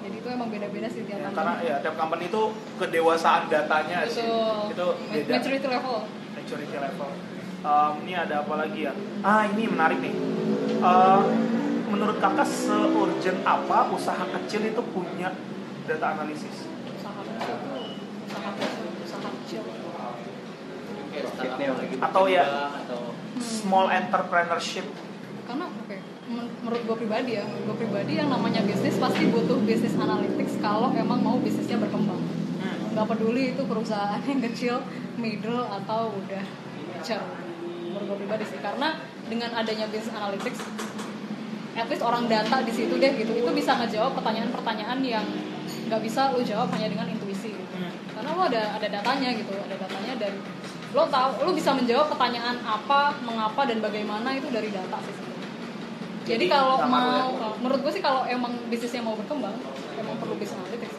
jadi 0.00 0.14
itu 0.16 0.28
emang 0.28 0.48
beda-beda 0.48 0.88
sih 0.88 1.02
tiap 1.02 1.18
Ya, 1.18 1.24
company 1.24 1.36
karena 1.36 1.54
ya 1.62 1.76
tiap 1.80 1.94
company 1.96 2.24
itu 2.26 2.42
kedewasaan 2.76 3.42
datanya 3.46 3.98
sih 4.06 4.24
Betul. 4.24 4.72
itu 4.72 4.86
beda. 5.10 5.32
maturity 5.32 5.68
level 5.68 5.96
maturity 6.32 6.78
level. 6.78 7.10
Um, 7.58 7.92
ini 8.00 8.14
ada 8.14 8.46
apa 8.46 8.54
lagi 8.56 8.86
ya? 8.86 8.94
Ah 9.20 9.42
ini 9.44 9.66
menarik 9.66 9.98
nih. 9.98 10.14
Eh, 10.78 11.22
menurut 11.88 12.16
kakak 12.16 12.46
se-urgent 12.46 13.42
apa 13.42 13.90
usaha 13.90 14.22
kecil 14.30 14.62
itu 14.64 14.82
punya 14.86 15.34
data 15.82 16.06
analisis? 16.12 16.70
usaha 16.88 17.20
kecil 17.26 17.56
usaha 18.22 18.50
kecil 18.54 18.86
usaha 19.02 19.28
kecil 19.34 19.62
Gitu. 21.18 21.28
Atau 21.98 22.24
ya- 22.26 22.70
atau 22.76 23.00
Small 23.36 23.88
entrepreneurship. 23.90 24.86
karena 25.44 25.68
oke 25.68 25.96
men- 26.26 26.50
menurut 26.58 26.82
gue 26.82 26.96
pribadi 26.98 27.30
ya 27.32 27.44
gue 27.44 27.76
pribadi 27.76 28.12
yang 28.14 28.26
namanya 28.26 28.58
bisnis 28.60 28.96
pasti 28.96 29.28
butuh 29.28 29.60
bisnis 29.60 29.94
analytics 29.94 30.58
kalau 30.58 30.90
emang 30.92 31.20
mau 31.20 31.38
bisnisnya 31.38 31.78
berkembang 31.78 32.18
Hmm. 32.56 32.90
nggak 32.90 33.06
peduli 33.06 33.52
itu 33.52 33.62
perusahaan 33.62 34.18
yang 34.20 34.42
kecil 34.42 34.82
middle 35.16 35.62
atau 35.62 36.10
udah 36.10 36.42
mature 36.90 37.22
menurut 37.86 38.04
gue 38.04 38.16
pribadi 38.18 38.44
sih 38.44 38.58
karena 38.58 38.98
dengan 39.24 39.54
adanya 39.54 39.86
bisnis 39.86 40.10
analytics 40.10 40.58
at 41.74 41.86
least 41.86 42.02
orang 42.02 42.26
data 42.26 42.56
di 42.60 42.72
situ 42.72 42.96
deh 42.96 43.12
gitu 43.14 43.30
itu 43.32 43.50
bisa 43.52 43.76
ngejawab 43.76 44.16
pertanyaan-pertanyaan 44.16 44.98
yang 45.00 45.26
nggak 45.86 46.00
bisa 46.00 46.32
lo 46.32 46.40
jawab 46.40 46.72
hanya 46.72 46.90
dengan 46.90 47.06
intuisi 47.06 47.52
gitu. 47.52 47.74
Hmm. 47.76 47.92
karena 48.10 48.30
lo 48.32 48.42
ada 48.44 48.62
ada 48.74 48.88
datanya 48.90 49.30
gitu 49.30 49.54
ada 49.54 49.76
datanya 49.76 50.12
dan 50.18 50.32
lo 50.92 51.02
tahu 51.06 51.30
lo 51.40 51.50
bisa 51.52 51.70
menjawab 51.72 52.06
pertanyaan 52.08 52.56
apa 52.60 53.16
mengapa 53.20 53.64
dan 53.64 53.78
bagaimana 53.78 54.30
itu 54.32 54.48
dari 54.48 54.70
data 54.70 54.98
sih 55.00 55.14
jadi 56.26 56.42
Jadi, 56.42 56.46
kalau 56.48 56.74
lo 56.74 56.80
ya? 56.80 56.86
mau 56.86 57.30
menurut 57.56 57.80
gue 57.80 57.92
sih 57.92 58.00
kalau 58.00 58.26
emang 58.26 58.50
bisnisnya 58.66 59.00
mau 59.00 59.14
berkembang 59.14 59.54
emang 59.94 60.16
perlu 60.16 60.34
bisnis 60.34 60.58
analytics 60.58 60.94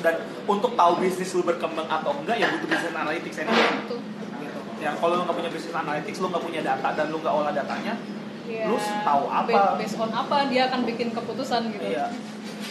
Dan 0.00 0.16
untuk 0.46 0.72
tahu 0.72 0.96
bisnis 0.96 1.28
lu 1.30 1.44
berkembang 1.44 1.84
atau 1.84 2.16
enggak 2.16 2.36
ya 2.36 2.48
butuh 2.50 2.64
bisnis 2.66 2.88
analytics 2.90 3.36
ini. 3.38 3.52
itu 3.52 3.96
Gitu. 4.40 4.58
Ya 4.80 4.96
kalau 4.96 5.12
lu 5.14 5.22
nggak 5.22 5.36
punya 5.36 5.50
bisnis 5.52 5.74
analytics, 5.74 6.18
lu 6.18 6.32
nggak 6.32 6.40
punya 6.40 6.60
data 6.64 6.88
dan 6.90 7.06
lu 7.06 7.20
nggak 7.20 7.28
olah 7.30 7.52
datanya, 7.52 8.00
Ya, 8.48 8.64
Lu 8.64 8.74
tahu 8.80 9.28
apa? 9.28 9.44
ba- 9.46 9.76
Based 9.76 9.94
on 9.94 10.08
apa 10.10 10.48
dia 10.48 10.66
akan 10.66 10.88
bikin 10.88 11.12
keputusan 11.12 11.68
gitu. 11.70 11.84
iya. 11.86 12.08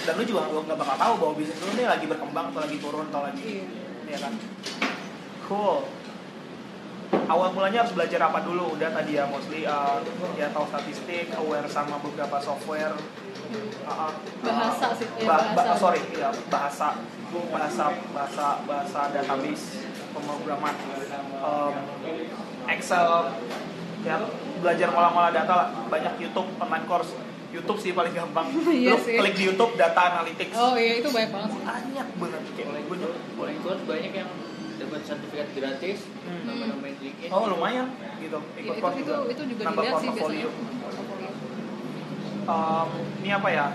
Dan 0.04 0.18
lu 0.18 0.26
juga 0.26 0.42
nggak 0.50 0.74
bakal 0.76 0.98
tahu 0.98 1.14
bahwa 1.22 1.34
bisnis 1.38 1.62
lu 1.62 1.70
ini 1.72 1.86
lagi 1.86 2.10
berkembang 2.10 2.50
atau 2.50 2.60
lagi 2.60 2.78
turun 2.82 3.06
atau 3.06 3.22
lagi, 3.22 3.42
Iya. 3.46 3.64
ya 4.10 4.18
kan? 4.20 4.34
Cool. 5.46 5.78
Awal 7.10 7.50
mulanya 7.52 7.82
harus 7.82 7.94
belajar 7.94 8.22
apa 8.24 8.40
dulu? 8.40 8.74
Udah 8.74 8.90
tadi 8.92 9.14
ya 9.14 9.26
mostly 9.26 9.62
uh, 9.62 9.98
ya 10.34 10.50
tahu 10.50 10.66
statistik, 10.68 11.30
aware 11.36 11.66
sama 11.66 11.98
beberapa 11.98 12.38
software, 12.38 12.94
uh, 13.86 13.90
uh, 13.90 14.14
Bahasa 14.42 14.94
sih, 14.94 15.06
ya, 15.16 15.26
ba- 15.26 15.42
ba- 15.52 15.66
bahasa. 15.66 15.78
sorry, 15.80 16.02
ya 16.12 16.30
bahasa, 16.48 16.88
bahasa, 17.50 17.86
bahasa, 18.12 18.48
bahasa 18.64 19.00
database, 19.12 19.82
pemrograman, 20.12 20.74
um, 21.40 21.74
Excel, 22.68 23.34
ya 24.02 24.16
belajar 24.60 24.88
ngolah-ngolah 24.88 25.32
data 25.32 25.54
lah. 25.56 25.68
Banyak 25.86 26.14
YouTube 26.20 26.50
online 26.58 26.86
course. 26.86 27.14
YouTube 27.50 27.82
sih 27.82 27.92
paling 27.92 28.14
gampang. 28.14 28.46
Iya 28.70 28.94
Lu 28.94 29.02
sih. 29.02 29.18
klik 29.18 29.34
di 29.34 29.44
YouTube 29.44 29.74
data 29.76 30.14
analytics. 30.14 30.54
Oh 30.54 30.78
iya 30.78 31.02
itu 31.02 31.10
banyak 31.10 31.30
banget. 31.30 31.50
Banyak 31.58 32.08
banget 32.16 32.42
kayak 32.54 32.84
gue 32.86 32.98
juga. 33.00 33.18
Boleh 33.34 33.54
course 33.62 33.82
banyak 33.84 34.14
yang 34.16 34.30
dapat 35.00 35.08
sertifikat 35.10 35.48
gratis, 35.56 36.00
Hmm. 36.20 36.44
nama-nama 36.44 36.84
LinkedIn. 36.92 37.30
Oh 37.32 37.48
lumayan 37.48 37.88
gitu. 38.20 38.36
Ya, 38.36 38.60
Ikut 38.60 38.68
itu, 38.70 38.82
course 38.84 38.98
itu, 38.98 39.08
juga. 39.08 39.32
itu 39.32 39.42
juga 39.48 39.62
Nambah 39.64 39.80
dilihat 39.82 39.96
sih 39.98 40.10
biasanya. 40.12 40.48
Um, 42.44 42.90
ini 43.22 43.30
apa 43.32 43.50
ya? 43.50 43.66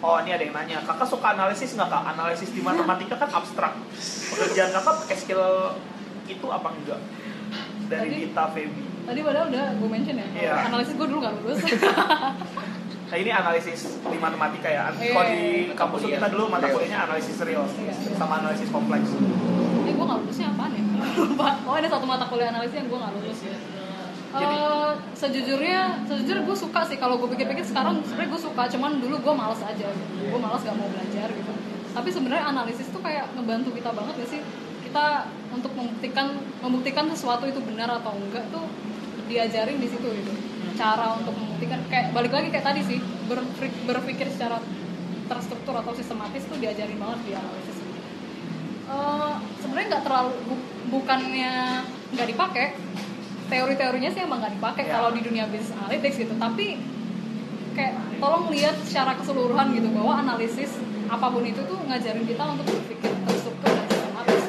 Oh 0.00 0.16
ini 0.18 0.30
ada 0.30 0.42
yang 0.42 0.50
nanya, 0.52 0.78
kakak 0.82 1.06
suka 1.08 1.26
analisis 1.32 1.74
nggak 1.74 1.88
kak? 1.88 2.02
Analisis 2.12 2.50
di 2.50 2.60
matematika 2.60 3.14
kan 3.16 3.30
abstrak. 3.32 3.74
Pekerjaan 4.30 4.70
kakak 4.72 4.94
pakai 5.00 5.16
skill 5.16 5.42
itu 6.24 6.46
apa 6.48 6.68
enggak? 6.70 7.00
Dari 7.86 8.06
Tadi- 8.08 8.20
Dita 8.24 8.44
Feby. 8.50 8.82
Tadi 9.02 9.18
padahal 9.20 9.46
udah 9.50 9.66
gue 9.74 9.88
mention 9.88 10.14
ya. 10.14 10.26
Iya. 10.32 10.54
Analisis 10.70 10.94
gue 10.94 11.06
dulu 11.06 11.18
nggak 11.18 11.34
lulus. 11.40 11.58
Nah 13.12 13.20
ini 13.20 13.28
analisis 13.28 13.80
di 14.00 14.16
matematika 14.16 14.72
ya. 14.72 14.88
Iya, 14.88 15.12
Kalau 15.12 15.24
di 15.28 15.40
iya. 15.68 15.76
kampus 15.76 15.98
tuh 16.00 16.10
kita 16.10 16.28
dulu 16.32 16.48
mata 16.48 16.64
kuliahnya 16.64 17.04
analisis 17.04 17.36
real 17.44 17.68
Iya. 17.68 17.92
sama 18.16 18.40
analisis 18.40 18.72
kompleks. 18.72 19.12
eh 19.84 19.92
gue 19.92 20.00
nggak 20.00 20.18
lulusnya 20.24 20.48
apaan 20.48 20.72
ya? 20.72 20.82
Lupa. 21.28 21.48
Oh 21.68 21.76
ada 21.76 21.88
satu 21.92 22.08
mata 22.08 22.24
kuliah 22.24 22.48
analisis 22.48 22.80
yang 22.80 22.88
gue 22.88 22.96
nggak 22.96 23.12
lulus. 23.12 23.38
Jadi- 23.44 23.60
Eh, 24.32 24.92
sejujurnya, 25.12 26.08
sejujurnya 26.08 26.42
gue 26.48 26.56
suka 26.56 26.80
sih 26.88 26.96
kalau 26.96 27.20
gue 27.20 27.28
pikir-pikir 27.28 27.68
sekarang 27.68 28.00
sebenarnya 28.00 28.32
gue 28.32 28.40
suka, 28.40 28.62
cuman 28.64 28.96
dulu 28.96 29.20
gue 29.20 29.34
males 29.36 29.60
aja, 29.60 29.92
gue 29.92 30.40
males 30.40 30.62
gak 30.64 30.72
mau 30.72 30.88
belajar 30.88 31.28
gitu. 31.28 31.52
Tapi 31.92 32.08
sebenarnya 32.08 32.48
analisis 32.48 32.88
tuh 32.88 33.04
kayak 33.04 33.28
ngebantu 33.36 33.76
kita 33.76 33.92
banget 33.92 34.24
ya 34.24 34.26
sih. 34.32 34.40
Kita 34.88 35.28
untuk 35.52 35.76
membuktikan 35.76 36.32
membuktikan 36.64 37.04
sesuatu 37.12 37.44
itu 37.44 37.60
benar 37.60 37.92
atau 37.92 38.16
enggak 38.16 38.48
tuh 38.48 38.64
diajarin 39.28 39.76
di 39.76 39.88
situ 39.92 40.08
gitu. 40.08 40.32
Cara 40.80 41.12
untuk 41.12 41.36
membuktikan 41.62 41.86
kayak 41.94 42.10
balik 42.10 42.32
lagi 42.34 42.48
kayak 42.50 42.66
tadi 42.66 42.80
sih 42.82 42.98
berpik- 43.30 43.82
berpikir 43.86 44.26
secara 44.34 44.58
terstruktur 45.30 45.78
atau 45.78 45.94
sistematis 45.94 46.42
tuh 46.50 46.58
diajarin 46.58 46.98
banget 46.98 47.18
di 47.22 47.32
analisis. 47.38 47.78
Eh, 48.90 49.34
sebenarnya 49.62 49.86
nggak 49.94 50.04
terlalu 50.10 50.30
bu- 50.50 50.66
bukannya 50.98 51.86
nggak 52.18 52.28
dipakai 52.34 52.66
teori-teorinya 53.46 54.10
sih 54.10 54.26
emang 54.26 54.42
nggak 54.42 54.58
dipakai 54.58 54.90
Ya. 54.90 54.98
kalau 54.98 55.14
di 55.14 55.22
dunia 55.22 55.46
business 55.46 55.70
analytics 55.78 56.18
gitu 56.18 56.34
tapi 56.34 56.82
kayak 57.78 57.94
tolong 58.18 58.50
lihat 58.50 58.74
secara 58.82 59.14
keseluruhan 59.14 59.70
gitu 59.78 59.86
bahwa 59.94 60.18
analisis 60.18 60.82
apa 61.06 61.30
pun 61.30 61.46
itu 61.46 61.62
tuh 61.62 61.78
ngajarin 61.86 62.26
kita 62.26 62.42
untuk 62.42 62.66
berpikir 62.66 63.12
terstruktur 63.22 63.70
dan 63.70 63.86
sistematis 63.86 64.44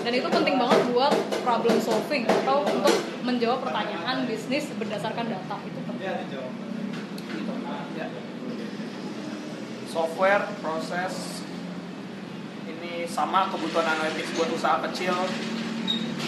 dan 0.00 0.12
itu 0.16 0.28
penting 0.32 0.56
banget 0.56 0.80
buat 0.96 1.12
problem 1.44 1.76
solving 1.84 2.24
atau 2.24 2.64
untuk 2.64 2.94
menjawab 3.20 3.60
pertanyaan 3.60 4.24
bisnis 4.24 4.64
berdasarkan 4.80 5.28
data 5.28 5.56
itu. 5.60 5.87
Software, 9.88 10.44
proses, 10.60 11.42
ini 12.68 13.08
sama 13.08 13.48
kebutuhan 13.48 13.88
analitik 13.88 14.30
buat 14.36 14.52
usaha 14.52 14.78
kecil. 14.86 15.16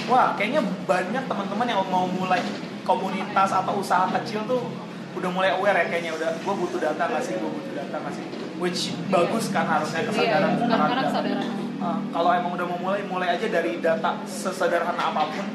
Wah, 0.08 0.34
kayaknya 0.34 0.64
banyak 0.88 1.24
teman-teman 1.28 1.66
yang 1.68 1.84
mau 1.86 2.08
mulai 2.08 2.40
komunitas 2.82 3.52
atau 3.52 3.78
usaha 3.78 4.10
kecil 4.18 4.42
tuh 4.48 4.64
udah 5.10 5.30
mulai 5.30 5.50
aware 5.54 5.74
ya 5.74 5.86
kayaknya 5.90 6.14
udah 6.14 6.30
gue 6.38 6.54
butuh 6.54 6.78
data 6.78 7.02
nggak 7.02 7.18
sih 7.18 7.34
gue 7.34 7.50
butuh 7.50 7.74
data 7.74 7.98
nggak 7.98 8.14
sih 8.14 8.24
which 8.62 8.94
bagus 9.10 9.50
kan 9.50 9.66
harusnya 9.66 10.06
iya 10.06 10.38
kesadaran 10.38 10.50
karena 10.54 10.86
terhadap 10.86 11.34
Uh, 11.80 11.96
kalau 12.12 12.28
emang 12.36 12.52
udah 12.60 12.66
mau 12.68 12.78
mulai 12.78 13.00
mulai 13.08 13.28
aja 13.32 13.48
dari 13.48 13.80
data 13.80 14.20
sesederhana 14.28 15.00
apa 15.00 15.32
pun 15.32 15.48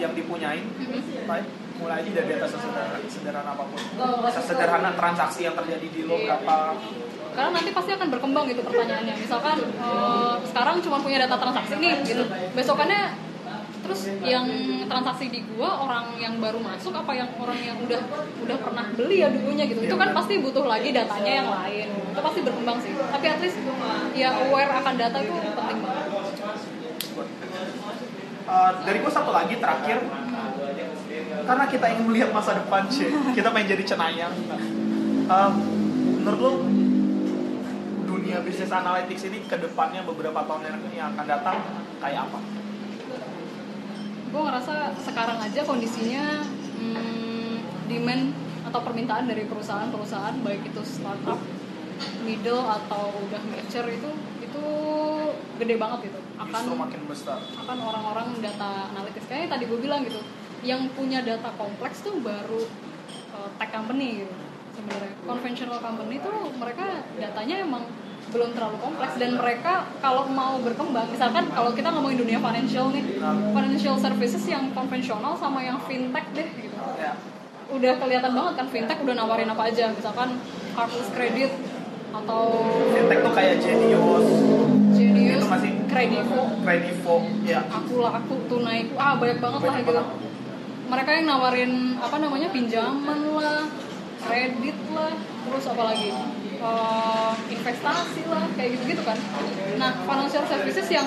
yang 0.00 0.16
dipunyain 0.16 0.64
Mhm. 0.72 1.28
right? 1.28 1.44
Mulai 1.76 2.00
aja 2.00 2.10
dari 2.10 2.26
data 2.32 2.46
sesederhana, 2.48 2.98
sesederhana 3.04 3.50
apa 3.52 3.64
pun. 3.68 3.80
Sesederhana 4.32 4.90
transaksi 4.96 5.40
yang 5.44 5.54
terjadi 5.54 5.86
di 5.92 6.00
lo 6.08 6.16
Iya. 6.16 6.24
berapa. 6.40 6.56
Karena 7.36 7.50
nanti 7.52 7.70
pasti 7.70 7.90
akan 7.92 8.08
berkembang 8.08 8.44
gitu 8.48 8.62
pertanyaannya. 8.64 9.14
Misalkan 9.20 9.56
eh, 9.60 10.34
sekarang 10.48 10.76
cuma 10.80 10.96
punya 11.04 11.18
data 11.28 11.36
transaksi 11.36 11.74
nih 11.76 11.92
gitu. 12.02 12.24
Besokannya 12.56 13.02
terus 13.86 14.10
yang 14.26 14.50
transaksi 14.90 15.30
di 15.30 15.46
gua 15.54 15.86
orang 15.86 16.18
yang 16.18 16.42
baru 16.42 16.58
masuk 16.58 16.90
apa 16.90 17.12
yang 17.14 17.30
orang 17.38 17.54
yang 17.62 17.78
udah 17.78 18.02
udah 18.42 18.56
pernah 18.58 18.86
beli 18.96 19.22
ya 19.22 19.28
dulunya 19.30 19.68
gitu. 19.68 19.84
Itu 19.84 19.94
kan 19.94 20.10
pasti 20.16 20.40
butuh 20.42 20.64
lagi 20.64 20.90
datanya 20.90 21.32
yang 21.44 21.48
lain. 21.52 21.86
Itu 22.10 22.20
pasti 22.24 22.40
berkembang 22.42 22.78
sih. 22.82 22.92
Tapi 22.96 23.26
at 23.30 23.38
least 23.44 23.58
ya 24.16 24.32
aware 24.32 24.72
akan 24.72 24.94
data 24.96 25.18
itu 25.22 25.30
penting 25.54 25.78
banget. 25.84 26.06
Uh, 28.46 28.70
dari 28.86 29.02
gue 29.02 29.10
satu 29.10 29.34
lagi 29.34 29.58
terakhir 29.58 29.98
karena 31.46 31.64
kita 31.70 31.86
ingin 31.92 32.04
melihat 32.10 32.30
masa 32.34 32.58
depan 32.58 32.86
sih 32.90 33.10
kita 33.36 33.50
pengen 33.54 33.76
jadi 33.76 33.84
cenayang 33.84 34.34
Uh, 35.26 35.50
menurut 36.22 36.38
lo 36.38 36.52
dunia 38.06 38.38
bisnis 38.46 38.70
analytics 38.70 39.26
ini 39.26 39.42
ke 39.42 39.58
depannya 39.58 40.06
beberapa 40.06 40.38
tahun 40.46 40.70
yang 40.94 41.10
akan 41.18 41.26
datang 41.26 41.58
kayak 41.98 42.30
apa? 42.30 42.38
gue 44.30 44.42
ngerasa 44.42 44.94
sekarang 45.02 45.38
aja 45.42 45.66
kondisinya 45.66 46.46
hmm, 46.78 47.58
demand 47.90 48.34
atau 48.70 48.80
permintaan 48.86 49.26
dari 49.26 49.50
perusahaan-perusahaan 49.50 50.38
baik 50.46 50.62
itu 50.66 50.82
startup, 50.86 51.42
middle 52.26 52.66
atau 52.66 53.10
udah 53.26 53.42
mature 53.50 53.90
itu 53.90 54.10
itu 54.42 54.62
gede 55.56 55.74
banget 55.74 56.12
gitu 56.12 56.20
akan 56.36 56.60
Justru 56.62 56.76
makin 56.76 57.02
besar. 57.08 57.38
akan 57.66 57.78
orang-orang 57.80 58.26
data 58.44 58.92
analytics 58.92 59.26
kayaknya 59.26 59.58
tadi 59.58 59.64
gue 59.66 59.78
bilang 59.82 60.04
gitu 60.04 60.20
yang 60.66 60.90
punya 60.92 61.22
data 61.22 61.54
kompleks 61.54 62.02
tuh 62.02 62.18
baru 62.18 62.66
uh, 63.30 63.48
tech 63.56 63.70
company 63.70 64.26
gitu 64.26 64.34
sebenarnya. 64.74 65.14
Conventional 65.22 65.78
company 65.78 66.18
tuh 66.18 66.34
mereka 66.58 66.84
datanya 67.16 67.62
emang 67.62 67.86
belum 68.26 68.50
terlalu 68.52 68.76
kompleks. 68.82 69.14
Dan 69.16 69.38
mereka 69.38 69.86
kalau 70.02 70.26
mau 70.26 70.58
berkembang 70.58 71.06
misalkan 71.08 71.46
kalau 71.54 71.70
kita 71.70 71.94
ngomongin 71.94 72.18
dunia 72.20 72.38
financial 72.42 72.90
nih 72.90 73.04
financial 73.54 73.96
services 73.96 74.42
yang 74.44 74.74
konvensional 74.74 75.38
sama 75.38 75.62
yang 75.62 75.78
fintech 75.86 76.26
deh 76.34 76.48
gitu. 76.58 76.76
Udah 77.66 77.98
kelihatan 77.98 78.34
banget 78.34 78.54
kan 78.58 78.66
fintech 78.66 78.98
udah 79.00 79.14
nawarin 79.14 79.46
apa 79.48 79.70
aja. 79.70 79.94
Misalkan 79.94 80.42
cardless 80.74 81.10
credit 81.14 81.54
atau 82.12 82.42
Fintech 82.96 83.18
tuh 83.20 83.32
kayak 83.34 83.54
Genius, 83.60 84.28
Genius, 84.96 85.40
Itu 85.42 85.46
masih- 85.46 85.74
Kredivo, 85.86 86.42
Kredivo, 86.60 87.16
ya. 87.40 87.60
aku 87.72 88.04
lah 88.04 88.20
aku 88.20 88.36
tunaiku 88.52 88.94
ah 89.00 89.16
banyak 89.16 89.40
banget 89.40 89.60
lah 89.60 89.72
Banyak 89.72 89.84
gitu. 89.84 89.92
banget. 89.96 90.25
Mereka 90.86 91.10
yang 91.14 91.26
nawarin 91.26 91.72
apa 91.98 92.16
namanya 92.22 92.48
pinjaman 92.54 93.20
lah 93.34 93.66
kredit 94.26 94.78
lah 94.94 95.14
terus 95.46 95.64
apa 95.70 95.82
lagi? 95.94 96.10
Eh, 96.56 97.32
investasi 97.52 98.22
lah 98.32 98.48
kayak 98.56 98.68
gitu 98.78 98.96
gitu 98.96 99.02
kan. 99.04 99.18
Nah 99.76 99.92
financial 100.08 100.44
services 100.48 100.88
yang 100.88 101.06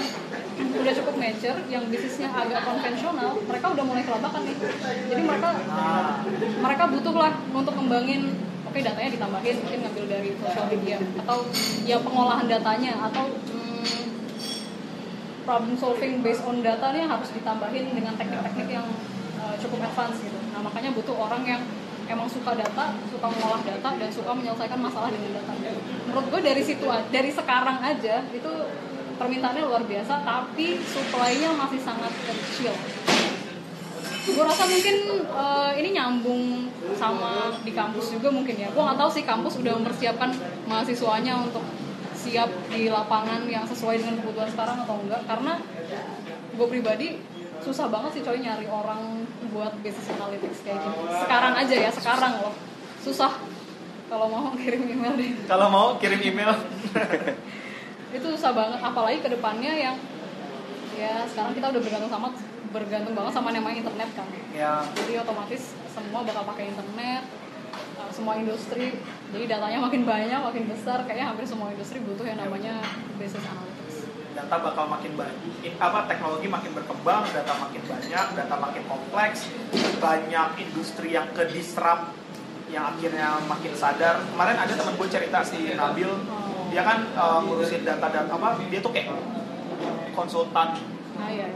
udah 0.59 0.93
cukup 0.93 1.15
mature 1.15 1.59
yang 1.71 1.84
bisnisnya 1.88 2.30
agak 2.30 2.61
konvensional 2.67 3.39
mereka 3.47 3.65
udah 3.73 3.84
mulai 3.88 4.03
kelabakan 4.05 4.41
nih. 4.45 4.55
Jadi 5.09 5.21
mereka 5.25 5.49
mereka 6.61 6.84
butuh 6.91 7.15
lah 7.15 7.32
untuk 7.55 7.73
ngembangin 7.75 8.36
oke 8.69 8.80
datanya 8.86 9.09
ditambahin 9.09 9.55
mungkin 9.65 9.80
ngambil 9.82 10.05
dari 10.05 10.30
social 10.38 10.67
media 10.69 10.97
atau 11.25 11.38
ya 11.89 11.97
pengolahan 11.97 12.45
datanya 12.45 12.93
atau 13.09 13.25
hmm, 13.25 14.05
problem 15.49 15.73
solving 15.73 16.21
based 16.21 16.45
on 16.45 16.61
data 16.61 16.93
nih 16.93 17.09
harus 17.09 17.34
ditambahin 17.34 17.89
dengan 17.97 18.13
teknik-teknik 18.13 18.69
yang 18.69 18.86
uh, 19.39 19.55
cukup 19.57 19.79
advance 19.87 20.19
gitu. 20.21 20.37
Nah 20.51 20.59
makanya 20.61 20.91
butuh 20.91 21.15
orang 21.15 21.43
yang 21.47 21.61
emang 22.09 22.25
suka 22.25 22.57
data, 22.57 22.97
suka 23.07 23.27
mengolah 23.29 23.61
data 23.61 23.89
dan 23.95 24.09
suka 24.09 24.31
menyelesaikan 24.33 24.79
masalah 24.81 25.09
dengan 25.13 25.39
data. 25.39 25.53
Menurut 26.09 26.27
gue 26.33 26.41
dari 26.41 26.61
situ 26.65 26.85
dari 27.13 27.29
sekarang 27.29 27.77
aja 27.79 28.25
itu 28.33 28.51
permintaannya 29.19 29.63
luar 29.67 29.83
biasa, 29.85 30.25
tapi 30.25 30.79
supply-nya 30.81 31.53
masih 31.53 31.79
sangat 31.83 32.11
kecil. 32.25 32.73
Gue 34.29 34.43
rasa 34.45 34.63
mungkin 34.69 35.25
uh, 35.33 35.71
ini 35.73 35.89
nyambung 35.95 36.69
sama 36.97 37.53
di 37.61 37.73
kampus 37.73 38.13
juga 38.17 38.29
mungkin 38.33 38.55
ya. 38.57 38.69
Gue 38.73 38.81
nggak 38.81 38.97
tahu 38.97 39.09
sih 39.13 39.23
kampus 39.25 39.61
udah 39.61 39.73
mempersiapkan 39.77 40.33
mahasiswanya 40.65 41.45
untuk 41.45 41.65
siap 42.19 42.51
di 42.67 42.91
lapangan 42.91 43.47
yang 43.47 43.63
sesuai 43.63 44.01
dengan 44.01 44.19
kebutuhan 44.19 44.49
sekarang 44.51 44.77
atau 44.83 44.99
enggak 44.99 45.23
karena 45.23 45.53
gue 46.59 46.67
pribadi 46.67 47.07
susah 47.70 47.86
banget 47.86 48.11
sih 48.17 48.22
coy 48.26 48.41
nyari 48.41 48.65
orang 48.65 49.30
buat 49.53 49.70
business 49.86 50.09
analytics 50.09 50.65
kayak 50.65 50.82
gini. 50.82 51.05
Sekarang 51.22 51.53
aja 51.53 51.76
ya 51.78 51.91
sekarang 51.93 52.34
loh. 52.41 52.53
Susah. 53.05 53.38
Kalau 54.09 54.26
mau 54.26 54.49
kirim 54.61 54.89
email 54.89 55.13
deh. 55.13 55.32
Kalau 55.45 55.67
mau 55.70 55.88
kirim 56.01 56.17
email. 56.17 56.49
itu 58.17 58.26
susah 58.26 58.57
banget 58.57 58.82
apalagi 58.82 59.22
ke 59.22 59.30
depannya 59.30 59.70
yang 59.70 59.93
ya 60.97 61.22
sekarang 61.30 61.53
kita 61.53 61.70
udah 61.70 61.82
bergantung 61.86 62.09
sama 62.09 62.34
bergantung 62.74 63.13
banget 63.13 63.34
sama 63.38 63.53
namanya 63.53 63.86
internet 63.86 64.09
kan. 64.17 64.28
Ya. 64.49 64.82
jadi 64.97 65.22
otomatis 65.22 65.78
semua 65.93 66.26
bakal 66.26 66.41
pakai 66.49 66.74
internet 66.74 67.22
uh, 68.01 68.09
semua 68.09 68.34
industri. 68.41 68.97
Jadi 69.30 69.45
datanya 69.45 69.78
makin 69.78 70.09
banyak 70.09 70.41
makin 70.41 70.65
besar 70.74 71.05
kayaknya 71.05 71.30
hampir 71.30 71.45
semua 71.45 71.70
industri 71.70 72.01
butuh 72.01 72.26
yang 72.26 72.41
namanya 72.41 72.82
business 73.22 73.45
analytics 73.45 73.88
Data 74.39 74.55
bakal 74.63 74.87
makin 74.87 75.19
banyak. 75.19 75.75
Apa 75.83 76.07
teknologi 76.07 76.47
makin 76.47 76.71
berkembang, 76.71 77.27
data 77.35 77.53
makin 77.59 77.83
banyak, 77.83 78.25
data 78.39 78.55
makin 78.55 78.83
kompleks, 78.87 79.51
banyak 79.99 80.49
industri 80.63 81.11
yang 81.11 81.27
ke 81.35 81.43
disrupt 81.51 82.15
yang 82.71 82.95
akhirnya 82.95 83.35
makin 83.43 83.75
sadar. 83.75 84.23
Kemarin 84.31 84.55
ada 84.55 84.73
teman 84.79 84.95
gue 84.95 85.09
cerita 85.11 85.43
si 85.43 85.75
Nabil, 85.75 86.07
dia 86.71 86.81
kan 86.87 87.03
uh, 87.19 87.43
ngurusin 87.43 87.83
data-data 87.83 88.31
apa? 88.31 88.63
Dia 88.71 88.79
tuh 88.79 88.95
kayak 88.95 89.11
konsultan 90.15 90.79
nah 91.19 91.27
ya 91.27 91.47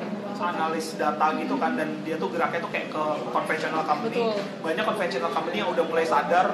analis 0.44 1.00
data 1.00 1.32
gitu 1.40 1.56
kan 1.56 1.80
dan 1.80 1.88
dia 2.04 2.20
tuh 2.20 2.28
geraknya 2.28 2.60
tuh 2.60 2.68
kayak 2.68 2.92
ke 2.92 3.04
conventional 3.32 3.80
company 3.88 4.20
Betul. 4.28 4.44
banyak 4.60 4.84
conventional 4.84 5.32
company 5.32 5.64
yang 5.64 5.72
udah 5.72 5.86
mulai 5.88 6.04
sadar 6.04 6.52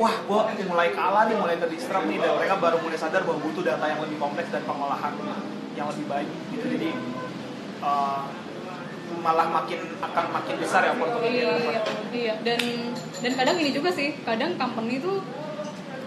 wah 0.00 0.14
gua 0.24 0.48
mulai 0.68 0.88
kalah 0.92 1.28
nih 1.28 1.36
mulai 1.36 1.56
terdisrupt 1.60 2.06
nih 2.08 2.18
dan 2.20 2.32
mereka 2.38 2.54
baru 2.60 2.76
mulai 2.80 2.98
sadar 2.98 3.22
bahwa 3.24 3.38
butuh 3.44 3.62
data 3.64 3.84
yang 3.88 4.00
lebih 4.00 4.16
kompleks 4.16 4.48
dan 4.48 4.62
pengolahan 4.64 5.12
yang 5.76 5.86
lebih 5.88 6.04
baik 6.08 6.28
gitu. 6.52 6.66
Jadi 6.76 6.90
uh, 7.84 8.24
malah 9.20 9.48
makin 9.48 9.80
akan 10.00 10.24
makin 10.32 10.54
besar 10.56 10.88
ya 10.88 10.96
opportunity 10.96 11.44
iya, 11.44 11.52
iya 12.16 12.34
dan 12.40 12.60
dan 13.20 13.32
kadang 13.36 13.56
ini 13.60 13.70
juga 13.76 13.92
sih 13.92 14.16
kadang 14.24 14.56
company 14.56 15.04
tuh 15.04 15.20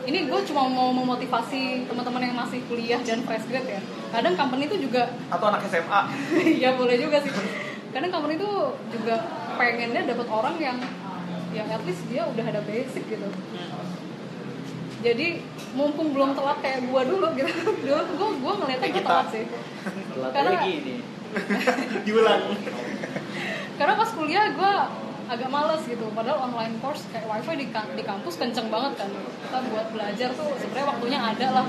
ini 0.05 0.29
gue 0.29 0.39
cuma 0.45 0.69
mau 0.69 0.93
memotivasi 0.93 1.89
teman-teman 1.89 2.21
yang 2.29 2.37
masih 2.37 2.61
kuliah 2.69 3.01
dan 3.01 3.25
fresh 3.25 3.45
grad 3.49 3.65
ya. 3.65 3.81
Kadang 4.13 4.37
company 4.37 4.69
tuh 4.69 4.77
juga 4.77 5.09
atau 5.33 5.49
anak 5.49 5.65
SMA 5.65 6.01
ya 6.63 6.77
boleh 6.77 6.95
juga 7.01 7.17
sih. 7.25 7.33
Kadang 7.89 8.13
company 8.13 8.37
tuh 8.37 8.77
juga 8.93 9.25
pengennya 9.57 10.05
dapat 10.05 10.27
orang 10.29 10.55
yang 10.61 10.77
yang 11.55 11.67
at 11.71 11.81
least 11.87 12.03
dia 12.11 12.27
udah 12.27 12.45
ada 12.45 12.61
basic 12.67 13.07
gitu. 13.07 13.29
Jadi 15.05 15.27
mumpung 15.77 16.11
belum 16.11 16.33
telat 16.33 16.57
kayak 16.59 16.89
gua 16.89 17.05
dulu 17.05 17.27
gitu. 17.37 17.51
Dulu 17.85 18.01
gua 18.17 18.29
gua 18.41 18.53
ngeliatnya 18.63 18.89
gua 18.89 19.03
telat 19.05 19.27
sih. 19.31 19.45
Telat 20.11 20.31
Karena- 20.33 20.59
lagi 20.59 20.71
ini. 20.81 20.95
diulang. 22.07 22.43
Karena 23.75 23.93
pas 23.99 24.09
kuliah 24.15 24.45
gua 24.55 24.73
agak 25.25 25.49
males 25.49 25.83
gitu. 25.85 26.05
Padahal 26.13 26.49
online 26.49 26.75
course 26.81 27.05
kayak 27.13 27.27
wifi 27.29 27.53
di, 27.65 27.67
di 27.69 28.03
kampus 28.03 28.35
kenceng 28.41 28.67
banget 28.73 28.97
kan. 28.97 29.09
Kita 29.13 29.57
buat 29.69 29.87
belajar 29.93 30.29
tuh 30.33 30.49
sebenarnya 30.57 30.87
waktunya 30.89 31.19
ada 31.21 31.47
lah. 31.53 31.65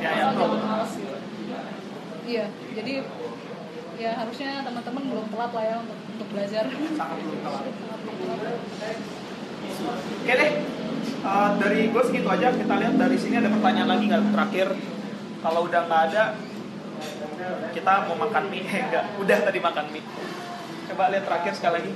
Ya, 0.00 0.10
ya, 0.12 0.24
asal 0.32 0.32
jangan 0.38 0.60
males 0.64 0.92
gitu. 0.96 1.16
Iya 2.28 2.46
jadi 2.76 2.94
ya 3.98 4.14
harusnya 4.14 4.62
teman-teman 4.62 5.02
belum 5.10 5.26
telat 5.32 5.50
lah 5.50 5.64
ya 5.64 5.76
untuk 5.82 5.98
untuk 6.14 6.28
belajar. 6.30 6.64
Sangat 6.94 7.18
belum 7.20 7.40
telat. 7.42 7.64
Oke 9.78 10.34
deh, 10.34 10.52
Uh, 11.18 11.50
dari 11.58 11.90
gue 11.90 12.02
segitu 12.06 12.30
aja. 12.30 12.54
Kita 12.54 12.78
lihat 12.78 12.94
dari 12.94 13.18
sini 13.18 13.42
ada 13.42 13.50
pertanyaan 13.50 13.90
lagi 13.90 14.06
nggak 14.06 14.22
terakhir. 14.32 14.68
Kalau 15.42 15.66
udah 15.66 15.82
nggak 15.90 16.02
ada, 16.14 16.24
kita 17.74 17.92
mau 18.06 18.16
makan 18.22 18.44
mie. 18.54 18.62
Eh, 18.70 18.82
enggak, 18.86 19.04
udah 19.18 19.38
tadi 19.42 19.58
makan 19.58 19.86
mie. 19.90 20.06
Coba 20.88 21.10
lihat 21.10 21.26
terakhir 21.26 21.52
sekali 21.58 21.74
lagi. 21.82 21.92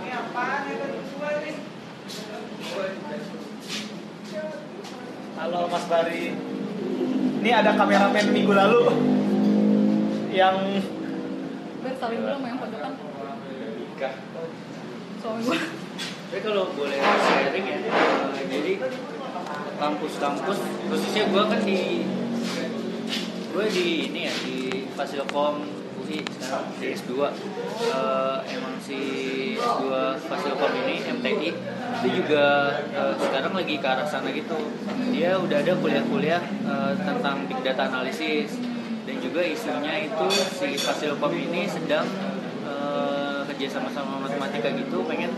Ini 0.00 0.10
apaan 0.14 0.62
ya? 0.70 0.86
Halo 5.34 5.60
Mas 5.66 5.84
Bari. 5.90 6.24
Ini 7.42 7.50
ada 7.52 7.74
kameramen 7.74 8.26
minggu 8.30 8.54
lalu 8.54 8.82
yang 10.30 10.56
Ber, 11.84 11.92
sama 12.00 12.46
yang 12.48 12.58
pojokan 12.62 12.92
Nikah. 12.96 14.33
Suami 15.24 15.40
gua 15.48 15.56
Tapi 16.28 16.40
kalau 16.44 16.68
boleh 16.76 17.00
sharing 17.00 17.64
ya, 17.64 17.78
eh, 17.80 18.44
jadi 18.44 18.72
kampus-kampus, 19.80 20.58
khususnya 20.90 21.24
gue 21.30 21.42
kan 21.48 21.60
di 21.64 21.80
gue 23.54 23.66
di 23.70 23.86
ini 24.10 24.20
ya 24.26 24.34
di 24.42 24.58
Fasilkom 24.98 25.62
UI 26.02 26.26
sekarang 26.26 26.74
di 26.76 26.86
S2 26.90 27.12
Eh, 27.84 28.38
emang 28.52 28.76
si 28.82 28.98
S2 29.56 29.84
Fasilkom 30.28 30.72
ini 30.84 31.06
MTI 31.08 31.50
itu 32.02 32.08
juga 32.20 32.76
eh, 32.92 33.14
sekarang 33.16 33.54
lagi 33.56 33.80
ke 33.80 33.86
arah 33.86 34.04
sana 34.04 34.28
gitu. 34.34 34.58
Dia 35.14 35.38
udah 35.38 35.58
ada 35.62 35.72
kuliah-kuliah 35.78 36.42
eh, 36.66 36.92
tentang 37.00 37.46
big 37.46 37.62
data 37.62 37.88
analisis 37.88 38.58
dan 39.06 39.16
juga 39.22 39.40
isunya 39.40 40.04
itu 40.04 40.26
si 40.34 40.74
Fasilkom 40.76 41.32
ini 41.32 41.70
sedang 41.70 42.33
kerja 43.54 43.70
sama-sama 43.70 44.18
matematika 44.18 44.66
gitu 44.74 45.06
pengen 45.06 45.30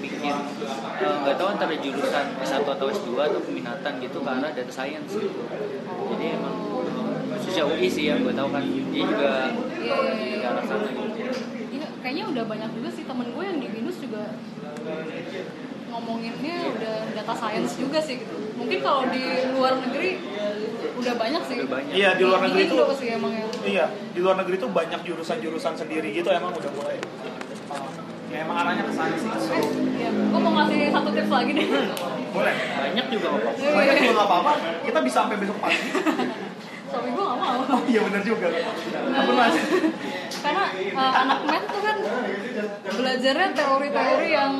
bikin 0.00 0.32
eh, 0.32 1.16
nggak 1.20 1.36
tahu 1.36 1.48
antara 1.52 1.76
jurusan 1.76 2.26
S1 2.40 2.64
atau 2.64 2.88
S2 2.88 3.12
atau 3.20 3.40
peminatan 3.44 3.92
gitu 4.00 4.24
arah 4.24 4.48
data 4.48 4.72
science 4.72 5.12
gitu. 5.20 5.44
Jadi 6.16 6.24
emang 6.40 6.56
khususnya 7.36 7.68
UI 7.68 7.88
sih 7.92 8.08
yang 8.08 8.24
gue 8.24 8.32
tahu 8.32 8.48
kan 8.48 8.64
dia 8.64 9.04
juga 9.04 9.52
iya 9.84 9.96
iya 10.00 10.12
iya 10.16 10.36
ke 10.40 10.46
arah 10.48 10.64
sana 10.64 10.88
gitu. 10.88 11.28
Iya, 11.76 11.86
kayaknya 12.00 12.24
udah 12.32 12.44
banyak 12.48 12.70
juga 12.80 12.88
sih 12.88 13.04
temen 13.04 13.28
gue 13.36 13.44
yang 13.44 13.58
di 13.60 13.68
binus 13.68 13.96
juga 14.00 14.22
ngomonginnya 16.00 16.56
udah 16.72 16.96
data 17.12 17.34
science 17.36 17.76
juga 17.76 18.00
sih 18.00 18.16
gitu 18.24 18.36
mungkin 18.56 18.78
kalau 18.80 19.04
di 19.12 19.20
luar 19.52 19.76
negeri 19.78 20.16
udah 21.00 21.14
banyak 21.16 21.42
sih 21.48 21.56
Udah 21.64 21.70
banyak. 21.80 21.92
Iya 21.96 22.10
di 22.12 22.24
luar 22.28 22.40
negeri 22.44 22.60
itu 22.68 22.76
Indo 22.76 22.92
sih 22.92 23.08
emang 23.08 23.32
yang 23.32 23.48
Iya 23.64 23.86
di 24.12 24.20
luar 24.20 24.36
negeri 24.36 24.54
itu 24.60 24.68
banyak 24.68 25.00
jurusan-jurusan 25.00 25.74
sendiri 25.76 26.08
gitu 26.12 26.28
emang 26.28 26.52
udah 26.52 26.72
mulai. 26.76 26.96
Ya 28.30 28.44
emang 28.44 28.56
arahnya 28.62 28.84
ke 28.84 28.92
sana 28.92 29.16
sih. 29.16 29.26
eh 29.26 29.64
iya 29.96 30.08
gue 30.12 30.40
mau 30.40 30.52
ngasih 30.60 30.92
satu 30.92 31.08
tips 31.10 31.32
lagi 31.32 31.50
deh 31.56 31.66
Boleh. 32.36 32.54
Banyak 32.54 33.06
juga. 33.10 33.26
Iya, 33.56 33.70
Banyak 33.72 33.94
juga 33.96 34.12
nggak 34.12 34.28
apa-apa. 34.28 34.52
Kita 34.84 34.98
bisa 35.00 35.16
sampai 35.24 35.36
besok 35.40 35.58
pagi. 35.58 35.78
suami 36.90 37.10
gue 37.14 37.22
gak 37.22 37.38
mau 37.38 37.62
Oh 37.78 37.80
iya 37.86 38.00
benar 38.02 38.22
juga. 38.22 38.46
Ampun 39.14 39.34
mas. 39.38 39.54
karena 40.40 40.64
uh, 40.96 41.12
anak 41.20 41.38
math 41.44 41.66
tuh 41.68 41.82
kan 41.84 41.96
belajarnya 42.90 43.48
teori-teori 43.52 44.28
yang 44.32 44.52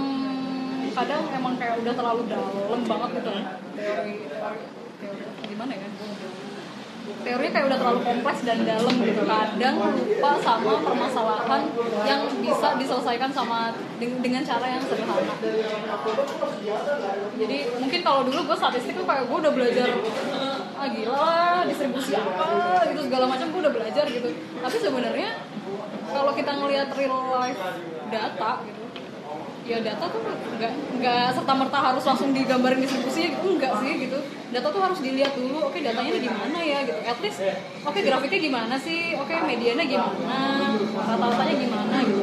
kadang 0.91 1.23
emang 1.31 1.55
kayak 1.57 1.75
udah 1.81 1.95
terlalu 1.95 2.23
dalam 2.27 2.81
banget 2.85 3.11
gitu. 3.21 3.31
Teori 3.31 4.15
teori, 4.29 4.63
teori 5.01 5.25
gimana 5.47 5.73
ya? 5.75 5.89
Teorinya 7.21 7.53
kayak 7.53 7.67
udah 7.69 7.79
terlalu 7.81 8.01
kompleks 8.01 8.41
dan 8.49 8.59
dalam 8.65 8.95
gitu. 9.03 9.23
Kadang 9.29 9.75
lupa 9.77 10.31
sama 10.41 10.73
permasalahan 10.81 11.63
yang 12.09 12.21
bisa 12.41 12.69
diselesaikan 12.81 13.31
sama 13.35 13.77
deng- 14.01 14.21
dengan 14.25 14.43
cara 14.47 14.67
yang 14.67 14.81
sederhana. 14.81 15.35
Jadi 17.37 17.59
mungkin 17.77 18.01
kalau 18.01 18.21
dulu 18.25 18.41
gue 18.49 18.57
statistik 18.57 18.95
tuh 18.97 19.05
kayak 19.05 19.25
gue 19.29 19.37
udah 19.37 19.53
belajar 19.53 19.89
ah 20.81 20.89
gila 20.89 21.13
lah 21.13 21.61
distribusi 21.69 22.17
apa? 22.17 22.89
gitu 22.89 23.05
segala 23.05 23.29
macam 23.29 23.53
gue 23.53 23.61
udah 23.69 23.75
belajar 23.75 24.05
gitu. 24.09 24.29
Tapi 24.65 24.77
sebenarnya 24.81 25.31
kalau 26.09 26.33
kita 26.33 26.53
ngelihat 26.57 26.89
real 26.97 27.21
life 27.37 27.61
data 28.09 28.53
gitu 28.65 28.80
ya 29.71 29.79
data 29.79 30.05
tuh 30.11 30.19
nggak 30.59 30.73
nggak 30.99 31.27
serta 31.31 31.53
merta 31.55 31.79
harus 31.79 32.03
langsung 32.03 32.35
digambarin 32.35 32.83
distribusinya 32.83 33.29
gitu 33.39 33.47
enggak 33.55 33.73
sih 33.79 33.93
gitu. 34.03 34.19
Data 34.51 34.67
tuh 34.67 34.83
harus 34.83 34.99
dilihat 34.99 35.39
dulu 35.39 35.71
oke 35.71 35.79
datanya 35.79 36.11
ini 36.11 36.21
gimana 36.27 36.59
ya 36.59 36.79
gitu. 36.83 36.99
At 37.07 37.19
least 37.23 37.39
oke 37.87 37.99
grafiknya 38.03 38.41
gimana 38.51 38.75
sih? 38.83 39.15
Oke 39.15 39.31
medianya 39.47 39.87
gimana? 39.87 40.75
Rata-ratanya 40.99 41.55
gimana 41.55 41.97
gitu. 42.03 42.23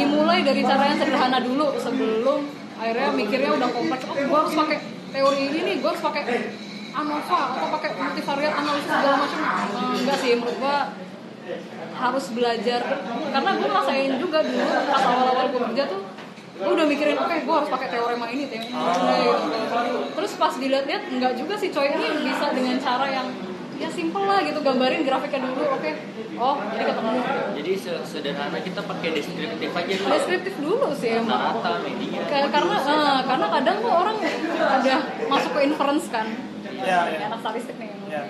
Dimulai 0.00 0.40
dari 0.40 0.64
cara 0.64 0.88
yang 0.88 0.98
sederhana 1.04 1.38
dulu 1.44 1.76
sebelum 1.76 2.48
akhirnya 2.80 3.08
mikirnya 3.12 3.50
udah 3.60 3.68
kompleks. 3.68 4.04
Oh 4.08 4.16
gue 4.16 4.38
harus 4.40 4.54
pakai 4.56 4.78
teori 5.12 5.40
ini 5.52 5.58
nih 5.68 5.74
gue 5.84 5.90
harus 5.92 6.00
pakai 6.00 6.22
ANOVA 6.94 7.40
atau 7.60 7.68
pakai 7.76 7.90
multivariate 7.92 8.56
analisis 8.56 8.88
segala 8.88 9.16
macam. 9.20 9.38
Eh, 9.44 9.94
enggak 10.00 10.16
sih 10.16 10.32
menurut 10.40 10.56
gue 10.56 10.76
harus 11.92 12.24
belajar. 12.32 12.80
Karena 13.36 13.50
gue 13.52 13.68
ngerasain 13.68 14.12
juga 14.16 14.38
dulu 14.40 14.64
pas 14.64 15.04
awal-awal 15.04 15.46
gue 15.52 15.60
kerja 15.60 15.84
tuh 15.92 16.00
gue 16.64 16.72
udah 16.72 16.86
mikirin 16.86 17.16
oke 17.16 17.36
gue 17.38 17.54
harus 17.54 17.70
pakai 17.70 17.88
teorema 17.88 18.26
ini 18.26 18.44
teorema 18.46 18.80
ini 19.82 19.92
gitu. 19.92 19.98
terus 20.14 20.32
pas 20.34 20.54
dilihat-lihat 20.54 21.02
enggak 21.10 21.32
juga 21.34 21.54
sih 21.54 21.68
coy 21.68 21.86
ini 21.86 22.06
bisa 22.24 22.46
dengan 22.50 22.76
cara 22.78 23.06
yang 23.06 23.28
ya 23.74 23.88
simple 23.88 24.22
lah 24.22 24.40
gitu 24.40 24.58
gambarin 24.58 25.02
grafiknya 25.02 25.44
dulu 25.44 25.66
oke 25.68 25.90
oh 26.36 26.56
jadi 26.68 26.84
ketemu 26.88 27.10
Jadi 27.54 27.72
se- 27.76 28.04
sederhana 28.04 28.58
kita 28.58 28.80
pakai 28.82 29.08
deskriptif 29.12 29.70
aja 29.72 29.92
dulu. 29.94 30.08
deskriptif 30.10 30.54
dulu 30.58 30.88
sih 30.92 31.10
emang 31.14 31.38
Rata-rata 31.54 31.78
media. 31.80 32.22
Kayak 32.24 32.48
karena 32.50 32.76
eh, 32.80 33.18
karena 33.24 33.46
kadang 33.50 33.76
tuh 33.78 33.92
orang 33.92 34.16
udah 34.78 35.00
masuk 35.28 35.50
ke 35.52 35.60
inference 35.62 36.06
kan 36.08 36.26
Ya, 36.74 37.06
ya. 37.06 37.28
Anak 37.28 37.38
statistik 37.40 37.76
nih 37.76 37.90
Ya. 38.04 38.20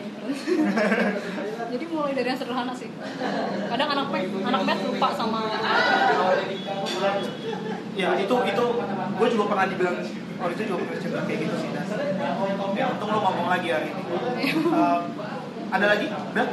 jadi 1.73 1.85
mulai 1.87 2.13
dari 2.13 2.29
yang 2.31 2.39
sederhana 2.39 2.73
sih 2.73 2.89
kadang 3.67 3.89
anak 3.91 4.07
math 4.07 4.31
anak 4.43 4.63
math 4.65 4.81
lupa 4.81 5.09
sama 5.13 5.41
ya 7.95 8.09
itu 8.19 8.35
itu 8.35 8.65
gue 9.15 9.29
juga 9.31 9.45
pernah 9.55 9.67
dibilang 9.71 9.97
oh 10.43 10.49
itu 10.51 10.63
juga 10.67 10.77
pernah 10.83 10.99
cerita 10.99 11.21
kayak 11.25 11.39
gitu 11.47 11.57
sih 11.63 11.71
dan. 11.71 11.87
Ya 12.75 12.85
untung 12.91 13.11
lo 13.15 13.19
ngomong 13.23 13.49
lagi 13.49 13.69
hari 13.71 13.89
ini. 13.95 14.03
Eh, 14.75 15.01
ada 15.71 15.87
lagi? 15.91 16.07
Udah 16.07 16.47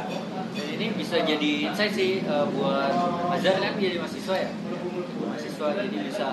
Dan 0.52 0.66
ini 0.78 0.86
bisa 0.98 1.16
jadi 1.22 1.50
insight 1.70 1.92
sih 1.94 2.22
eh, 2.22 2.46
buat 2.54 2.94
Azhar 3.34 3.58
kan 3.58 3.74
jadi 3.78 3.98
mahasiswa 3.98 4.36
ya. 4.38 4.50
Mahasiswa 5.26 5.66
jadi 5.78 5.96
bisa 6.06 6.26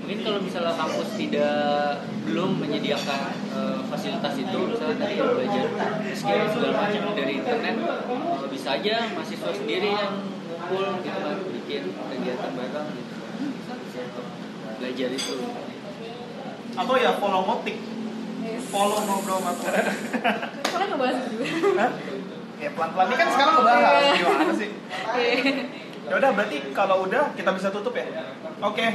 mungkin 0.00 0.26
kalau 0.26 0.40
misalnya 0.42 0.74
kampus 0.74 1.08
tidak 1.14 2.02
belum 2.26 2.58
menyediakan 2.58 3.30
eh, 3.54 3.78
fasilitas 3.88 4.34
itu 4.36 4.58
misalnya 4.74 4.96
tadi 4.98 5.14
belajar 5.22 5.64
skill 6.16 6.44
segala 6.50 6.74
macam 6.82 7.02
dari 7.14 7.32
internet 7.38 7.76
eh, 7.78 8.48
bisa 8.50 8.68
aja 8.76 9.06
mahasiswa 9.14 9.50
sendiri 9.54 9.88
yang 9.94 10.14
ngumpul 10.50 10.98
gitu 11.00 11.18
kan 11.20 11.36
bikin 11.54 11.82
kegiatan 11.94 12.50
bareng 12.58 12.88
gitu 12.92 13.14
belajar 14.80 15.08
itu 15.10 15.34
atau 16.72 16.94
ya 16.96 17.12
follow 17.14 17.44
motik 17.44 17.76
Yes. 18.40 18.72
follow 18.72 19.04
ngobrol 19.04 19.36
sama 19.36 19.52
teman. 19.52 19.84
Kalian 20.64 20.88
ngebahas 20.90 21.16
itu 21.20 21.28
juga 21.28 21.44
Hah? 21.76 21.90
ya 22.56 22.68
pelan 22.72 22.90
pelan 22.90 23.04
ini 23.04 23.16
kan 23.16 23.28
sekarang 23.28 23.54
ngebahas 23.54 23.84
Iya. 24.00 24.12
gimana 24.16 24.52
sih 24.56 24.70
Oke. 24.80 25.26
ya 26.02 26.14
udah 26.16 26.30
berarti 26.32 26.56
kalau 26.72 26.96
udah 27.04 27.22
kita 27.36 27.50
bisa 27.52 27.68
tutup 27.68 27.92
ya 27.92 28.08
oke 28.58 28.86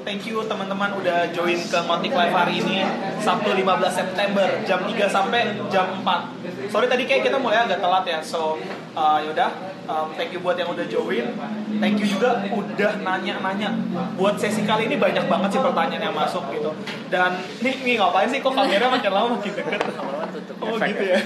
Thank 0.00 0.24
you 0.24 0.40
teman-teman 0.42 0.96
udah 0.96 1.28
join 1.28 1.56
ke 1.56 1.78
Motik 1.82 2.08
Live 2.10 2.32
hari 2.32 2.56
ini 2.58 2.84
Sabtu 3.18 3.52
15 3.52 3.64
September 3.90 4.48
jam 4.62 4.80
3 4.80 4.96
sampai 5.06 5.40
jam 5.68 6.00
4 6.00 6.68
Sorry 6.68 6.88
tadi 6.88 7.04
kayak 7.04 7.22
kita 7.22 7.36
mulai 7.36 7.64
agak 7.64 7.80
telat 7.80 8.04
ya 8.04 8.20
So 8.20 8.56
uh, 8.92 9.18
yaudah 9.20 9.69
um, 9.90 10.08
Thank 10.14 10.30
you 10.30 10.40
buat 10.40 10.54
yang 10.54 10.70
udah 10.70 10.86
join 10.86 11.34
Thank 11.82 11.98
you 11.98 12.06
juga 12.06 12.46
udah 12.46 12.92
nanya-nanya 13.02 13.74
Buat 14.14 14.38
sesi 14.38 14.62
kali 14.62 14.86
ini 14.86 14.96
banyak 14.96 15.26
banget 15.26 15.58
sih 15.58 15.60
pertanyaan 15.60 16.10
yang 16.10 16.16
masuk 16.16 16.46
gitu 16.54 16.70
Dan 17.10 17.42
nih, 17.58 17.74
nih 17.82 17.94
ngapain 17.98 18.30
sih 18.30 18.38
kok 18.38 18.54
kamera 18.54 18.86
makin 18.86 19.10
lama 19.10 19.26
makin 19.34 19.52
deket 19.58 19.82
Oh 20.60 20.76
gitu 20.76 21.04
ya. 21.04 21.18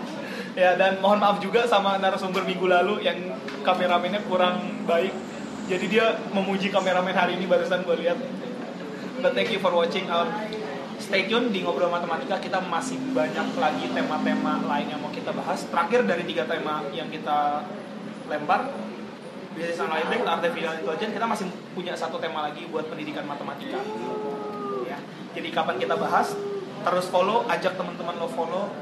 ya 0.62 0.70
dan 0.76 1.00
mohon 1.00 1.22
maaf 1.22 1.38
juga 1.40 1.64
sama 1.64 1.96
narasumber 1.96 2.44
minggu 2.44 2.66
lalu 2.68 3.06
yang 3.06 3.16
kameramennya 3.62 4.20
kurang 4.26 4.84
baik. 4.84 5.14
Jadi 5.70 5.86
dia 5.88 6.18
memuji 6.34 6.68
kameramen 6.68 7.14
hari 7.14 7.38
ini 7.38 7.46
barusan 7.46 7.86
gue 7.86 7.96
lihat. 8.02 8.18
But 9.22 9.38
thank 9.38 9.54
you 9.54 9.62
for 9.62 9.70
watching. 9.70 10.10
Um, 10.10 10.28
stay 10.98 11.30
tune 11.30 11.54
di 11.54 11.62
ngobrol 11.62 11.88
matematika 11.88 12.42
kita 12.42 12.58
masih 12.66 12.98
banyak 13.14 13.54
lagi 13.56 13.86
tema-tema 13.94 14.60
lain 14.66 14.86
yang 14.90 15.00
mau 15.00 15.14
kita 15.14 15.30
bahas. 15.30 15.62
Terakhir 15.70 16.04
dari 16.04 16.26
tiga 16.26 16.44
tema 16.44 16.82
yang 16.90 17.06
kita 17.08 17.62
lempar 18.32 18.72
Business 19.52 19.84
Analytics, 19.84 20.24
Artificial 20.24 20.72
Intelligence, 20.80 21.12
kita 21.12 21.26
masih 21.28 21.46
punya 21.76 21.92
satu 21.92 22.16
tema 22.16 22.48
lagi 22.48 22.64
buat 22.72 22.88
pendidikan 22.88 23.28
matematika. 23.28 23.84
Ya. 24.88 24.96
Jadi 25.36 25.48
kapan 25.52 25.76
kita 25.76 25.92
bahas, 26.00 26.32
terus 26.82 27.06
follow, 27.12 27.44
ajak 27.52 27.76
teman-teman 27.76 28.16
lo 28.16 28.28
follow, 28.32 28.72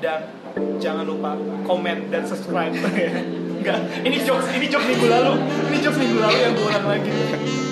dan 0.00 0.32
jangan 0.80 1.04
lupa 1.04 1.36
komen 1.68 2.08
dan 2.08 2.24
subscribe. 2.24 2.72
Enggak, 3.60 3.78
ini 4.08 4.16
jokes, 4.24 4.48
ini 4.56 4.66
jokes 4.72 4.88
minggu 4.88 5.04
lalu, 5.04 5.32
ini 5.68 5.78
jokes 5.84 5.98
minggu 6.00 6.16
lalu 6.16 6.38
yang 6.40 6.52
gue 6.56 6.64
ulang 6.64 6.86
lagi. 6.88 7.12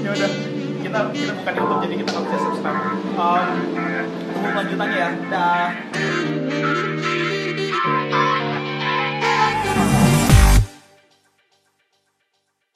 Ya 0.05 0.11
udah, 0.13 0.31
kita 0.85 0.99
kita 1.17 1.33
bukan 1.33 1.53
YouTube 1.57 1.81
jadi 1.81 1.95
kita 2.05 2.11
nggak 2.13 2.25
bisa 2.29 2.39
subscribe. 2.45 2.81
Um, 3.17 3.47
lanjutannya 4.53 4.99
ya. 5.01 5.11
Dah. 5.33 5.69